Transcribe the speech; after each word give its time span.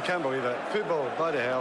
I 0.00 0.02
can't 0.02 0.22
believe 0.22 0.44
it. 0.44 0.56
Football, 0.72 1.10
bloody 1.18 1.36
hell. 1.40 1.60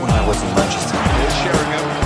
when 0.00 0.10
I 0.10 0.24
was 0.24 0.40
in 0.40 0.54
Manchester. 0.54 0.96
Sheringham. 1.42 2.03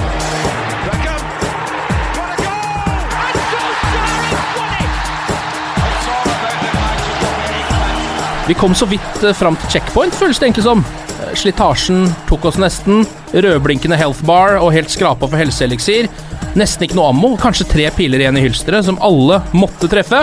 Vi 8.48 8.54
kom 8.54 8.74
så 8.74 8.86
vidt 8.88 9.22
eh, 9.22 9.34
fram 9.36 9.56
til 9.60 9.76
checkpoint, 9.76 10.14
føles 10.16 10.38
det 10.40 10.46
egentlig 10.48 10.64
som. 10.64 10.80
Eh, 11.18 11.34
Slitasjen 11.36 12.06
tok 12.30 12.46
oss 12.48 12.56
nesten. 12.56 13.04
Rødblinkende 13.34 13.98
health 14.00 14.24
bar 14.24 14.56
og 14.56 14.72
helt 14.72 14.88
skrapa 14.88 15.28
for 15.28 15.36
helseeliksir. 15.36 16.08
Nesten 16.56 16.86
ikke 16.86 16.96
noe 16.96 17.10
ammo, 17.12 17.34
kanskje 17.36 17.68
tre 17.68 17.90
piler 17.92 18.24
igjen 18.24 18.40
i 18.40 18.46
hylsteret, 18.46 18.88
som 18.88 18.96
alle 19.04 19.42
måtte 19.52 19.90
treffe. 19.92 20.22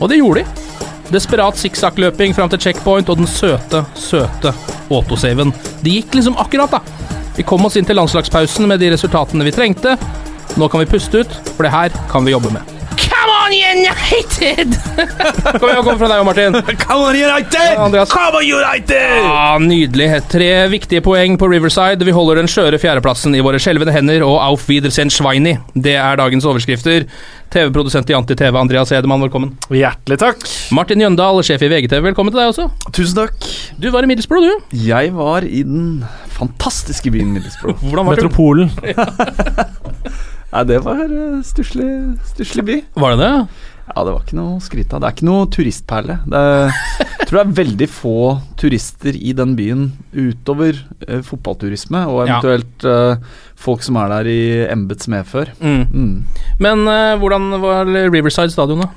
Og 0.00 0.10
det 0.10 0.18
gjorde 0.18 0.42
de. 0.42 0.74
Desperat 1.14 1.60
sikksakkløping 1.60 2.34
fram 2.34 2.50
til 2.50 2.64
checkpoint 2.66 3.12
og 3.12 3.22
den 3.22 3.30
søte, 3.30 3.84
søte 3.94 4.50
autosaven. 4.90 5.54
Det 5.84 6.00
gikk 6.00 6.18
liksom 6.18 6.40
akkurat, 6.42 6.74
da. 6.74 6.82
Vi 7.38 7.46
kom 7.46 7.66
oss 7.66 7.78
inn 7.78 7.86
til 7.86 8.00
landslagspausen 8.00 8.66
med 8.66 8.82
de 8.82 8.90
resultatene 8.96 9.46
vi 9.46 9.54
trengte. 9.54 9.94
Nå 10.58 10.66
kan 10.70 10.82
vi 10.82 10.90
puste 10.90 11.22
ut, 11.22 11.42
for 11.54 11.66
det 11.66 11.74
her 11.76 11.94
kan 12.10 12.26
vi 12.26 12.34
jobbe 12.34 12.50
med. 12.56 12.73
United! 13.74 14.76
Kom 15.60 15.68
igjen, 15.68 15.84
kom 15.84 15.98
fra 15.98 16.08
deg, 16.10 16.24
Martin. 16.26 16.56
Come 16.84 17.08
on, 17.08 17.16
United! 17.18 17.78
Andreas. 17.78 18.12
Come 18.12 18.38
on, 18.38 18.46
United! 18.46 19.16
Ja, 19.24 19.58
Nydelig. 19.58 20.08
Tre 20.30 20.50
viktige 20.72 21.02
poeng 21.04 21.38
på 21.40 21.48
Riverside. 21.50 22.06
Vi 22.06 22.14
holder 22.14 22.40
den 22.42 22.50
skjøre 22.50 22.78
fjerdeplassen 22.80 23.34
i 23.34 23.42
våre 23.44 23.58
skjelvende 23.62 23.94
hender, 23.94 24.22
og 24.26 24.38
auf 24.42 24.68
Wiedersehen 24.70 25.10
Schweini. 25.12 25.56
Det 25.74 25.96
er 25.98 26.20
dagens 26.20 26.46
overskrifter. 26.48 27.08
TV-produsent 27.54 28.10
i 28.10 28.16
Anti-TV, 28.18 28.56
Andreas 28.58 28.90
Edemann, 28.94 29.22
velkommen. 29.22 29.52
Hjertelig 29.70 30.18
takk. 30.22 30.46
Martin 30.74 31.02
Jøndal, 31.04 31.38
sjef 31.46 31.62
i 31.62 31.70
VGTV, 31.70 32.00
velkommen 32.10 32.34
til 32.34 32.42
deg 32.42 32.50
også. 32.50 32.68
Tusen 32.94 33.20
takk. 33.20 33.50
Du 33.78 33.90
var 33.94 34.06
i 34.06 34.10
Middlesbrough, 34.10 34.46
du. 34.48 34.78
Jeg 34.86 35.14
var 35.14 35.46
i 35.46 35.62
den 35.66 36.02
fantastiske 36.34 37.12
byen 37.14 37.34
Middlesbrough. 37.36 37.78
Hvordan 37.86 38.10
var? 38.10 38.18
Metropolen. 38.18 38.72
Nei, 40.54 40.62
det 40.70 40.76
var 40.84 41.00
stusslig, 41.46 41.86
stusslig 42.30 42.62
by. 42.66 42.76
Var 43.02 43.14
det 43.16 43.24
det? 43.24 43.32
Ja, 43.84 44.00
det 44.04 44.14
var 44.14 44.22
ikke 44.24 44.38
noe 44.38 44.56
å 44.56 44.62
skryte 44.64 44.96
av. 44.96 45.02
Det 45.02 45.08
er 45.08 45.16
ikke 45.18 45.26
noe 45.28 45.48
turistperle. 45.52 46.16
Det 46.24 46.40
er, 46.40 46.76
jeg 47.20 47.28
tror 47.28 47.38
det 47.38 47.44
er 47.44 47.56
veldig 47.58 47.88
få 47.92 48.16
turister 48.60 49.18
i 49.18 49.34
den 49.36 49.52
byen 49.58 49.86
utover 50.14 50.78
eh, 51.06 51.20
fotballturisme, 51.26 52.04
og 52.08 52.24
Ja. 52.24 52.38
eventuelt 52.38 52.86
eh, 52.88 53.40
folk 53.60 53.84
som 53.84 53.98
er 54.00 54.08
der 54.16 54.30
i 54.32 54.42
embets 54.72 55.10
medfør. 55.12 55.52
Mm. 55.60 55.84
Mm. 55.92 56.14
Men 56.64 56.88
eh, 56.88 57.16
hvordan 57.20 57.60
var 57.60 57.92
Riverside 58.08 58.54
stadion, 58.54 58.86
da? 58.86 58.88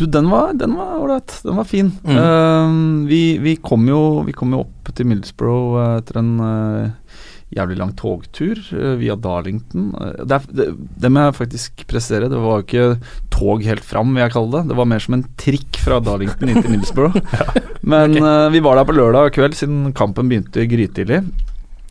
Du, 0.00 0.06
den 0.06 0.30
var 0.30 0.54
den 0.56 0.72
var 0.78 0.94
ålreit. 0.96 1.34
Den 1.44 1.58
var 1.58 1.66
fin. 1.68 1.90
Mm. 2.06 2.16
Uh, 2.16 3.06
vi, 3.10 3.38
vi, 3.42 3.56
kom 3.60 3.84
jo, 3.88 4.22
vi 4.24 4.32
kom 4.32 4.54
jo 4.54 4.62
opp 4.64 4.94
til 4.96 5.10
Middlesbrough 5.10 5.76
eh, 5.76 5.96
etter 6.00 6.22
en 6.22 6.30
eh, 6.40 7.18
jævlig 7.54 7.78
lang 7.80 7.90
togtur 7.98 8.58
eh, 8.76 8.94
via 9.00 9.16
Darlington. 9.18 9.90
Eh, 9.98 10.22
det, 10.22 10.38
er, 10.38 10.46
det, 10.54 10.68
det 11.02 11.10
må 11.10 11.26
jeg 11.26 11.38
faktisk 11.40 11.84
presisere. 11.90 12.30
Det 12.30 12.38
var 12.38 12.60
jo 12.60 12.66
ikke 12.66 13.12
tog 13.34 13.66
helt 13.66 13.86
fram, 13.86 14.14
vil 14.14 14.24
jeg 14.24 14.34
kalle 14.36 14.54
det. 14.54 14.70
Det 14.70 14.78
var 14.78 14.90
mer 14.92 15.02
som 15.02 15.18
en 15.18 15.26
trikk 15.40 15.80
fra 15.82 16.00
Darlington 16.04 16.52
inn 16.52 16.62
til 16.62 16.74
Middlesbrough. 16.76 17.18
Men 17.94 18.16
eh, 18.20 18.46
vi 18.54 18.62
var 18.64 18.78
der 18.78 18.88
på 18.88 18.96
lørdag 18.96 19.34
kveld, 19.36 19.58
siden 19.58 19.90
kampen 19.98 20.30
begynte 20.30 20.68
grytidlig. 20.70 21.24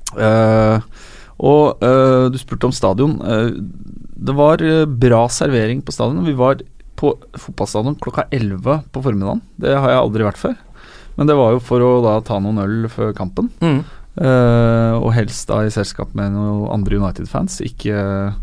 Uh, 0.09 0.81
og 1.46 1.84
uh, 1.86 2.26
du 2.34 2.38
spurte 2.41 2.66
om 2.66 2.74
stadion. 2.74 3.20
Det 4.18 4.34
var 4.36 4.64
bra 5.00 5.20
servering 5.31 5.84
på 5.86 5.94
stadion. 5.94 6.26
Vi 6.26 6.34
var 6.36 6.64
på 7.00 7.14
fotballstadion 7.38 7.96
klokka 8.02 8.26
11 8.36 8.90
på 8.91 9.03
formiddagen. 9.06 9.44
Det 9.62 9.76
har 9.76 9.94
jeg 9.94 10.02
aldri 10.02 10.26
vært 10.26 10.41
før. 10.41 10.58
Men 11.16 11.30
det 11.30 11.38
var 11.38 11.53
jo 11.53 11.62
for 11.64 11.84
å 11.84 11.91
da 12.03 12.18
ta 12.26 12.40
noen 12.44 12.59
øl 12.64 12.90
før 12.91 13.14
kampen. 13.16 13.52
Mm. 13.64 13.84
Eh, 14.19 14.96
og 15.00 15.13
helst 15.16 15.47
da 15.47 15.62
i 15.63 15.72
selskap 15.72 16.12
med 16.18 16.34
noen 16.35 16.66
andre 16.75 16.97
United-fans, 17.00 17.62
ikke, 17.63 18.34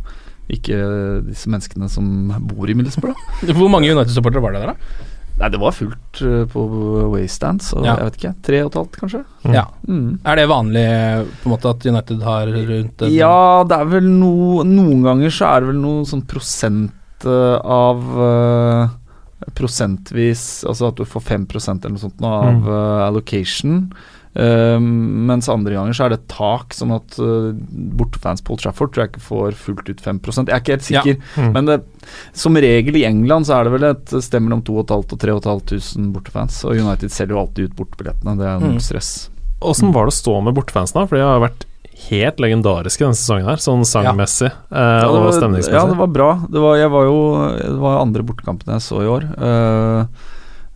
ikke 0.48 0.78
disse 1.26 1.50
menneskene 1.52 1.90
som 1.92 2.30
bor 2.48 2.70
i 2.70 2.76
Middlesbrough. 2.78 3.18
Hvor 3.58 3.68
mange 3.72 3.90
United-supportere 3.92 4.40
var 4.40 4.56
det 4.56 4.62
der, 4.64 4.72
da? 4.72 5.04
Nei, 5.36 5.50
det 5.52 5.58
var 5.60 5.74
fullt 5.76 6.22
eh, 6.24 6.46
på 6.48 6.62
Waystand, 7.12 7.60
så 7.60 7.82
Ja. 7.84 7.98
jeg 8.00 8.06
vet 8.08 8.14
ikke. 8.22 8.34
Tre 8.48 8.60
og 8.64 8.70
et 8.70 8.78
halvt, 8.80 8.96
kanskje. 9.02 9.20
Ja. 9.52 9.66
Mm. 9.84 10.06
Er 10.24 10.38
det 10.40 10.46
vanlig 10.48 10.84
på 11.42 11.50
en 11.50 11.52
måte 11.52 11.68
at 11.74 11.84
United 11.92 12.22
har 12.24 12.46
rundt 12.56 13.02
en- 13.04 13.12
Ja, 13.12 13.62
det 13.68 13.76
er 13.76 13.84
vel 13.98 14.08
noe 14.08 14.64
Noen 14.64 15.02
ganger 15.04 15.28
så 15.28 15.50
er 15.52 15.60
det 15.60 15.68
vel 15.74 15.82
noe 15.82 16.06
sånn 16.08 16.24
prosent 16.24 17.26
eh, 17.28 17.58
av 17.60 18.00
Prosentvis 19.56 20.64
Altså 20.66 20.88
at 20.90 20.96
du 20.96 21.04
får 21.04 21.22
5% 21.28 21.84
eller 21.84 21.94
noe 21.98 22.02
sånt 22.02 22.20
nå, 22.24 22.30
av 22.32 22.54
Mm. 22.64 22.68
allocation. 23.06 23.92
Eh, 24.36 24.78
mens 24.78 25.48
andre 25.48 25.72
ganger 25.78 25.96
så 25.96 26.04
er 26.04 26.12
det 26.12 26.18
et 26.20 26.28
tak, 26.28 26.74
sånn 26.76 26.92
at 26.92 27.16
uh, 27.18 27.52
bortefans 27.96 28.42
på 28.44 28.52
Old 28.52 28.60
Trafford 28.60 28.92
tror 28.92 29.04
jeg 29.06 29.12
ikke 29.14 29.24
får 29.24 29.54
fullt 29.56 29.88
ut 29.88 30.00
5 30.04 30.20
Jeg 30.26 30.48
er 30.52 30.60
ikke 30.60 30.74
helt 30.76 30.90
Ja. 30.90 31.02
sikker. 31.02 31.22
Mm. 31.40 31.52
Men 31.54 31.64
det, 31.70 31.78
som 32.36 32.54
regel 32.56 32.96
i 33.00 33.04
England 33.08 33.46
så 33.48 33.56
er 33.60 33.64
det 33.64 33.72
vel 33.72 33.84
et 33.90 34.12
sted 34.22 34.42
mellom 34.44 34.60
2500 34.62 34.98
og 35.00 35.18
3500 35.18 36.12
bortefans. 36.12 36.58
Og 36.68 36.76
United 36.76 37.10
selger 37.10 37.32
jo 37.34 37.40
alltid 37.46 37.70
ut 37.70 37.76
bortebillettene. 37.80 38.36
Det 38.36 38.46
er 38.46 38.60
jo 38.60 38.74
Mm. 38.76 38.80
stress. 38.80 39.30
Åssen 39.62 39.92
var 39.92 40.04
det 40.04 40.12
å 40.12 40.20
stå 40.20 40.42
med 40.44 40.54
bortefansen, 40.54 41.00
da? 41.00 41.06
For 41.06 41.16
de 41.16 41.22
har 41.24 41.40
vært 41.40 41.64
helt 42.10 42.36
legendariske 42.36 43.00
denne 43.00 43.16
sesongen 43.16 43.46
her, 43.48 43.56
sånn 43.56 43.80
sangmessig 43.88 44.50
eh, 44.52 44.76
Ja, 44.76 45.00
det 45.00 45.16
og 45.16 45.24
var- 45.24 45.32
stemningsmessig. 45.40 45.72
Ja, 45.72 45.86
det 45.86 45.96
var 45.96 46.06
bra. 46.12 46.34
Det 46.50 46.60
var, 46.60 46.76
jeg 46.76 46.90
var 46.92 47.04
jo, 47.08 47.16
det 47.56 47.78
var 47.80 48.02
andre 48.02 48.22
bortekampen 48.22 48.68
jeg 48.74 48.82
så 48.84 49.00
i 49.00 49.08
år. 49.08 49.24
Eh, 49.32 50.06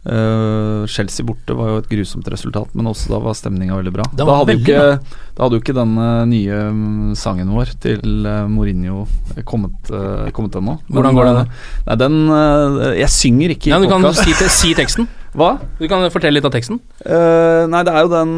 eh, 0.09 0.87
Chelsea 0.89 1.27
borte 1.27 1.55
var 1.57 1.73
jo 1.73 1.81
et 1.83 1.89
grusomt 1.91 2.29
resultat, 2.33 2.73
men 2.75 2.89
også 2.91 3.13
da 3.13 3.21
var 3.23 3.37
stemninga 3.37 3.77
veldig 3.77 3.93
bra. 3.95 4.07
Da 4.17 4.27
hadde, 4.29 4.55
veldig 4.55 4.65
ikke, 4.65 5.15
da 5.37 5.45
hadde 5.45 5.59
jo 5.59 5.63
ikke 5.63 5.77
den 5.77 5.95
eh, 6.01 6.25
nye 6.31 6.61
mm, 6.73 7.15
sangen 7.21 7.53
vår 7.53 7.75
til 7.83 8.27
eh, 8.29 8.43
Mourinho 8.51 9.05
kommet, 9.49 9.77
uh, 9.93 10.29
kommet 10.37 10.57
ennå. 10.59 10.79
Hvordan 10.91 11.17
går 11.17 11.29
den 11.31 11.51
Nei, 11.87 11.97
den 12.01 12.17
uh, 12.29 12.91
Jeg 12.99 13.09
synger 13.13 13.55
ikke 13.55 13.71
i 13.71 13.75
podkast. 13.77 14.21
du 14.25 14.33
kan 14.35 14.45
si, 14.51 14.51
si 14.57 14.73
teksten. 14.79 15.09
Hva? 15.39 15.53
Du 15.79 15.85
kan 15.87 16.03
fortelle 16.11 16.41
litt 16.41 16.47
av 16.49 16.51
teksten. 16.51 16.81
Nei, 17.07 17.83
det 17.87 17.93
er 17.95 18.03
jo 18.03 18.09
den 18.11 18.33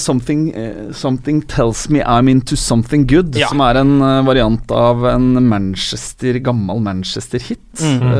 something, 0.00 0.46
'Something 0.96 1.42
Tells 1.44 1.82
Me 1.92 2.00
I'm 2.00 2.30
Into 2.32 2.56
Something 2.56 3.04
Good', 3.04 3.36
Ja. 3.36 3.50
som 3.52 3.60
er 3.60 3.82
en 3.82 3.92
variant 4.24 4.72
av 4.72 5.04
en 5.10 5.34
Manchester, 5.44 6.40
gammel 6.40 6.80
Manchester-hit. 6.80 7.84
Mhm. 7.84 8.16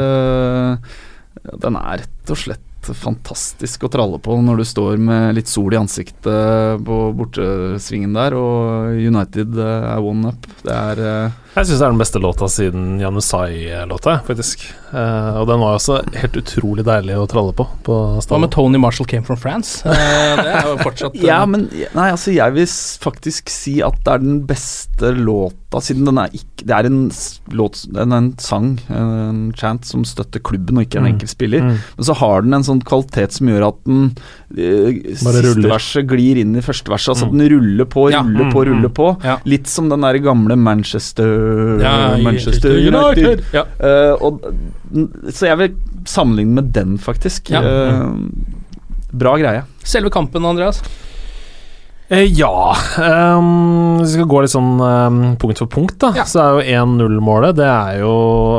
Eh, 1.42 1.56
den 1.64 1.78
er 1.80 2.02
rett 2.02 2.30
og 2.30 2.38
slett 2.38 2.68
fantastisk 2.90 3.86
å 3.86 3.90
tralle 3.92 4.18
på 4.22 4.34
når 4.42 4.62
du 4.62 4.64
står 4.66 4.98
med 4.98 5.36
litt 5.38 5.50
sol 5.50 5.74
i 5.74 5.78
ansiktet 5.78 6.82
på 6.86 6.98
bortesvingen 7.18 8.16
der, 8.16 8.34
og 8.34 8.98
United 8.98 9.54
eh, 9.58 9.86
er 9.92 10.02
one 10.02 10.32
up. 10.32 10.48
Det 10.64 10.74
er 10.74 11.02
eh, 11.06 11.38
Jeg 11.52 11.66
syns 11.68 11.80
det 11.82 11.84
er 11.84 11.92
den 11.92 12.00
beste 12.00 12.20
låta 12.22 12.46
siden 12.48 12.84
Janusai-låta, 13.02 14.14
faktisk. 14.24 14.62
Eh, 14.92 15.36
og 15.40 15.46
den 15.48 15.60
var 15.60 15.74
jo 15.74 15.78
også 15.80 15.98
helt 16.20 16.36
utrolig 16.40 16.84
deilig 16.84 17.16
å 17.16 17.26
tralle 17.28 17.52
på 17.56 17.66
på 17.84 17.96
Hva 18.24 18.38
med. 18.40 18.50
Tony 18.52 18.78
Marshall 18.80 19.06
Came 19.08 19.24
From 19.24 19.36
France? 19.40 19.80
Eh, 19.88 20.36
det 20.40 20.50
er 20.52 20.66
jo 20.68 20.76
fortsatt 20.80 21.14
eh, 21.20 21.26
Ja, 21.28 21.42
men 21.48 21.66
Nei, 21.96 22.10
altså, 22.12 22.32
jeg 22.34 22.52
vil 22.56 22.66
faktisk 23.04 23.48
si 23.52 23.78
at 23.84 23.96
det 24.04 24.12
er 24.14 24.22
den 24.24 24.40
beste 24.48 25.12
låta, 25.16 25.80
siden 25.80 26.04
den 26.08 26.20
er 26.20 26.28
ikke 26.36 26.66
Det 26.68 26.76
er 26.76 26.86
en 26.90 26.98
låt 27.56 27.78
Den 27.88 28.12
er 28.12 28.20
en 28.20 28.28
sang, 28.38 28.66
en 28.92 29.38
chant, 29.56 29.84
som 29.88 30.04
støtter 30.08 30.40
klubben, 30.44 30.76
og 30.78 30.84
ikke 30.86 31.00
en 31.00 31.06
Mm. 31.08 31.12
enkelt 31.14 31.32
spiller. 31.32 31.60
Mm. 31.64 31.78
Men 31.96 32.04
så 32.06 32.14
har 32.20 32.42
den 32.44 32.54
en 32.54 32.62
sånn 32.68 32.82
kvalitet 32.86 33.32
som 33.32 33.48
gjør 33.48 33.64
at 33.70 33.78
den 33.88 34.02
eh, 34.56 34.92
Bare 34.92 35.16
siste 35.16 35.44
ruller. 35.48 35.72
verset 35.72 36.06
glir 36.12 36.38
inn 36.44 36.54
i 36.56 36.64
første 36.64 36.92
verset. 36.92 37.12
Altså 37.16 37.26
at 37.26 37.32
Mm. 37.32 37.38
den 37.40 37.48
ruller 37.56 37.88
på, 37.96 38.10
Ja. 38.12 38.20
ruller 38.22 38.52
på, 38.52 38.60
Mm, 38.62 38.68
ruller 38.70 38.88
mm. 38.92 38.94
på. 39.00 39.08
Ja. 39.24 39.38
Litt 39.44 39.66
som 39.66 39.88
den 39.88 40.00
der 40.04 40.18
gamle 40.22 40.54
Manchester 40.56 41.41
Ja, 41.82 42.16
Manchester 42.22 42.76
United. 42.78 43.44
Ja. 43.54 43.66
Uh, 43.78 44.26
og, 44.28 44.40
så 45.32 45.48
jeg 45.48 45.58
vil 45.60 45.76
sammenligne 46.08 46.58
med 46.60 46.72
den, 46.74 46.98
faktisk. 47.00 47.50
Eh, 47.54 48.02
bra 49.12 49.36
greie. 49.40 49.62
Selve 49.84 50.10
kampen, 50.12 50.44
Andreas. 50.44 50.82
Eh, 52.12 52.26
ja 52.36 52.74
ehm, 53.00 54.00
Hvis 54.02 54.10
vi 54.12 54.18
skal 54.18 54.28
gå 54.28 54.40
litt 54.44 54.52
sånn 54.52 54.72
um, 54.76 55.20
punkt 55.40 55.62
for 55.62 55.70
punkt, 55.72 55.94
da, 56.02 56.10
Ja. 56.18 56.26
så 56.28 56.42
er 56.42 56.50
jo 56.58 56.82
1-0-målet 56.84 57.56
Det 57.56 57.64
er 57.68 58.00
jo 58.02 58.12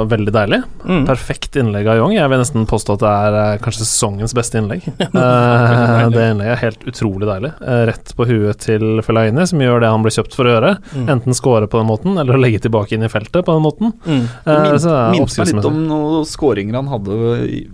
veldig 0.10 0.34
deilig. 0.34 0.60
Mm. 0.84 1.04
Perfekt 1.08 1.56
innlegg 1.62 1.88
av 1.88 2.00
Young. 2.00 2.16
Jeg 2.16 2.32
vil 2.32 2.42
nesten 2.42 2.66
påstå 2.68 2.96
at 2.98 3.04
det 3.04 3.12
er 3.14 3.38
uh, 3.38 3.60
kanskje 3.64 3.86
sesongens 3.86 4.34
beste 4.36 4.58
innlegg. 4.60 4.88
uh, 5.14 6.10
det 6.12 6.26
innlegget 6.32 6.56
er 6.56 6.62
helt 6.64 6.88
utrolig 6.90 7.30
deilig. 7.30 7.52
Uh, 7.62 7.84
rett 7.92 8.14
på 8.18 8.28
huet 8.28 8.60
til 8.66 9.04
Fellaini, 9.06 9.46
som 9.50 9.62
gjør 9.64 9.84
det 9.84 9.92
han 9.94 10.04
ble 10.06 10.14
kjøpt 10.18 10.36
for 10.38 10.50
å 10.50 10.56
gjøre. 10.56 10.74
Mm. 10.96 11.06
Enten 11.16 11.38
score 11.38 11.70
på 11.70 11.80
den 11.80 11.90
måten, 11.92 12.18
eller 12.20 12.42
legge 12.42 12.64
tilbake 12.66 12.98
inn 12.98 13.06
i 13.06 13.12
feltet 13.12 13.46
på 13.46 13.56
den 13.56 13.64
måten. 13.64 13.94
Mm. 14.04 14.26
Eh, 14.26 14.50
Min, 14.50 14.68
det 14.74 14.92
er 14.92 15.16
meg 15.22 15.54
litt 15.54 15.70
om 15.70 15.80
noen 15.88 16.28
skåringer 16.28 16.80
han 16.82 16.90
hadde, 16.92 17.18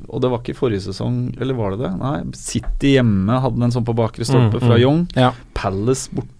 og 0.09 0.21
det 0.23 0.31
var 0.33 0.43
ikke 0.43 0.57
forrige 0.59 0.85
sesong, 0.89 1.21
eller 1.39 1.57
var 1.57 1.73
det 1.73 1.85
det? 1.85 1.93
Nei, 2.03 2.15
City 2.37 2.95
hjemme 2.97 3.39
hadde 3.45 3.69
en 3.69 3.73
sånn 3.73 3.87
på 3.87 3.95
bakre 3.97 4.27
stolpe 4.27 4.59
Mm, 4.59 4.63
fra 4.63 4.75
mm. 4.75 4.81
Young. 4.81 5.01
Ja. 5.15 5.31
Palace 5.69 6.09
borte, 6.11 6.35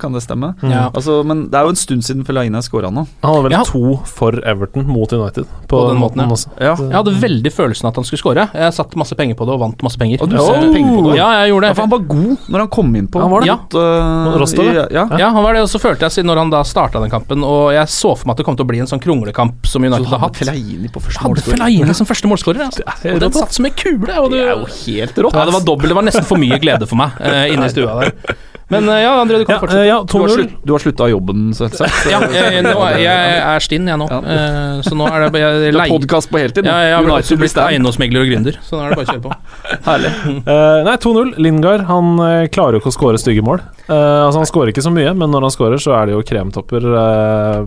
kan 0.00 0.14
det 0.16 0.22
stemme? 0.24 0.54
Ja. 0.64 0.86
Altså, 0.96 1.18
men 1.28 1.42
det 1.52 1.58
er 1.60 1.66
jo 1.66 1.72
en 1.74 1.76
stund 1.76 2.00
siden 2.06 2.22
Fellaini 2.24 2.56
skåra 2.64 2.88
nå. 2.88 3.02
Han 3.20 3.34
hadde 3.34 3.42
vel 3.44 3.52
Ja. 3.52 3.58
to 3.68 3.98
for 4.08 4.32
Everton 4.48 4.86
mot 4.88 5.12
United 5.12 5.44
på, 5.44 5.68
På 5.68 5.80
den 5.90 5.98
måten, 6.00 6.22
måten, 6.24 6.24
ja. 6.24 6.32
også. 6.32 6.48
Ja. 6.58 6.72
Jeg 6.88 6.96
hadde 6.96 7.12
veldig 7.20 7.52
følelsen 7.52 7.88
at 7.90 7.98
han 8.00 8.04
skulle 8.08 8.22
skåre. 8.22 8.46
Jeg 8.56 8.72
satte 8.72 8.96
masse 8.96 9.12
penger 9.14 9.36
på 9.36 9.44
det 9.44 9.52
og 9.52 9.60
vant 9.60 9.82
masse 9.84 9.98
penger. 10.00 10.22
Og 10.24 10.30
du 10.32 10.36
Eh, 10.36 10.40
satte 10.40 10.70
penger 10.72 10.88
på 10.96 11.10
det? 11.10 11.18
Ja, 11.18 11.28
jeg 11.44 11.52
gjorde 11.52 11.68
Ja, 11.68 11.68
det. 11.68 11.76
for 11.76 11.82
han 11.84 11.90
var 11.90 11.98
god 12.14 12.38
når 12.48 12.58
han 12.64 12.68
kom 12.78 12.96
inn 12.96 13.08
på 13.12 13.20
Han 13.20 13.30
var 13.34 13.40
det. 13.44 13.50
mot, 13.50 13.74
uh, 13.74 14.24
Mot 14.24 14.40
Rostov, 14.40 14.64
i- 14.64 14.72
ja. 14.74 14.86
ja. 14.90 15.04
Ja, 15.20 15.28
han 15.36 15.42
var 15.44 15.52
det, 15.52 15.60
og 15.60 15.68
så 15.68 15.78
følte 15.84 16.00
jeg 16.08 16.12
siden 16.16 16.26
når 16.32 16.36
han 16.38 16.48
da 16.56 16.62
starta 16.64 16.98
den 17.04 17.10
kampen, 17.12 17.44
og 17.44 17.72
jeg 17.76 17.84
så 17.92 18.16
for 18.16 18.24
meg 18.26 18.32
at 18.32 18.36
det 18.38 18.46
kom 18.46 18.56
til 18.56 18.64
å 18.64 18.68
bli 18.72 18.78
en 18.80 18.86
sånn 18.88 19.02
kronglekamp 19.04 19.66
som 19.66 19.84
United 19.84 20.06
har 20.06 20.16
hadde 20.16 20.20
hatt. 20.32 20.36
Fellaini 20.40 20.88
på 20.88 20.96
første 21.04 21.20
Hadde 21.20 21.28
målskårer. 21.36 21.58
Fellaini 21.60 21.92
som 21.94 22.06
første 22.08 22.24
målskårer. 22.32 22.64
Altså. 22.72 23.12
Og 23.12 23.20
den 23.20 23.32
satt 23.36 23.52
som 23.52 23.66
en 23.66 23.72
kule. 23.76 24.16
Og 24.16 24.30
Det 24.32 24.40
du, 24.40 24.48
er 24.48 24.56
jo 24.56 24.64
helt 24.64 25.14
rått. 25.28 25.34
ja, 25.36 25.44
det 25.44 25.52
var 25.52 25.60
dobbelt. 25.60 25.88
Det 25.92 25.94
var 26.00 26.02
nesten 26.08 26.24
for 26.24 26.38
mye 26.40 26.56
glede 26.58 26.88
for 26.88 26.96
meg 26.96 27.12
uh, 27.20 27.52
inne 27.52 27.66
i 27.66 27.68
stua 27.68 28.00
der. 28.00 28.12
Men 28.72 28.88
eh, 28.88 29.02
ja, 29.02 29.10
André, 29.20 29.38
du 29.38 29.44
kan 29.44 29.54
Ja, 29.56 29.60
fortsette. 29.60 29.80
eh, 29.82 29.88
ja, 29.90 29.96
Du 30.08 30.14
har, 30.18 30.28
2-0. 30.28 30.34
slutt, 30.38 30.52
du 30.64 30.72
har 30.72 30.80
slutta 30.82 31.08
jobben, 31.10 31.40
selvsagt. 31.54 32.06
Ja, 32.10 32.20
jeg, 32.32 32.62
nå, 32.64 32.72
jeg 32.96 33.34
er 33.44 33.64
stinn, 33.64 33.90
jeg 33.90 34.00
nå. 34.00 34.06
Ja. 34.08 34.20
Eh, 34.34 34.78
så 34.86 34.96
nå 34.96 35.08
er 35.10 35.26
det 35.26 35.42
jeg, 35.42 35.74
Du 35.74 35.78
har 35.82 35.92
podkast 35.92 36.30
på 36.32 36.40
heltid. 36.40 36.64
Ja, 36.70 36.78
jeg 36.88 36.96
har 36.96 37.04
blitt 37.42 37.60
eiendomsmegler 37.66 38.24
og 38.24 38.32
gründer, 38.32 38.58
så 38.64 38.78
nå 38.78 38.86
er 38.86 38.94
det 38.94 38.98
bare 39.00 39.06
å 39.06 39.12
kjøre 39.12 39.24
på. 39.26 39.36
Herlig. 39.90 40.12
Uh, 40.48 40.80
nei, 40.88 40.96
2-0. 41.04 41.34
Lingard 41.44 41.84
han 41.90 42.10
klarer 42.54 42.78
jo 42.78 42.82
ikke 42.84 42.92
å 42.94 42.96
skåre 42.96 43.20
stygge 43.20 43.44
mål. 43.44 43.60
Uh, 43.88 44.24
altså 44.30 44.40
Han 44.40 44.48
skårer 44.48 44.72
ikke 44.72 44.84
så 44.86 44.92
mye, 44.94 45.12
men 45.12 45.34
når 45.34 45.48
han 45.50 45.54
skårer, 45.58 45.80
så 45.84 45.92
er 45.98 46.08
det 46.08 46.16
jo 46.16 46.24
kremtopper 46.24 46.88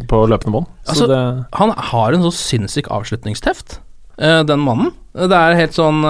på 0.09 0.23
løpende 0.33 0.55
bånd. 0.57 0.69
Altså, 0.89 1.05
det 1.09 1.21
Han 1.61 1.73
har 1.93 2.15
en 2.17 2.25
så 2.25 2.31
sinnssyk 2.33 2.89
avslutningsteft, 2.93 3.79
eh, 4.17 4.41
den 4.47 4.61
mannen. 4.65 4.93
Det 5.13 5.33
er 5.37 5.57
helt 5.61 5.75
sånn 5.77 6.01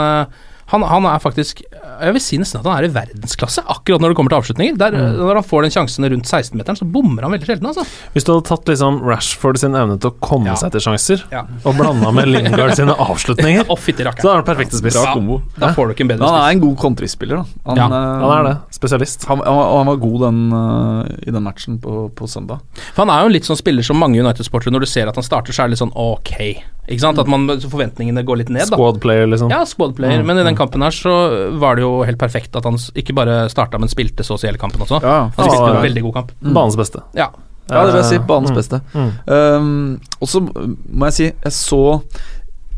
han, 0.68 0.84
han 0.84 1.06
er 1.06 1.20
faktisk 1.24 1.62
Jeg 1.98 2.14
vil 2.14 2.22
si 2.22 2.38
nesten 2.38 2.60
at 2.60 2.66
han 2.68 2.78
er 2.78 2.88
i 2.88 2.92
verdensklasse 2.94 3.64
akkurat 3.66 4.02
når 4.04 4.12
det 4.14 4.18
kommer 4.20 4.30
til 4.34 4.40
avslutninger. 4.42 4.78
Der, 4.78 4.92
Mm. 4.98 5.18
Når 5.18 5.36
han 5.40 5.44
får 5.44 5.62
den 5.66 5.72
sjansen 5.74 6.06
rundt 6.12 6.26
16-meteren, 6.30 6.78
så 6.78 6.86
bommer 6.92 7.24
han 7.26 7.32
veldig 7.34 7.48
sjelden, 7.48 7.68
altså. 7.70 7.84
Hvis 8.14 8.24
du 8.26 8.32
hadde 8.34 8.46
tatt 8.48 8.66
liksom 8.70 9.00
Rashford 9.06 9.58
sin 9.62 9.74
evne 9.76 9.98
til 10.00 10.12
å 10.12 10.16
komme 10.22 10.46
Ja. 10.52 10.56
seg 10.56 10.72
til 10.76 10.82
sjanser, 10.82 11.24
Ja. 11.32 11.44
og 11.66 11.76
blanda 11.78 12.12
med 12.14 12.28
Lingard 12.34 12.76
sine 12.76 12.94
avslutninger, 12.94 13.66
fytti 13.78 14.04
så 14.04 14.30
er 14.34 14.42
det 14.42 14.46
perfekt 14.46 14.74
spiss. 14.78 14.94
Bra 14.98 15.14
kombo. 15.14 15.42
Da 15.58 15.74
får 15.74 15.88
du 15.88 15.94
ikke 15.96 16.02
en 16.06 16.12
bedre 16.14 16.28
spiss. 16.28 16.32
han 16.38 16.50
er 16.50 16.52
en 16.56 16.62
god 16.62 16.78
kontrispiller, 16.78 17.36
da. 17.38 17.46
Han, 17.66 17.78
Ja, 17.78 17.88
øh, 17.88 18.22
Han 18.22 18.32
er 18.38 18.44
det. 18.50 18.58
Spesialist. 18.78 19.26
Han, 19.28 19.38
han, 19.46 19.56
var- 19.56 19.78
han 19.78 19.86
var 19.88 19.96
god 19.98 20.20
den, 20.28 20.40
øh, 20.54 21.28
i 21.28 21.32
den 21.32 21.44
matchen 21.44 21.80
på, 21.80 22.12
på 22.16 22.28
søndag. 22.28 22.60
For 22.94 23.06
han 23.06 23.10
er 23.10 23.22
jo 23.22 23.26
en 23.28 23.34
litt 23.34 23.46
sånn 23.46 23.58
spiller 23.58 23.84
som 23.84 23.98
mange 23.98 24.20
United-sportere, 24.22 24.72
når 24.72 24.80
du 24.82 24.86
ser 24.86 25.08
at 25.08 25.16
han 25.16 25.24
starter, 25.24 25.54
så 25.54 25.64
er 25.64 25.68
det 25.68 25.78
litt 25.78 25.84
sånn 25.86 25.96
ok. 25.96 26.64
Ikke 26.88 27.02
sant? 27.04 27.20
At 27.20 27.28
man, 27.28 27.48
forventningene 27.48 28.24
går 28.24 28.38
litt 28.38 28.50
ned, 28.50 28.70
da. 28.70 28.78
Squad 28.78 29.02
player, 29.04 29.28
liksom. 29.28 29.50
Ja, 29.52 29.66
squad 29.66 29.96
player. 29.98 30.22
Mm, 30.22 30.26
Men 30.26 30.38
i 30.40 30.44
den 30.44 30.56
mm. 30.58 30.62
kampen 30.64 30.84
her 30.86 30.96
så 30.96 31.14
var 31.62 31.78
det 31.78 31.86
jo 31.86 31.92
helt 32.08 32.20
perfekt 32.20 32.56
at 32.58 32.66
han 32.68 32.76
ikke 32.98 33.16
bare 33.16 33.46
starta, 33.54 33.80
men 33.80 33.92
spilte 33.92 34.26
så 34.26 34.36
å 34.36 34.42
si 34.42 34.50
hele 34.50 34.60
kampen 34.62 34.82
også. 34.84 35.00
Ja, 35.06 35.30
Han 35.38 35.46
spilte 35.52 35.70
en 35.76 35.86
veldig 35.86 36.04
god 36.10 36.18
kamp. 36.20 36.34
Banens 36.42 36.76
beste. 36.80 37.06
Ja. 37.18 37.30
Ja, 37.68 37.82
det 37.84 37.94
vil 37.94 38.02
jeg 38.02 38.10
si. 38.14 38.20
Banens 38.28 38.52
Mm. 38.52 38.56
beste. 38.56 38.82
Mm. 38.94 39.10
Um, 39.28 40.00
og 40.22 40.28
så 40.32 40.40
må 40.42 41.10
jeg 41.10 41.14
si, 41.14 41.32
jeg 41.32 41.54
så 41.54 42.02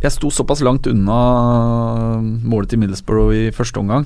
Jeg 0.01 0.13
sto 0.15 0.29
såpass 0.31 0.61
langt 0.63 0.87
unna 0.87 1.15
målet 2.21 2.69
til 2.71 2.79
Middlesbrough 2.79 3.33
i 3.35 3.51
første 3.51 3.81
omgang. 3.81 4.05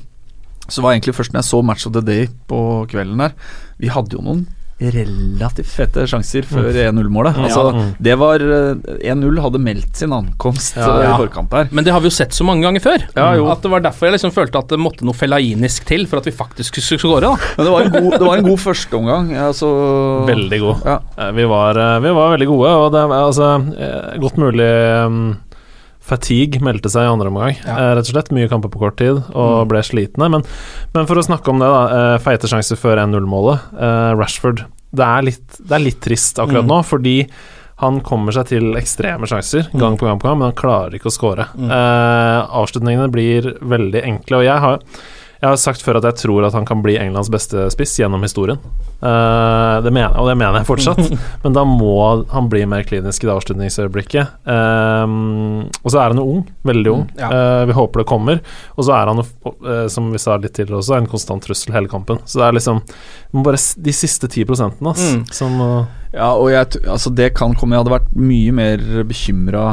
Så 0.67 0.81
var 0.81 0.95
egentlig 0.95 1.13
først 1.13 1.33
når 1.33 1.43
jeg 1.43 1.49
så 1.51 1.61
Match 1.63 1.85
of 1.85 1.93
the 1.93 2.01
Day 2.01 2.27
på 2.49 2.87
kvelden 2.89 3.19
der 3.19 3.35
Vi 3.79 3.87
hadde 3.93 4.15
jo 4.15 4.23
noen 4.23 4.47
relativt 4.91 5.69
fete 5.71 6.03
sjanser 6.09 6.43
før 6.49 6.67
1-0-målet. 6.73 7.37
Mm. 7.37 7.45
Altså, 7.47 7.63
Ja, 7.63 7.71
mm. 7.77 7.91
det 8.03 8.15
var 8.19 8.43
eh, 8.43 9.13
1-0 9.13 9.39
hadde 9.45 9.61
meldt 9.63 9.95
sin 10.01 10.11
ankomst 10.15 10.75
Ja, 10.77 10.89
eh, 10.99 11.05
ja. 11.07 11.13
i 11.15 11.21
forkant 11.23 11.53
her. 11.55 11.69
Men 11.71 11.83
det 11.87 11.93
har 11.95 12.01
vi 12.03 12.09
jo 12.11 12.15
sett 12.17 12.33
så 12.35 12.43
mange 12.47 12.65
ganger 12.67 12.83
før. 12.83 13.05
Ja, 13.15 13.29
jo. 13.39 13.47
At 13.53 13.61
det 13.63 13.71
var 13.71 13.79
derfor 13.85 14.09
jeg 14.09 14.17
liksom 14.17 14.33
følte 14.35 14.59
at 14.59 14.67
det 14.73 14.79
måtte 14.81 15.05
noe 15.07 15.13
fellainisk 15.17 15.85
til 15.89 16.05
for 16.09 16.19
at 16.19 16.27
vi 16.27 16.35
faktisk 16.35 16.81
skulle 16.81 16.99
skåre. 16.99 17.21
da. 17.31 17.35
Men 17.57 17.65
det 17.69 17.71
var 17.77 17.81
en 17.87 17.95
god, 17.95 18.17
det 18.19 18.27
var 18.27 18.37
en 18.43 18.49
god 18.51 18.59
førsteomgang. 18.65 19.31
Altså, 19.47 19.71
Veldig 20.27 20.59
god. 20.65 20.83
Ja. 20.85 20.99
Eh, 21.17 21.31
Vi 21.39 21.47
var, 21.49 21.79
vi 22.03 22.09
var 22.19 22.35
veldig 22.35 22.47
gode, 22.47 22.75
og 22.83 22.91
det 22.93 23.07
var 23.09 23.25
altså 23.29 23.49
godt 24.19 24.37
mulig 24.37 24.69
um, 25.07 25.35
Fatigue 26.03 26.59
meldte 26.59 26.89
seg 26.91 27.05
i 27.07 27.11
andre 27.13 27.29
omgang, 27.31 27.55
Ja. 27.63 27.77
eh, 27.77 27.95
rett 27.95 28.09
og 28.09 28.11
slett. 28.13 28.31
Mye 28.35 28.49
kamper 28.51 28.69
på 28.69 28.79
kort 28.81 28.97
tid, 28.99 29.23
og 29.33 29.63
Mm. 29.63 29.67
ble 29.69 29.79
slitne. 29.87 30.29
Men, 30.29 30.43
men 30.93 31.05
for 31.07 31.15
å 31.15 31.23
snakke 31.23 31.47
om 31.49 31.59
det, 31.59 31.69
da. 31.71 32.13
eh, 32.15 32.17
Feite 32.19 32.49
sjanser 32.51 32.75
før 32.77 32.97
1-0-målet. 32.99 33.59
Eh, 33.79 34.13
Rashford. 34.19 34.65
Det 34.93 35.05
er, 35.05 35.21
litt, 35.23 35.47
det 35.65 35.71
er 35.71 35.79
litt 35.83 36.01
trist 36.01 36.37
akkurat 36.37 36.65
Mm. 36.65 36.67
nå, 36.67 36.83
fordi 36.85 37.27
han 37.79 38.01
kommer 38.01 38.31
seg 38.31 38.45
til 38.47 38.73
ekstreme 38.75 39.25
sjanser 39.25 39.65
gang 39.77 39.97
på 39.97 40.05
gang, 40.05 40.19
på 40.19 40.27
gang 40.29 40.37
men 40.37 40.51
han 40.51 40.55
klarer 40.59 40.93
ikke 40.93 41.09
å 41.09 41.15
skåre. 41.17 41.47
Mm. 41.57 41.71
Eh, 41.71 42.47
avslutningene 42.53 43.09
blir 43.11 43.57
veldig 43.59 44.03
enkle, 44.03 44.37
og 44.37 44.43
jeg 44.43 44.59
har 44.59 44.79
jeg 45.43 45.51
har 45.51 45.57
sagt 45.59 45.81
før 45.83 45.97
at 45.99 46.05
jeg 46.07 46.21
tror 46.21 46.45
at 46.47 46.53
han 46.55 46.63
kan 46.63 46.79
bli 46.79 46.93
Englands 46.95 47.27
beste 47.31 47.65
spiss 47.73 47.97
gjennom 47.99 48.21
historien. 48.23 48.61
Uh, 49.03 49.81
det 49.83 49.91
mener, 49.91 50.13
og 50.15 50.29
det 50.29 50.37
mener 50.39 50.61
jeg 50.61 50.67
fortsatt, 50.69 51.01
men 51.43 51.55
da 51.57 51.65
må 51.67 51.89
han 52.31 52.47
bli 52.51 52.61
mer 52.71 52.85
klinisk 52.87 53.25
i 53.25 53.27
det 53.27 53.33
avslutningsøyeblikket. 53.33 54.37
Uh, 54.47 55.65
og 55.81 55.89
så 55.91 55.99
er 55.99 56.13
han 56.13 56.21
jo 56.21 56.27
ung, 56.37 56.45
veldig 56.63 56.93
ung. 56.93 57.01
Mm, 57.09 57.19
ja. 57.19 57.31
Uh, 57.33 57.63
vi 57.67 57.75
håper 57.75 58.03
det 58.03 58.05
kommer. 58.07 58.39
Og 58.77 58.87
så 58.87 58.93
er 58.95 59.11
han 59.11 59.19
eh, 59.19 59.83
som 59.91 60.07
vi 60.13 60.21
sa 60.21 60.37
litt 60.39 60.53
tidligere 60.55 60.79
også, 60.79 60.95
en 60.95 61.09
konstant 61.11 61.43
trussel 61.43 61.75
hele 61.75 61.91
kampen. 61.91 62.21
Så 62.23 62.39
det 62.39 62.47
er 62.47 62.55
liksom 62.55 62.79
bare 63.43 63.59
de 63.83 63.95
siste 63.95 64.29
ti 64.31 64.45
prosentene, 64.47 64.93
ass, 64.95 65.03
Mm. 65.13 65.25
som 65.35 65.59
Ja, 66.13 66.29
og 66.37 66.47
jeg, 66.53 66.79
altså 66.87 67.11
det 67.13 67.33
kan 67.35 67.55
komme 67.57 67.75
Jeg 67.75 67.83
hadde 67.83 67.93
vært 67.97 68.13
mye 68.15 68.53
mer 68.55 68.81
bekymra 69.09 69.65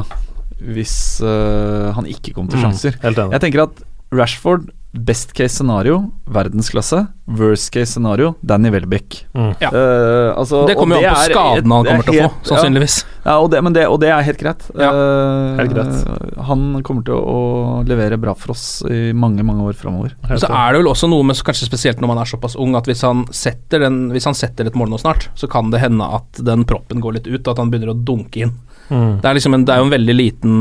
hvis 0.61 0.97
han 1.23 2.09
ikke 2.11 2.35
kom 2.37 2.51
til 2.51 2.59
mm, 2.59 2.65
sjanser. 2.67 2.99
Helt 3.05 3.21
enig. 3.23 3.37
Jeg 3.37 3.45
tenker 3.47 3.63
at 3.69 3.81
Rashford, 4.13 4.67
best 4.93 5.33
case 5.33 5.55
scenario, 5.55 6.11
verdensklasse. 6.25 7.07
Worst 7.25 7.71
case 7.71 7.93
scenario, 7.93 8.35
Danny 8.41 8.71
Welbeck. 8.71 9.27
Mm. 9.35 9.53
Ja. 9.61 9.71
Uh, 9.71 10.39
altså, 10.39 10.65
Det 10.67 10.75
kommer 10.75 10.99
jo 10.99 11.07
an 11.07 11.15
på 11.15 11.29
skadene 11.31 11.77
han 11.77 11.87
er 11.87 11.91
kommer 11.91 12.09
til 12.09 12.19
å 12.19 12.25
få, 12.25 12.41
sannsynligvis. 12.49 12.97
Ja, 13.05 13.21
ja 13.29 13.37
og, 13.39 13.51
det, 13.53 13.61
men 13.63 13.77
det, 13.77 13.85
og 13.87 14.01
det 14.03 14.11
er 14.11 14.27
helt 14.27 14.41
greit. 14.43 14.67
Ja, 14.75 14.91
Eh, 14.91 15.61
helt 15.61 15.75
greit. 15.75 16.41
Han 16.49 16.83
kommer 16.87 17.05
til 17.07 17.15
å 17.15 17.85
levere 17.87 18.19
bra 18.21 18.35
for 18.39 18.55
oss 18.55 18.65
i 18.91 19.13
mange, 19.15 19.45
mange 19.47 19.69
år 19.71 19.79
framover. 19.79 20.17
Så 20.33 20.49
er 20.49 20.73
det 20.75 20.83
vel 20.83 20.91
også 20.91 21.11
noe 21.11 21.27
med, 21.27 21.39
kanskje 21.47 21.69
spesielt 21.69 22.03
når 22.03 22.11
man 22.11 22.23
er 22.23 22.33
såpass 22.33 22.59
ung, 22.59 22.75
at 22.79 22.91
hvis 22.91 23.05
han 23.07 23.23
setter, 23.35 23.85
den, 23.87 24.03
hvis 24.15 24.27
han 24.27 24.37
setter 24.39 24.67
et 24.67 24.79
mål 24.79 24.91
nå 24.91 25.01
snart, 25.03 25.29
så 25.39 25.51
kan 25.51 25.71
det 25.71 25.83
hende 25.85 26.07
at 26.19 26.43
den 26.51 26.67
proppen 26.69 27.05
går 27.05 27.21
litt 27.21 27.31
ut, 27.31 27.47
at 27.47 27.63
han 27.63 27.71
begynner 27.71 27.95
å 27.95 27.99
dunke 27.99 28.43
inn. 28.47 28.57
Mm. 28.91 29.21
Det 29.23 29.31
er 29.31 29.39
liksom 29.39 29.55
en, 29.55 29.65
det 29.69 29.77
er 29.77 29.85
jo 29.85 29.87
en 29.87 29.93
veldig 29.95 30.15
liten 30.19 30.55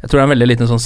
Jeg 0.00 0.08
tror 0.08 0.16
det 0.16 0.22
er 0.22 0.28
en 0.30 0.32
veldig 0.32 0.46
liten 0.48 0.70
sånn 0.70 0.80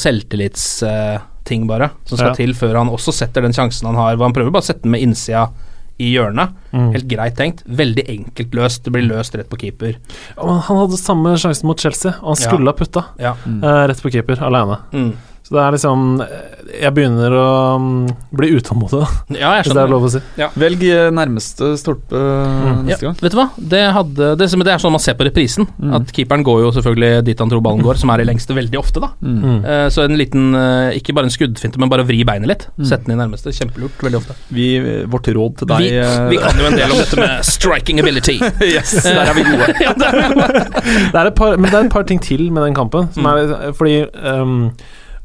selvtillitsting, 1.47 1.67
bare, 1.67 1.91
som 2.05 2.19
skal 2.19 2.29
Ja. 2.29 2.35
til 2.35 2.55
før 2.55 2.76
han 2.79 2.88
også 2.88 3.12
setter 3.12 3.43
den 3.43 3.53
sjansen 3.53 3.87
han 3.87 3.95
har. 3.95 4.17
Hvor 4.17 4.25
han 4.26 4.33
prøver 4.35 4.50
bare 4.53 4.62
å 4.62 4.67
sette 4.67 4.83
den 4.83 4.91
med 4.93 5.00
innsida 5.03 5.50
i 5.99 6.12
hjørnet. 6.15 6.53
Mm. 6.73 6.93
Helt 6.93 7.09
greit 7.09 7.37
tenkt. 7.37 7.62
Veldig 7.67 8.05
enkelt 8.09 8.50
løst. 8.53 8.83
Det 8.85 8.93
blir 8.93 9.07
løst 9.09 9.35
rett 9.35 9.49
på 9.49 9.59
keeper. 9.59 9.97
Han 10.37 10.61
hadde 10.61 10.99
samme 10.99 11.37
sjansen 11.38 11.65
mot 11.65 11.79
Chelsea, 11.79 12.12
og 12.23 12.37
han 12.37 12.43
Ja. 12.43 12.49
skulle 12.50 12.67
ha 12.67 12.73
putta 12.73 13.05
Ja. 13.19 13.33
eh, 13.47 13.87
rett 13.88 14.03
på 14.03 14.11
keeper, 14.12 14.37
alene. 14.43 14.79
Mm. 14.93 15.12
Så 15.47 15.55
det 15.55 15.61
er 15.62 15.75
liksom 15.76 16.00
Jeg 16.81 16.91
begynner 16.97 17.35
å 17.38 17.50
mm, 17.79 18.07
bli 18.35 18.49
utålmodig, 18.57 18.99
da, 18.99 19.07
Ja, 19.38 19.50
jeg 19.61 19.67
hvis 19.69 19.76
det 19.76 19.83
er 19.85 19.93
lov 19.93 20.07
å 20.09 20.11
si. 20.11 20.21
Velg 20.59 20.81
eh, 20.91 21.11
nærmeste 21.15 21.69
stolpe 21.79 22.19
Mm. 22.26 22.81
neste 22.88 23.05
Ja, 23.05 23.11
gang. 23.12 23.17
vet 23.23 23.33
du 23.35 23.37
hva? 23.38 23.45
Det, 23.57 23.81
hadde, 23.95 24.26
det, 24.41 24.49
det 24.67 24.73
er 24.73 24.81
sånn 24.83 24.93
man 24.95 25.03
ser 25.03 25.15
på 25.19 25.26
reprisen. 25.29 25.67
Mm. 25.79 25.93
At 26.00 26.11
keeperen 26.17 26.43
går 26.47 26.65
jo 26.65 26.71
selvfølgelig 26.75 27.23
dit 27.29 27.38
han 27.43 27.50
tror 27.53 27.62
ballen 27.65 27.85
går, 27.87 27.99
som 28.00 28.11
er 28.12 28.23
i 28.25 28.26
lengste 28.26 28.57
veldig 28.57 28.79
ofte, 28.81 29.03
da. 29.05 29.11
Mm. 29.23 29.61
Eh, 29.62 29.85
så 29.95 30.03
en 30.05 30.17
liten 30.19 30.49
eh, 30.59 30.97
Ikke 30.99 31.15
bare 31.17 31.29
en 31.31 31.35
skuddfinte, 31.35 31.79
men 31.83 31.91
bare 31.93 32.05
vri 32.09 32.21
beinet 32.26 32.50
litt. 32.50 32.67
Mm. 32.81 32.87
Sette 32.91 33.07
den 33.07 33.15
i 33.15 33.21
nærmeste. 33.23 33.55
Kjempelurt 33.55 34.03
veldig 34.03 34.21
ofte. 34.21 34.37
Vi, 34.57 34.67
vårt 35.12 35.31
råd 35.38 35.57
til 35.62 35.71
deg 35.71 35.85
Vi, 35.87 35.93
eh, 36.03 36.19
vi 36.33 36.41
kan 36.43 36.59
jo 36.62 36.69
en 36.73 36.79
del 36.81 36.91
om 36.97 37.00
dette 37.05 37.21
med 37.23 37.47
striking 37.55 38.03
ability. 38.03 38.38
Yes, 38.67 38.97
der 39.07 39.23
er 39.31 39.35
vi 39.38 39.47
gode. 39.47 39.71
ja, 39.87 39.95
der 39.97 40.21
er 40.21 40.29
vi 40.35 40.41
gode. 40.41 40.67
Det 41.15 41.21
er 41.23 41.31
et 41.31 41.38
par, 41.38 41.57
men 41.57 41.71
det 41.71 41.79
er 41.79 41.87
et 41.87 41.93
par 41.95 42.07
ting 42.09 42.21
til 42.23 42.49
med 42.50 42.67
den 42.67 42.75
kampen. 42.76 43.09
Som 43.15 43.29
er, 43.31 43.55
fordi 43.79 44.00
ehm, 44.11 44.57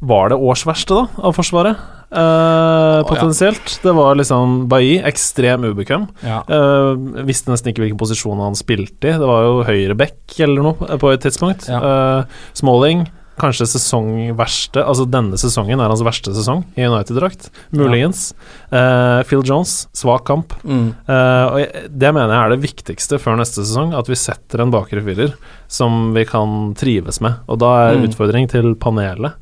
Var 0.02 0.32
det 0.32 0.38
årsverste, 0.42 0.96
da, 0.98 1.22
av 1.28 1.36
Forsvaret? 1.36 1.78
Eh, 2.12 2.18
ja. 2.20 3.04
potensielt. 3.08 3.78
Det 3.82 3.92
var 3.96 4.16
liksom 4.18 4.66
Bailly, 4.68 4.98
ekstrem 5.08 5.64
ubekvem. 5.70 6.08
Ja. 6.26 6.42
Eh, 6.44 7.22
visste 7.24 7.52
nesten 7.54 7.70
ikke 7.72 7.84
hvilken 7.86 8.00
posisjon 8.02 8.42
han 8.42 8.58
spilte 8.58 9.12
i. 9.12 9.16
Det 9.16 9.28
var 9.30 9.46
jo 9.46 9.62
høyre 9.64 9.96
back 9.96 10.34
eller 10.42 10.66
noe 10.66 10.88
eh, 10.90 10.98
på 11.00 11.12
et 11.14 11.22
tidspunkt. 11.24 11.68
Ja. 11.70 11.78
Eh, 11.80 12.40
Smalling, 12.58 13.06
kanskje 13.40 13.64
sesongverste 13.66 14.82
Altså 14.84 15.06
denne 15.08 15.38
sesongen 15.40 15.80
er 15.80 15.88
hans 15.90 16.02
verste 16.04 16.34
sesong 16.36 16.66
i 16.76 16.84
United-drakt. 16.84 17.48
Muligens. 17.72 18.34
Eh, 18.70 19.22
Phil 19.30 19.40
Jones, 19.48 19.86
svak 19.96 20.26
kamp. 20.28 20.52
Mm. 20.66 20.90
Eh, 21.08 21.46
og 21.48 21.88
det 21.88 22.10
mener 22.12 22.34
jeg 22.34 22.42
er 22.42 22.52
det 22.56 22.60
viktigste 22.66 23.18
før 23.22 23.38
neste 23.40 23.64
sesong, 23.64 23.94
at 23.96 24.10
vi 24.12 24.18
setter 24.20 24.62
en 24.66 24.74
bakre 24.74 25.00
firer 25.06 25.32
som 25.72 26.10
vi 26.14 26.26
kan 26.28 26.74
trives 26.78 27.22
med. 27.24 27.40
Og 27.48 27.62
da 27.64 27.72
er 27.86 27.96
Mm. 28.02 28.10
utfordring 28.10 28.50
til 28.52 28.74
panelet 28.76 29.32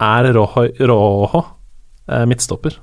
Er 0.00 0.30
Rojo, 0.34 0.66
Rojo 0.88 1.42
eh, 2.08 2.24
midtstopper 2.30 2.78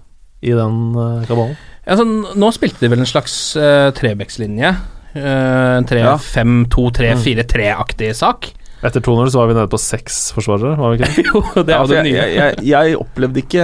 i 0.46 0.52
den 0.54 0.78
eh, 0.94 1.26
kabalen? 1.28 1.56
Altså, 1.88 2.04
n- 2.06 2.36
nå 2.38 2.52
spilte 2.54 2.84
de 2.84 2.90
vel 2.92 3.00
en 3.02 3.08
slags 3.10 3.34
uh, 3.58 3.90
trebekslinje. 3.96 4.74
Uh, 5.18 5.80
en 5.80 5.88
Ja. 5.98 6.18
3-5-2-3-4-3-aktig 6.20 8.12
sak. 8.18 8.52
Etter 8.86 9.02
2-0 9.02 9.32
så 9.34 9.40
var 9.42 9.48
vi 9.50 9.56
nede 9.58 9.70
på 9.72 9.80
seks 9.82 10.20
forsvarere, 10.36 10.76
var 10.78 10.92
vi 10.94 11.00
ikke 11.00 11.10
det? 11.16 11.26
jo, 11.32 11.42
det 11.66 11.74
Ja, 11.74 11.80
er 11.82 11.94
ja, 11.96 12.04
nye. 12.06 12.18
jeg, 12.20 12.36
jeg, 12.38 12.68
jeg 12.70 12.98
opplevde 13.02 13.42
ikke 13.42 13.64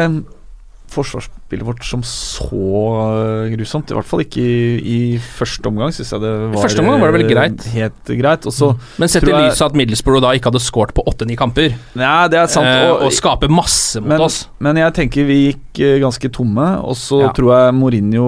forsvarsspillet 0.94 1.66
vårt 1.68 1.84
som 1.88 2.04
så 2.08 2.50
øh, 2.54 3.52
grusomt. 3.56 3.92
I 3.92 3.98
hvert 3.98 4.08
fall 4.10 4.24
ikke 4.24 4.42
i, 4.44 4.78
i 4.94 5.00
første 5.22 5.68
omgang, 5.70 5.94
syns 5.96 6.14
jeg 6.16 6.24
det 6.24 6.32
var 6.54 6.62
første 6.64 6.84
omgang 6.84 7.02
var 7.02 7.12
det 7.12 7.18
vel 7.20 7.26
øh, 7.28 7.32
greit. 7.34 7.66
Helt 7.74 8.14
greit. 8.22 8.48
Også, 8.50 8.72
Men 9.02 9.12
sett 9.12 9.28
i 9.28 9.34
lyset 9.34 9.66
at 9.68 9.78
Middlesbrough 9.80 10.24
da 10.24 10.32
ikke 10.38 10.52
hadde 10.52 10.62
scoret 10.64 10.94
på 10.98 11.06
åtte-ni 11.10 11.38
kamper, 11.40 11.76
Nei, 12.00 12.14
det 12.34 12.40
er 12.44 12.52
sant. 12.54 12.70
eh, 12.70 12.88
og, 12.92 13.08
og 13.08 13.16
skaper 13.16 13.52
masse 13.52 14.02
mot 14.02 14.14
men, 14.14 14.24
oss 14.28 14.44
men 14.64 14.80
jeg 14.80 14.96
tenker 15.02 15.28
vi 15.28 15.40
gikk 15.50 15.82
ganske 16.04 16.30
tomme, 16.34 16.68
og 16.86 16.96
så 17.00 17.24
Ja. 17.24 17.32
tror 17.36 17.52
jeg 17.58 17.74
Mourinho 17.80 18.28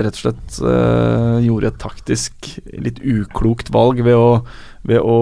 rett 0.00 0.16
og 0.16 0.22
slett 0.24 0.60
øh, 0.64 1.38
gjorde 1.44 1.70
et 1.70 1.78
taktisk 1.82 2.50
litt 2.80 3.00
uklokt 3.04 3.70
valg 3.74 4.00
ved 4.04 4.16
å 4.16 4.42
ved 4.82 4.98
å 5.04 5.16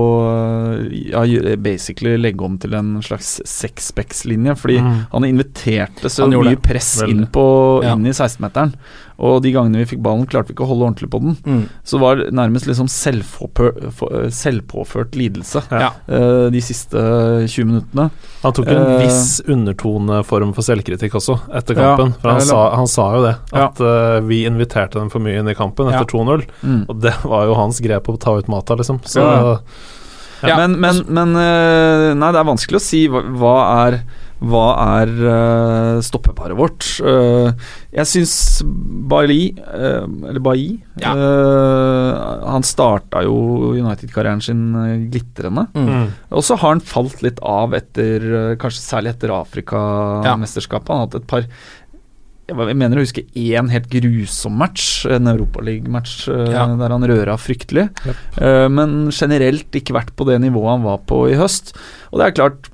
ja, 0.92 1.56
basically 1.56 2.16
legge 2.16 2.44
om 2.46 2.58
til 2.62 2.74
en 2.78 3.00
slags 3.02 3.40
sexbacks-linje. 3.44 4.54
Fordi 4.56 4.78
Mm. 4.80 5.06
han 5.12 5.24
inviterte 5.24 6.08
så 6.08 6.28
mye 6.30 6.56
press 6.62 7.00
Veldig. 7.02 7.10
inn, 7.16 7.26
på, 7.26 7.82
Ja. 7.82 7.94
inn 7.94 8.06
i 8.06 8.10
16-meteren. 8.12 8.74
Og 9.18 9.40
de 9.42 9.50
gangene 9.50 9.80
vi 9.82 9.87
fikk 9.96 10.02
ballen, 10.04 10.28
klarte 10.30 10.52
vi 10.52 10.54
ikke 10.54 10.62
å 10.62 10.68
holde 10.70 10.84
ordentlig 10.87 11.08
på 11.10 11.18
den. 11.25 11.32
mm. 11.42 11.62
Så 11.82 11.98
var 11.98 12.20
det 12.20 12.28
nærmest 12.38 12.68
liksom 12.68 12.87
øh, 12.87 14.28
selvpåført 14.30 15.16
lidelse 15.18 15.62
Ja. 15.72 15.88
uh, 16.06 16.46
de 16.54 16.60
siste 16.62 17.02
20 17.50 17.64
minuttene. 17.66 18.10
Han 18.44 18.54
tok 18.54 18.70
en 18.70 18.78
uh, 18.84 18.98
viss 19.02 19.40
undertoneform 19.50 20.52
for 20.54 20.62
selvkritikk 20.62 21.16
også, 21.18 21.34
etter 21.50 21.75
Ja, 21.75 21.96
kampen. 21.96 22.14
For 22.20 22.30
han, 22.30 22.40
eller- 22.40 22.46
sa, 22.46 22.76
han 22.76 22.87
sa 22.87 23.08
jo 23.16 23.22
det, 23.26 23.34
Ja. 23.52 23.66
at 23.66 23.80
eh, 23.80 24.20
vi 24.28 24.44
inviterte 24.46 25.00
dem 25.00 25.10
for 25.10 25.18
mye 25.18 25.40
inn 25.42 25.48
i 25.50 25.54
kampen 25.58 25.90
Ja. 25.90 25.98
etter 25.98 26.14
2-0. 26.14 26.46
Mm. 26.62 26.84
Og 26.88 27.00
det 27.02 27.14
var 27.25 27.46
jo 27.46 27.54
hans 27.58 27.80
grep 27.80 28.06
å 28.08 28.18
ta 28.20 28.37
ut 28.38 28.46
Mata, 28.48 28.76
liksom. 28.78 29.00
Så 29.02 29.18
Ja. 29.18 29.58
Ja, 30.46 30.54
Men, 30.56 30.78
men, 30.80 31.02
men 31.08 31.32
Nei, 31.34 32.28
det 32.30 32.38
er 32.38 32.46
vanskelig 32.46 32.78
å 32.78 32.80
si 32.84 33.08
hva, 33.10 33.25
hva 33.34 33.54
er 33.88 33.96
hva 34.38 34.66
er 35.00 35.11
uh, 35.18 35.99
stoppeparet 36.04 36.59
vårt? 36.59 36.87
Uh, 37.02 37.50
jeg 37.95 38.07
syns 38.07 38.35
Bailly, 39.11 39.57
uh, 39.59 40.07
eller 40.30 40.42
Bailly 40.42 40.76
Ja. 41.02 41.14
Han 42.49 42.64
starta 42.66 43.23
jo 43.23 43.73
United-karrieren 43.76 44.42
sin 44.42 44.62
glitrende. 45.12 45.68
Mm. 45.75 45.88
mm. 45.88 46.07
Og 46.35 46.47
så 46.47 46.57
har 46.59 46.75
han 46.75 46.83
falt 46.83 47.23
litt 47.23 47.38
av 47.47 47.75
etter 47.78 48.57
Kanskje 48.59 48.83
særlig 48.83 49.12
etter 49.14 49.35
Afrikamesterskapet. 49.37 50.90
Han 50.90 51.04
har 51.04 51.07
hatt 51.07 51.21
et 51.21 51.28
par 51.30 51.47
jeg 52.49 52.76
mener 52.80 52.97
å 52.97 53.02
huske 53.04 53.26
én 53.37 53.66
helt 53.68 53.90
grusom 53.92 54.54
match, 54.57 55.04
en 55.04 55.28
Europaliga-match, 55.28 56.14
Ja. 56.33 56.64
der 56.80 56.95
han 56.95 57.04
røra 57.04 57.37
fryktelig. 57.37 57.90
Yep. 58.09 58.73
men 58.73 59.11
generelt 59.12 59.68
ikke 59.76 59.92
vært 59.92 60.16
på 60.16 60.25
det 60.25 60.40
nivået 60.40 60.78
han 60.78 60.87
var 60.87 61.02
på 61.04 61.28
i 61.28 61.37
høst. 61.37 61.76
Og 62.11 62.18
det 62.18 62.26
er 62.26 62.38
klart, 62.40 62.71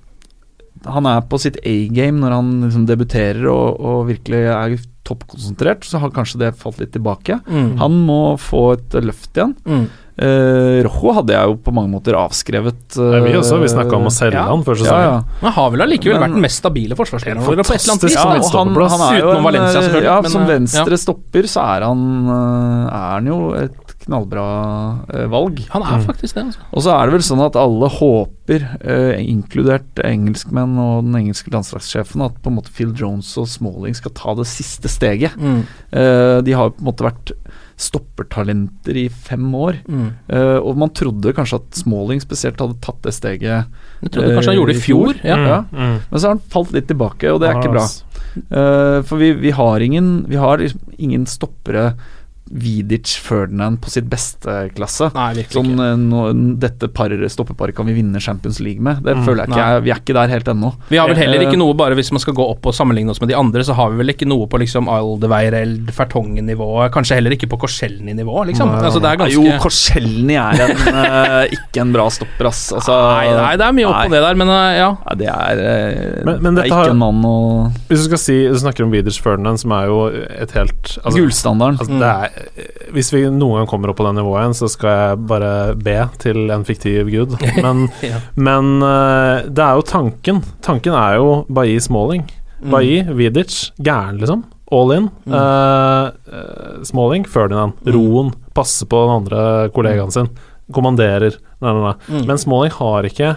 han 0.87 1.07
er 1.09 1.23
på 1.29 1.41
sitt 1.41 1.61
A-game 1.65 2.21
når 2.21 2.37
han 2.37 2.51
liksom 2.67 2.89
debuterer 2.89 3.47
og, 3.51 3.81
og 3.81 4.05
virkelig 4.11 4.43
er 4.53 4.77
toppkonsentrert, 5.05 5.85
så 5.85 6.01
har 6.01 6.13
kanskje 6.15 6.41
det 6.41 6.55
falt 6.57 6.81
litt 6.81 6.95
tilbake. 6.95 7.37
Mm. 7.45 7.75
Han 7.83 8.01
må 8.07 8.23
få 8.41 8.71
et 8.79 8.97
løft 9.05 9.37
igjen. 9.37 9.53
Mm. 9.69 9.85
Uh, 10.15 10.79
Rojo 10.87 11.11
hadde 11.17 11.35
jeg 11.35 11.51
jo 11.51 11.57
på 11.59 11.73
mange 11.75 11.91
måter 11.91 12.15
avskrevet. 12.15 12.97
Nei, 13.03 13.21
vi 13.25 13.33
også, 13.35 13.59
vi 13.59 13.71
snakka 13.73 13.99
om 13.99 14.07
å 14.07 14.13
selge 14.15 14.39
ja. 14.39 14.45
han 14.47 14.63
før 14.63 14.79
Ja, 14.79 14.85
sesongen. 14.85 15.09
ja. 15.09 15.39
Han 15.43 15.55
har 15.57 15.73
vel 15.75 15.85
allikevel 15.89 16.21
vært 16.23 16.37
den 16.37 16.45
mest 16.45 16.63
stabile 16.63 16.99
forsvarsspilleren 16.99 17.43
vår 17.43 17.59
på 17.59 17.75
et 17.75 17.83
eller 17.83 17.95
annet 17.97 18.07
vis. 18.07 18.15
Ja, 18.15 18.23
som 18.23 18.31
og 18.31 18.85
han, 18.87 18.93
han 18.95 19.05
er 19.09 19.19
jo 19.19 19.33
en, 19.35 19.49
Valencia, 19.49 19.83
eh, 19.89 20.07
Ja, 20.07 20.21
men, 20.23 20.31
som 20.31 20.47
eh, 20.47 20.53
venstre 20.55 21.01
stopper 21.03 21.51
så 21.51 21.67
er 21.67 21.89
han, 21.89 22.07
eh, 22.31 22.95
er 22.95 23.11
han 23.19 23.33
jo 23.33 23.41
et 23.59 23.84
knallbra 24.05 24.45
eh, 25.13 25.27
valg. 25.33 25.63
Han 25.73 25.83
er 25.83 26.05
faktisk 26.05 26.37
det, 26.37 26.47
altså. 26.51 26.65
Og 26.73 26.85
så 26.85 26.95
er 26.95 27.07
det 27.09 27.17
vel 27.17 27.27
sånn 27.27 27.43
at 27.45 27.57
alle 27.61 27.89
håper, 27.97 28.67
eh, 28.85 29.21
inkludert 29.25 30.03
engelskmenn 30.05 30.77
og 30.81 31.05
den 31.09 31.19
engelske 31.23 31.53
landslagssjefen, 31.55 32.25
at 32.27 32.37
på 32.45 32.53
en 32.53 32.59
måte 32.61 32.73
Phil 32.75 32.93
Jones 32.97 33.31
og 33.41 33.49
Smalling 33.51 33.97
skal 33.97 34.15
ta 34.17 34.35
det 34.39 34.47
siste 34.51 34.91
steget. 34.93 35.37
Mm. 35.41 35.63
Eh, 35.93 36.39
de 36.47 36.57
har 36.57 36.75
på 36.75 36.85
en 36.85 36.91
måte 36.93 37.07
vært 37.09 37.35
stoppertalenter 37.81 38.97
i 38.97 39.09
fem 39.09 39.47
år. 39.59 39.81
Mm. 39.89 40.07
Eh, 40.29 40.59
og 40.61 40.77
man 40.79 40.93
trodde 40.95 41.33
kanskje 41.37 41.59
at 41.61 41.79
Smalling 41.81 42.23
spesielt 42.23 42.61
hadde 42.63 42.79
tatt 42.85 43.01
det 43.07 43.15
steget, 43.17 43.67
Jeg 44.05 44.11
trodde 44.15 44.35
kanskje 44.37 44.53
han 44.53 44.59
gjorde 44.61 44.73
det 44.75 44.79
i 44.81 44.85
fjor. 44.85 45.15
Ja. 45.25 45.37
Mm, 45.37 45.47
Ja. 45.49 45.59
mm. 45.73 45.97
men 46.11 46.21
så 46.21 46.27
har 46.29 46.35
han 46.37 46.45
falt 46.55 46.73
litt 46.73 46.87
tilbake, 46.89 47.33
og 47.33 47.41
det 47.41 47.49
er 47.51 47.61
ikke 47.61 47.75
bra. 47.75 47.87
Eh, 48.35 49.03
for 49.07 49.17
vi, 49.21 49.33
vi 49.39 49.51
har 49.55 49.79
ingen 49.79 50.27
Vi 50.27 50.35
har 50.37 50.59
liksom 50.59 50.81
ingen 50.99 51.25
stoppere 51.27 51.93
Vidic 52.51 53.15
Ferdinand 53.25 53.81
på 53.81 53.89
sitt 53.91 54.05
beste 54.11 54.69
klasse. 54.77 55.09
Nei, 55.15 55.45
Sånn, 55.49 55.73
eh, 55.81 55.95
nå, 55.97 56.59
dette 56.61 56.89
par, 56.93 57.09
stoppeparet 57.33 57.75
kan 57.75 57.87
vi 57.89 57.95
vinne 57.97 58.21
Champions 58.21 58.61
League 58.61 58.81
med. 58.85 59.03
Det 59.03 59.15
Mm, 59.17 59.25
føler 59.25 59.45
jeg 59.47 59.49
ikke 59.49 59.65
jeg, 59.65 59.83
Vi 59.85 59.91
er 59.91 60.01
ikke 60.03 60.15
der 60.15 60.29
helt 60.29 60.45
ennå. 60.53 60.75
Vi 60.91 60.97
har 60.99 61.09
vel 61.09 61.17
heller 61.17 61.41
Eh, 61.41 61.47
ikke 61.49 61.57
noe, 61.59 61.73
bare 61.75 61.95
hvis 61.95 62.13
man 62.13 62.21
skal 62.21 62.35
gå 62.35 62.45
opp 62.51 62.67
og 62.67 62.75
sammenligne 62.75 63.11
oss 63.11 63.21
med 63.21 63.31
de 63.31 63.35
andre, 63.35 63.63
så 63.65 63.75
har 63.75 63.91
vi 63.91 63.97
vel 63.97 64.13
ikke 64.13 64.27
noe 64.29 64.47
på 64.47 64.59
liksom 64.61 64.87
Aldeweireld, 64.89 65.91
Fertongen-nivået, 65.91 66.93
kanskje 66.93 67.17
heller 67.17 67.31
ikke 67.33 67.49
på 67.49 67.59
Korselny-nivå, 67.65 68.45
liksom. 68.51 68.69
Altså, 68.77 69.01
ganske 69.01 69.33
Jo, 69.33 69.43
Korselny 69.61 70.35
er 70.37 70.61
en, 70.67 70.77
eh, 70.95 71.49
ikke 71.57 71.81
en 71.81 71.93
bra 71.93 72.09
stopper, 72.11 72.47
ass. 72.51 72.73
Altså, 72.73 72.93
nei, 72.93 73.33
nei, 73.35 73.57
det 73.57 73.67
er 73.67 73.73
mye 73.73 73.89
opp 73.89 73.97
nei. 73.99 74.07
på 74.09 74.15
det 74.15 74.23
der, 74.27 74.35
men 74.35 74.49
ja. 74.49 74.91
Nei, 75.09 75.15
det 75.17 75.29
er, 75.29 75.65
eh, 75.65 76.25
Men- 76.25 76.43
men 76.43 76.55
det 76.55 76.65
er 76.65 76.69
ikke 76.69 76.83
har- 76.85 76.91
en 76.91 76.99
mann 76.99 77.23
å 77.25 77.73
Hvis 77.89 78.05
du 78.05 78.09
skal 78.09 78.19
si 78.19 78.37
Du 78.49 78.55
snakker 78.59 78.85
om 78.85 78.91
Vidic 78.91 79.19
Ferdinand, 79.21 79.59
som 79.61 79.73
er 79.73 79.87
jo 79.87 80.07
et 80.09 80.51
helt 80.53 80.99
altså, 81.05 81.17
Gullstandarden. 81.19 81.79
Altså, 81.79 81.99
det 81.99 82.11
er, 82.11 82.31
hvis 82.95 83.11
vi 83.15 83.23
noen 83.31 83.61
gang 83.63 83.69
kommer 83.71 83.91
opp 83.93 83.99
på 84.01 84.07
det 84.07 84.15
nivået 84.19 84.41
igjen, 84.43 84.57
så 84.59 84.69
skal 84.73 84.95
jeg 84.99 85.19
bare 85.31 85.51
be 85.79 85.97
til 86.23 86.51
en 86.55 86.65
fiktiv 86.67 87.11
gud. 87.13 87.37
Men, 87.65 87.87
Ja. 88.05 88.21
men 88.37 88.73
eh, 88.83 89.45
det 89.51 89.63
er 89.65 89.79
jo 89.79 89.85
tanken. 89.89 90.43
Tanken 90.65 90.95
er 90.99 91.17
jo 91.21 91.29
Bailly 91.49 91.79
Smalling. 91.83 92.25
Mm. 92.63 92.71
Bailly, 92.73 92.99
Vidic, 93.19 93.59
gæren, 93.85 94.19
liksom. 94.23 94.45
All 94.73 94.91
in. 94.97 95.11
Mm. 95.29 95.35
Uh, 95.37 96.83
Smalling, 96.89 97.25
Ferdinand. 97.29 97.75
Mm. 97.85 97.93
Roen. 97.95 98.33
Passe 98.57 98.87
på 98.89 99.03
den 99.05 99.15
andre 99.21 99.69
kollegaen 99.75 100.11
sin. 100.15 100.31
Kommanderer. 100.73 101.37
Nei, 101.61 101.73
nei, 101.75 101.83
nei. 101.85 101.95
Mm. 102.09 102.27
Men 102.31 102.41
Smalling 102.41 102.73
har 102.79 103.07
ikke 103.09 103.35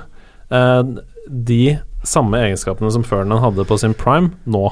uh, 0.53 0.83
de 1.27 1.77
samme 2.07 2.39
egenskapene 2.39 2.89
som 2.95 3.03
Ferdinand 3.03 3.43
hadde 3.43 3.65
på 3.67 3.77
sin 3.81 3.93
prime 3.97 4.31
nå. 4.47 4.69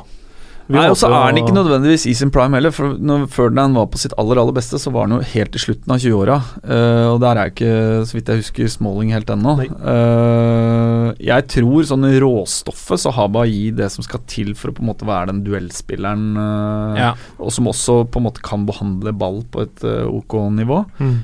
Nei, 0.73 0.87
og 0.89 0.97
så 0.97 1.11
er 1.11 1.27
han 1.27 1.37
ikke 1.37 1.53
nødvendigvis 1.53 2.07
i 2.09 2.15
sin 2.17 2.31
prime 2.33 2.57
heller. 2.57 2.73
For 2.73 2.95
når 2.97 3.27
Ferdinand 3.33 3.77
var 3.77 3.85
på 3.93 3.99
sitt 4.01 4.15
aller 4.17 4.39
aller 4.41 4.55
beste, 4.55 4.79
så 4.81 4.89
var 4.93 5.05
han 5.05 5.13
jo 5.19 5.27
helt 5.35 5.57
i 5.57 5.61
slutten 5.61 5.93
av 5.93 6.01
20-åra. 6.01 6.37
Uh, 6.65 7.05
og 7.11 7.19
der 7.21 7.37
er 7.41 7.51
ikke, 7.51 7.73
så 8.09 8.17
vidt 8.17 8.31
jeg 8.33 8.41
husker, 8.41 8.71
Smalling 8.73 9.13
helt 9.13 9.29
ennå. 9.29 9.53
Eh, 9.61 11.09
jeg 11.27 11.47
tror 11.53 11.85
sånn 11.85 12.07
råstoffet 12.21 13.03
så 13.05 13.13
har 13.13 13.29
Bailly 13.33 13.69
det 13.77 13.91
som 13.93 14.05
skal 14.05 14.23
til 14.29 14.53
for 14.57 14.71
å 14.71 14.75
på 14.75 14.83
en 14.83 14.89
måte 14.89 15.07
være 15.07 15.29
den 15.31 15.43
duellspilleren, 15.45 16.25
uh, 16.39 16.97
Ja. 16.97 17.11
og 17.37 17.53
som 17.53 17.69
også 17.69 18.01
på 18.09 18.21
en 18.21 18.27
måte 18.27 18.43
kan 18.45 18.65
behandle 18.67 19.13
ball 19.13 19.43
på 19.51 19.65
et 19.65 19.85
eh, 19.85 20.05
ok 20.09 20.37
nivå. 20.55 20.81
Mm. 20.97 21.15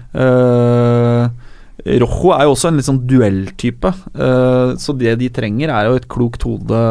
Eh, 1.86 2.00
Rojo 2.02 2.34
er 2.36 2.46
jo 2.46 2.56
også 2.56 2.70
en 2.70 2.80
litt 2.80 2.88
sånn 2.88 3.04
duelltype, 3.10 3.94
eh, 4.14 4.74
så 4.82 4.96
det 4.98 5.16
de 5.22 5.30
trenger, 5.34 5.74
er 5.74 5.90
jo 5.90 6.00
et 6.00 6.10
klokt 6.12 6.46
hode 6.48 6.82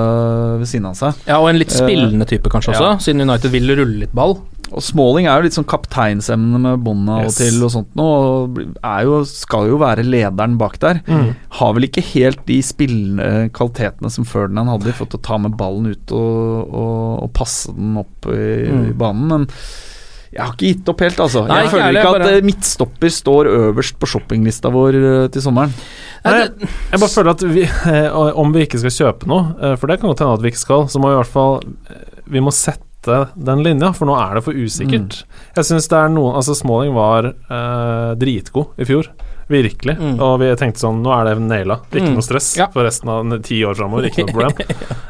ved 0.61 0.69
siden 0.69 0.91
av 0.91 0.97
seg. 0.99 1.21
Ja, 1.29 1.41
og 1.41 1.51
en 1.51 1.61
litt 1.61 1.75
spillende 1.75 2.27
type 2.29 2.51
kanskje 2.53 2.75
også, 2.75 2.95
ja. 2.95 3.03
siden 3.03 3.27
United 3.27 3.55
vil 3.55 3.71
rulle 3.75 4.05
litt 4.05 4.17
ball. 4.17 4.39
Og 4.71 4.85
Smalling 4.87 5.27
er 5.27 5.41
jo 5.41 5.49
litt 5.49 5.57
sånn 5.57 5.67
kapteinsemne 5.67 6.61
med 6.63 6.83
bånda 6.87 7.17
yes. 7.25 7.33
og 7.33 7.39
til 7.41 7.65
og 7.67 7.73
sånt 7.75 7.97
noe. 7.99 8.67
jo, 9.03 9.17
skal 9.27 9.67
jo 9.67 9.81
være 9.83 10.05
lederen 10.07 10.55
bak 10.61 10.77
der. 10.83 11.01
Har 11.59 11.73
vel 11.75 11.89
ikke 11.89 12.05
helt 12.13 12.45
de 12.47 12.61
spillende 12.63 13.49
kvalitetene 13.57 14.13
som 14.15 14.29
Ferdinand 14.29 14.71
hadde 14.71 14.95
Fått 15.01 15.17
å 15.19 15.23
ta 15.27 15.41
med 15.43 15.57
ballen 15.59 15.91
ut 15.91 16.15
og, 16.15 16.71
og, 16.71 17.01
og 17.25 17.33
passe 17.35 17.75
den 17.75 17.99
opp 17.99 18.31
i, 18.31 18.45
i 18.69 18.95
banen, 18.95 19.27
men 19.31 19.49
jeg 20.33 20.41
har 20.45 20.53
ikke 20.55 20.69
gitt 20.75 20.89
opp 20.93 21.01
helt, 21.03 21.19
altså. 21.21 21.41
Nei, 21.49 21.57
jeg 21.59 21.67
ikke 21.67 21.75
føler 21.77 21.97
ikke 21.99 22.11
at 22.15 22.21
bare- 22.23 22.35
eh, 22.37 22.45
midtstopper 22.47 23.11
står 23.11 23.49
øverst 23.51 23.97
på 23.99 24.07
shoppinglista 24.13 24.71
vår 24.71 24.95
eh, 25.01 25.29
til 25.35 25.43
sommeren. 25.43 25.73
Nei, 26.25 26.37
jeg 26.93 27.01
bare 27.01 27.15
føler 27.17 27.31
at 27.31 27.43
vi, 27.43 27.63
eh, 27.65 28.11
om 28.39 28.53
vi 28.53 28.67
ikke 28.67 28.79
skal 28.79 28.95
kjøpe 28.95 29.27
noe, 29.27 29.77
for 29.81 29.87
det 29.91 29.99
kan 30.01 30.11
godt 30.13 30.21
hende 30.23 30.37
at 30.39 30.43
vi 30.45 30.53
ikke 30.53 30.63
skal, 30.67 30.87
så 30.93 31.01
må 31.03 31.11
vi 31.11 31.17
i 31.19 31.23
hvert 31.23 31.33
fall 31.35 31.61
Vi 32.31 32.39
må 32.41 32.53
sette 32.55 32.87
den 33.35 33.63
linja, 33.65 33.93
for 33.97 34.07
nå 34.07 34.15
er 34.21 34.35
det 34.37 34.45
for 34.45 34.53
usikkert. 34.55 35.23
Jeg 35.57 35.65
synes 35.65 35.89
det 35.89 35.97
er 35.99 36.11
noen 36.13 36.37
Altså, 36.37 36.55
Smalling 36.55 36.93
var 36.95 37.25
eh, 37.33 38.15
dritgod 38.21 38.77
i 38.79 38.85
fjor. 38.87 39.09
Virkelig. 39.51 39.97
Mm. 39.99 40.21
Og 40.23 40.37
vi 40.39 40.51
tenkte 40.55 40.79
sånn 40.85 41.01
Nå 41.03 41.11
er 41.11 41.25
det 41.35 41.41
naila. 41.43 41.81
Ikke 41.91 42.07
Mm. 42.07 42.15
noe 42.21 42.23
stress 42.23 42.53
Ja. 42.57 42.69
for 42.71 42.85
resten 42.87 43.09
av 43.11 43.43
ti 43.43 43.63
år 43.65 43.75
framover. 43.75 44.07
Ikke 44.07 44.23
noe 44.29 44.33
problem. 44.37 44.53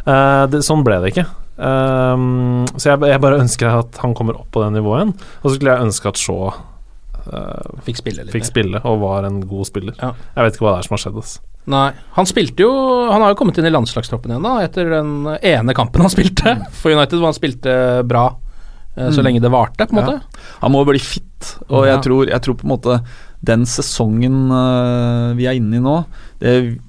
Eh, 0.06 0.46
det, 0.46 0.62
sånn 0.64 0.82
ble 0.86 0.96
det 1.02 1.12
ikke. 1.12 1.26
Um, 1.60 2.64
så 2.80 2.94
jeg, 2.94 3.00
jeg 3.10 3.20
bare 3.20 3.40
ønsker 3.42 3.74
at 3.82 3.98
han 4.00 4.14
kommer 4.16 4.38
opp 4.40 4.48
på 4.54 4.62
det 4.64 4.72
nivået 4.78 5.02
igjen. 5.02 5.14
Og 5.42 5.46
så 5.50 5.54
skulle 5.58 5.74
jeg 5.76 5.86
ønske 5.90 6.08
at 6.12 6.20
Shaw 6.20 6.48
uh, 6.48 7.78
Fikk 7.86 8.00
spille 8.00 8.24
litt 8.24 8.32
fikk 8.34 8.48
spille 8.48 8.80
og 8.88 9.00
var 9.02 9.28
en 9.28 9.40
god 9.50 9.68
spiller. 9.68 9.96
Ja. 10.00 10.14
Jeg 10.38 10.46
vet 10.48 10.56
ikke 10.58 10.66
hva 10.66 10.74
det 10.76 10.82
er 10.84 10.88
som 10.88 10.96
har 10.96 11.02
skjedd. 11.04 11.18
Altså. 11.20 11.42
Nei, 11.70 11.86
han 12.16 12.26
spilte 12.26 12.64
jo 12.64 12.70
Han 13.12 13.20
har 13.20 13.34
jo 13.34 13.36
kommet 13.38 13.58
inn 13.60 13.68
i 13.68 13.72
landslagstroppen 13.74 14.32
igjen 14.32 14.46
da 14.46 14.54
etter 14.64 14.88
den 14.94 15.10
ene 15.36 15.74
kampen 15.76 16.00
han 16.06 16.10
spilte 16.12 16.54
for 16.80 16.94
United, 16.96 17.18
hvor 17.20 17.28
han 17.30 17.36
spilte 17.36 17.74
bra 18.08 18.28
uh, 18.32 19.10
så 19.12 19.20
Mm. 19.20 19.24
lenge 19.28 19.40
det 19.44 19.52
varte, 19.52 19.86
på 19.86 19.94
en 19.94 20.00
måte. 20.00 20.42
Han 20.64 20.72
må 20.74 20.80
bli 20.88 20.98
fit, 20.98 21.52
og 21.68 21.84
Ja. 21.86 21.92
jeg, 21.94 22.02
tror, 22.08 22.28
jeg 22.32 22.40
tror 22.42 22.56
på 22.58 22.66
en 22.66 22.72
måte 22.74 22.96
den 23.44 23.62
sesongen 23.68 24.50
uh, 24.52 25.30
vi 25.38 25.46
er 25.48 25.56
inne 25.60 25.78
i 25.78 25.84
nå 25.84 25.94
det, 26.42 26.80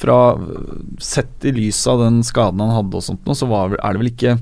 fra, 0.00 0.16
Sett 1.00 1.44
i 1.48 1.52
lys 1.56 1.78
av 1.90 2.00
den 2.04 2.20
skaden 2.26 2.60
han 2.64 2.74
hadde 2.74 2.98
og 3.00 3.04
sånt 3.06 3.24
nå, 3.28 3.36
så 3.36 3.48
var, 3.50 3.76
er 3.78 3.94
det 3.96 4.00
vel 4.02 4.12
ikke 4.14 4.34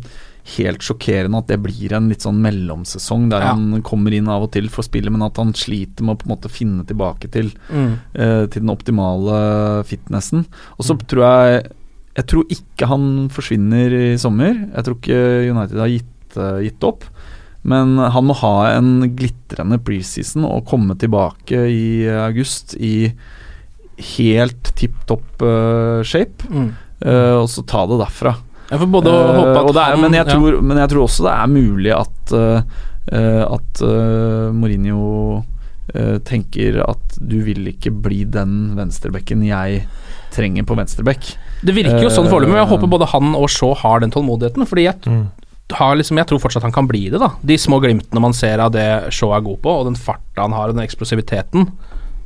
helt 0.56 0.80
sjokkerende 0.80 1.42
at 1.42 1.50
det 1.50 1.58
blir 1.60 1.92
en 1.92 2.06
litt 2.08 2.24
sånn 2.24 2.38
mellomsesong 2.40 3.26
der 3.28 3.42
Ja. 3.44 3.50
han 3.52 3.82
kommer 3.84 4.14
inn 4.16 4.30
av 4.32 4.46
og 4.46 4.52
til 4.54 4.70
for 4.72 4.86
spillet, 4.86 5.12
men 5.12 5.20
at 5.26 5.36
han 5.36 5.50
sliter 5.52 6.06
med 6.06 6.16
å 6.16 6.20
på 6.22 6.24
en 6.28 6.32
måte 6.32 6.48
finne 6.48 6.86
tilbake 6.88 7.28
til, 7.34 7.50
eh, 7.68 8.46
til 8.48 8.62
den 8.62 8.72
optimale 8.72 9.84
fitnessen. 9.84 10.46
Og 10.78 10.84
så 10.88 10.96
tror 11.06 11.24
jeg 11.28 11.72
Jeg 12.18 12.26
tror 12.26 12.44
ikke 12.50 12.86
han 12.88 13.28
forsvinner 13.30 13.92
i 13.94 14.16
sommer. 14.18 14.56
Jeg 14.74 14.84
tror 14.84 14.96
ikke 14.96 15.50
United 15.52 15.78
har 15.78 15.86
gitt, 15.92 16.36
eh, 16.36 16.62
gitt 16.66 16.82
opp. 16.82 17.04
Men 17.62 17.96
han 17.96 18.24
må 18.26 18.34
ha 18.34 18.72
en 18.76 19.14
glitrende 19.14 19.78
preseason 19.78 20.44
og 20.44 20.66
komme 20.66 20.96
tilbake 20.98 21.52
i 21.70 22.08
august 22.08 22.74
i 22.80 23.12
helt 24.16 24.70
tipp 24.78 24.94
topp 25.08 25.42
uh, 25.42 26.02
shape. 26.06 26.46
Mm. 26.50 26.70
uh, 27.06 27.34
og 27.42 27.48
så 27.50 27.64
ta 27.66 27.84
det 27.90 27.98
derfra. 28.04 28.34
Jeg 28.68 28.82
får 28.82 28.90
både 28.92 29.12
Eh, 29.16 29.36
håpe 29.38 29.60
at 29.62 29.76
er, 29.80 29.94
han 29.94 30.02
men, 30.02 30.12
jeg 30.12 30.26
ja. 30.26 30.32
tror, 30.34 30.58
men 30.60 30.76
jeg 30.82 30.90
tror 30.92 31.06
også 31.06 31.24
det 31.24 31.30
er 31.32 31.46
mulig 31.48 31.92
at 31.96 32.32
eh, 32.36 32.74
eh, 33.16 33.44
At 33.48 33.80
eh, 33.80 34.50
Mourinho 34.52 35.38
eh, 35.94 36.18
tenker 36.28 36.82
at 36.84 37.16
du 37.16 37.38
vil 37.46 37.64
ikke 37.72 37.90
bli 38.04 38.24
den 38.28 38.74
venstrebekken 38.76 39.40
jeg 39.46 39.86
trenger 40.36 40.68
på 40.68 40.76
venstrebekk. 40.76 41.30
Det 41.64 41.72
virker 41.72 42.04
jo 42.04 42.12
sånn 42.12 42.28
foreløpig, 42.28 42.52
men 42.52 42.60
jeg 42.60 42.68
Eh, 42.68 42.72
håper 42.74 42.92
både 42.92 43.08
han 43.14 43.32
og 43.38 43.48
Shaw 43.48 43.72
har 43.80 44.04
den 44.04 44.12
tålmodigheten. 44.12 44.68
Fordi 44.68 44.84
jeg, 44.84 45.24
har 45.72 45.96
liksom, 45.96 46.20
jeg 46.20 46.28
tror 46.28 46.42
fortsatt 46.44 46.68
han 46.68 46.76
kan 46.76 46.86
bli 46.90 47.06
det, 47.08 47.22
da. 47.24 47.32
De 47.40 47.56
små 47.56 47.80
glimtene 47.80 48.20
man 48.20 48.36
ser 48.36 48.60
av 48.60 48.76
det 48.76 48.84
Shaw 49.16 49.32
er 49.32 49.48
god 49.48 49.62
på, 49.64 49.78
og 49.80 49.88
den 49.88 49.96
farta 49.96 50.44
han 50.44 50.52
har, 50.52 50.68
og 50.68 50.76
den 50.76 50.84
eksplosiviteten. 50.84 51.70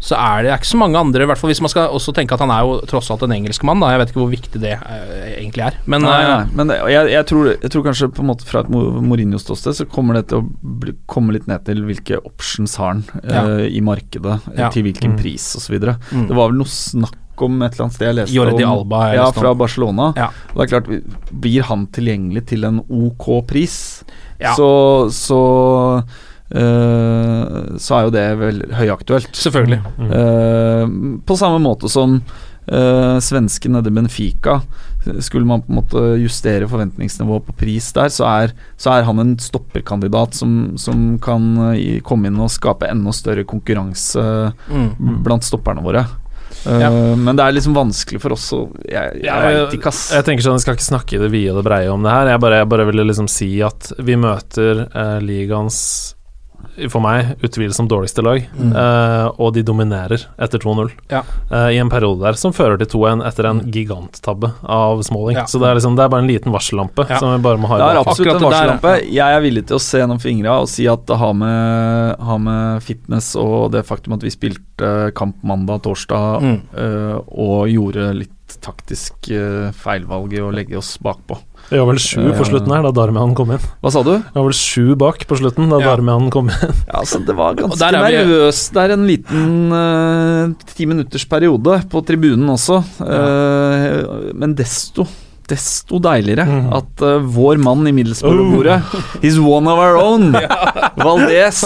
Så 0.03 0.17
er 0.19 0.43
det 0.43 0.51
er 0.51 0.59
ikke 0.59 0.67
så 0.73 0.79
mange 0.81 0.99
andre, 0.99 1.23
i 1.23 1.27
hvert 1.31 1.39
fall 1.39 1.53
hvis 1.53 1.61
man 1.63 1.71
skal 1.71 1.93
også 1.95 2.11
tenke 2.17 2.35
at 2.35 2.41
han 2.43 2.51
er 2.51 2.65
jo 2.67 2.81
tross 2.91 3.07
alt 3.15 3.23
en 3.23 3.31
engelskmann, 3.37 3.79
da. 3.79 3.93
Jeg 3.93 4.01
vet 4.01 4.11
ikke 4.11 4.19
hvor 4.25 4.33
viktig 4.33 4.61
det 4.65 4.73
eh, 4.75 5.29
egentlig 5.39 5.63
er. 5.69 5.77
Men 5.87 6.03
Nei, 6.03 6.17
eh, 6.19 6.33
nei, 6.33 6.57
men 6.59 6.73
jeg, 6.91 7.13
jeg, 7.13 7.27
tror, 7.31 7.51
jeg 7.55 7.71
tror 7.71 7.85
kanskje 7.87 8.09
på 8.17 8.25
en 8.25 8.31
måte 8.33 8.49
fra 8.49 8.65
et 8.65 8.71
Mo- 8.75 8.99
Mourinho-ståsted 8.99 9.77
så 9.79 9.87
kommer 9.87 10.19
det 10.19 10.25
til 10.33 10.41
å 10.43 10.49
bli, 10.83 10.97
komme 11.07 11.37
litt 11.37 11.47
ned 11.47 11.63
til 11.69 11.85
hvilke 11.87 12.19
options 12.27 12.75
har 12.83 12.97
han 12.97 13.05
Ja. 13.23 13.45
eh, 13.61 13.69
i 13.79 13.81
markedet, 13.81 14.41
Ja. 14.59 14.71
til 14.75 14.83
hvilken 14.89 15.15
Mm. 15.15 15.19
pris 15.23 15.47
osv. 15.57 15.79
Mm. 16.11 16.27
Det 16.27 16.35
var 16.35 16.49
vel 16.51 16.59
noe 16.59 16.67
snakk 16.67 17.15
om 17.47 17.63
et 17.63 17.73
eller 17.73 17.85
annet 17.87 17.95
sted 17.95 18.07
jeg 18.11 18.17
leste 18.19 18.35
Jordi 18.37 18.65
om 18.67 18.73
Alba 18.81 19.15
Ja, 19.15 19.31
fra 19.31 19.55
Barcelona. 19.55 20.13
Ja. 20.19 20.29
Og 20.53 20.59
det 20.59 20.67
er 20.67 20.81
klart, 20.81 21.41
blir 21.47 21.63
han 21.71 21.87
tilgjengelig 21.95 22.47
til 22.51 22.65
en 22.65 22.83
ok 22.91 23.47
pris, 23.47 24.03
Ja. 24.43 24.57
så, 24.59 25.07
så 25.15 25.39
så 26.53 27.99
er 27.99 28.07
jo 28.07 28.11
det 28.15 28.25
vel 28.41 28.63
høyaktuelt. 28.77 29.33
selvfølgelig. 29.33 29.81
Mm. 29.99 30.11
Eh, 30.13 31.21
på 31.27 31.37
samme 31.41 31.61
måte 31.65 31.89
som 31.89 32.19
uh, 32.71 33.19
svensken 33.25 33.73
nede 33.73 33.89
i 33.89 33.95
Benfica. 33.97 34.61
Skulle 35.25 35.47
man 35.49 35.63
på 35.65 35.73
en 35.73 35.79
måte 35.81 36.03
justere 36.23 36.69
forventningsnivået 36.71 37.47
på 37.49 37.57
pris 37.59 37.89
der, 37.97 38.13
så 38.15 38.27
er, 38.29 38.53
så 38.79 38.93
er 38.95 39.03
han 39.09 39.19
en 39.19 39.33
stopperkandidat 39.43 40.37
som, 40.39 40.77
som 40.79 41.17
kan 41.25 41.73
eh, 41.73 41.97
komme 42.07 42.29
inn 42.31 42.39
og 42.39 42.53
skape 42.55 42.87
enda 42.91 43.11
større 43.17 43.43
konkurranse 43.49 44.23
Mm. 44.69 45.23
blant 45.25 45.43
stopperne 45.45 45.83
våre. 45.83 46.05
Uh, 46.67 46.79
Ja. 46.79 46.91
Men 47.17 47.35
det 47.35 47.43
er 47.49 47.57
liksom 47.57 47.75
vanskelig 47.75 48.21
for 48.23 48.37
oss 48.37 48.45
å 48.55 48.69
Jeg, 48.87 49.23
jeg 49.25 49.43
veit 49.43 49.73
ikke. 49.75 49.91
Jeg 50.15 50.25
tenker 50.29 50.45
sånn, 50.45 50.55
jeg 50.61 50.63
skal 50.69 50.77
ikke 50.77 50.87
snakke 50.93 51.17
i 51.17 51.23
det 51.25 51.31
vide 51.33 51.51
og 51.57 51.63
det 51.63 51.67
breie 51.67 51.91
om 51.91 52.05
det 52.05 52.13
her. 52.13 52.29
Jeg 52.37 52.41
bare, 52.45 52.61
jeg 52.63 52.69
bare 52.71 52.87
ville 52.87 53.07
liksom 53.09 53.27
si 53.29 53.49
at 53.67 53.91
vi 53.99 54.15
møter 54.21 54.85
eh, 54.87 55.19
ligaens 55.25 55.81
for 56.89 57.01
meg 57.05 57.37
utvilsomt 57.45 57.91
dårligste 57.91 58.23
lag, 58.25 58.39
eh, 58.43 59.27
og 59.39 59.53
de 59.55 59.63
dominerer 59.63 60.23
etter 60.41 60.59
2-0 60.63 60.91
Ja. 61.11 61.21
uh, 61.53 61.69
i 61.69 61.77
en 61.79 61.91
periode 61.93 62.21
der, 62.25 62.33
som 62.41 62.53
fører 62.53 62.79
til 62.81 62.87
2-1 62.99 63.25
etter 63.29 63.45
en 63.51 63.61
giganttabbe 63.71 64.53
av 64.65 65.03
Smalling. 65.05 65.37
Ja. 65.37 65.45
Så 65.45 65.61
det 65.61 65.69
er 65.69 65.75
liksom 65.77 65.97
Det 65.97 66.05
er 66.05 66.09
bare 66.09 66.23
en 66.25 66.31
liten 66.31 66.53
varsellampe 66.53 67.07
Ja. 67.11 67.19
som 67.19 67.33
vi 67.37 67.43
bare 67.45 67.59
må 67.61 67.69
ha 67.69 67.77
i 67.77 67.79
Det 67.79 67.91
er 67.91 68.01
absolutt 68.01 68.35
en 68.37 68.49
varsellampe. 68.51 68.95
Jeg 69.13 69.37
er 69.37 69.41
villig 69.45 69.67
til 69.67 69.77
å 69.77 69.81
se 69.81 69.99
gjennom 70.01 70.21
fingra 70.21 70.61
og 70.63 70.69
si 70.69 70.87
at 70.89 71.05
det 71.07 71.17
har 71.19 71.35
med, 71.35 72.17
har 72.19 72.39
med 72.39 72.83
fitness 72.83 73.37
og 73.37 73.73
det 73.73 73.85
faktum 73.87 74.15
at 74.15 74.23
vi 74.23 74.31
spilte 74.31 75.13
kamp 75.15 75.37
mandag, 75.45 75.83
torsdag 75.83 76.41
Mm. 76.43 76.61
uh, 76.77 77.21
og 77.29 77.69
gjorde 77.69 78.15
litt 78.17 78.31
taktisk 78.61 79.31
uh, 79.33 79.71
feilvalg 79.77 80.35
i 80.37 80.43
å 80.43 80.51
legge 80.55 80.77
oss 80.81 80.97
bakpå. 81.03 81.39
Vi 81.71 81.79
var 81.79 81.87
vel 81.89 82.01
sju 82.03 82.25
på 82.37 82.45
slutten 82.49 82.73
her 82.75 82.83
da 82.85 82.91
Darmian 82.95 83.33
kom 83.39 83.53
inn. 83.55 83.63
Hva 83.81 83.93
sa 83.95 84.03
du? 84.05 84.13
Vi 84.19 84.35
var 84.37 84.49
vel 84.49 84.57
sju 84.59 84.95
bak 84.99 85.25
på 85.31 85.39
slutten 85.39 85.71
da 85.73 85.79
Ja. 85.81 85.93
Darmian 85.93 86.29
kom 86.35 86.51
inn. 86.53 86.75
Ja, 86.91 87.01
altså 87.01 87.23
Det 87.25 87.37
var 87.39 87.55
ganske 87.57 87.79
der 87.81 87.99
er 87.99 88.05
vi- 88.05 88.19
nervøs 88.19 88.63
en 88.83 89.07
liten 89.09 89.73
uh, 89.73 90.73
ti 90.75 90.87
minutters 90.91 91.25
periode 91.31 91.79
på 91.89 92.03
tribunen 92.05 92.51
også. 92.53 92.83
Eh, 93.03 94.33
men 94.35 94.55
desto 94.59 95.07
Desto 95.53 96.01
deiligere 96.03 96.47
mm. 96.49 96.69
at 96.79 97.05
uh, 97.05 97.19
vår 97.21 97.61
mann 97.63 97.85
i 97.89 97.93
Middlesbrough-bordet 97.95 98.79
He's 99.23 99.39
one 99.57 99.69
of 99.69 99.79
our 99.79 99.99
own! 100.01 100.33
Valdez 101.05 101.63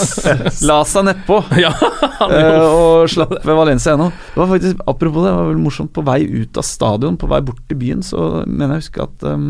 la 0.66 0.80
seg 0.88 1.06
nedpå 1.08 1.40
Ja, 1.64 1.72
uh, 1.72 2.66
og 2.66 3.10
slapp 3.10 3.34
ved 3.36 3.58
Valencia 3.58 3.94
ennå. 3.94 4.08
Det 4.10 4.40
var 4.40 4.50
faktisk, 4.50 4.80
Apropos 4.86 5.24
det, 5.24 5.30
det 5.30 5.36
var 5.38 5.50
vel 5.50 5.60
morsomt. 5.62 5.92
På 5.94 6.04
vei 6.06 6.20
ut 6.24 6.58
av 6.58 6.66
stadion, 6.66 7.18
på 7.20 7.28
vei 7.30 7.40
bort 7.44 7.62
til 7.68 7.78
byen, 7.80 8.02
så 8.04 8.42
mener 8.46 8.76
jeg 8.76 8.82
å 8.82 8.84
huske 8.84 9.06
at 9.06 9.26
um, 9.30 9.48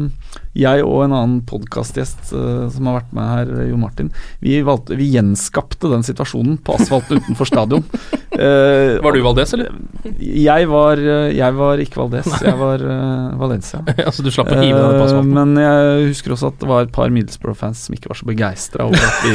jeg 0.57 0.85
og 0.87 1.05
en 1.07 1.15
annen 1.17 1.41
podkastgjest 1.49 2.33
uh, 2.35 2.67
som 2.73 2.89
har 2.91 3.01
vært 3.01 3.15
med 3.17 3.31
her, 3.33 3.53
Jo 3.71 3.79
Martin, 3.81 4.11
vi, 4.43 4.59
valgte, 4.67 4.97
vi 4.99 5.09
gjenskapte 5.15 5.91
den 5.93 6.05
situasjonen 6.07 6.59
på 6.65 6.77
asfalten 6.79 7.21
utenfor 7.23 7.49
stadion. 7.49 7.85
Uh, 8.37 8.97
Var 9.05 9.17
du 9.17 9.23
Valdez, 9.25 9.53
eller? 9.57 9.73
Jeg 10.17 10.69
var, 10.71 11.01
eh, 11.01 11.33
jeg 11.37 11.55
var 11.57 11.81
ikke 11.83 11.99
Valdez, 12.01 12.29
jeg 12.43 12.55
var 12.59 12.83
uh, 12.83 13.35
Valencia. 13.41 13.81
altså, 14.07 14.25
du 14.25 14.31
slapp 14.33 14.53
å 14.53 14.59
hive 14.61 14.77
deg 14.79 14.97
på 14.97 14.97
Eh, 14.97 15.05
asfalten? 15.07 15.33
men 15.37 15.61
jeg 15.61 16.07
husker 16.11 16.35
også 16.35 16.51
at 16.53 16.59
det 16.63 16.69
var 16.71 16.87
et 16.87 16.93
par 16.95 17.13
Middlesbrough-fans 17.15 17.85
som 17.87 17.97
ikke 17.97 18.11
var 18.11 18.19
så 18.19 18.29
begeistra 18.29 18.87
over 18.87 19.03
at 19.03 19.19
vi, 19.27 19.35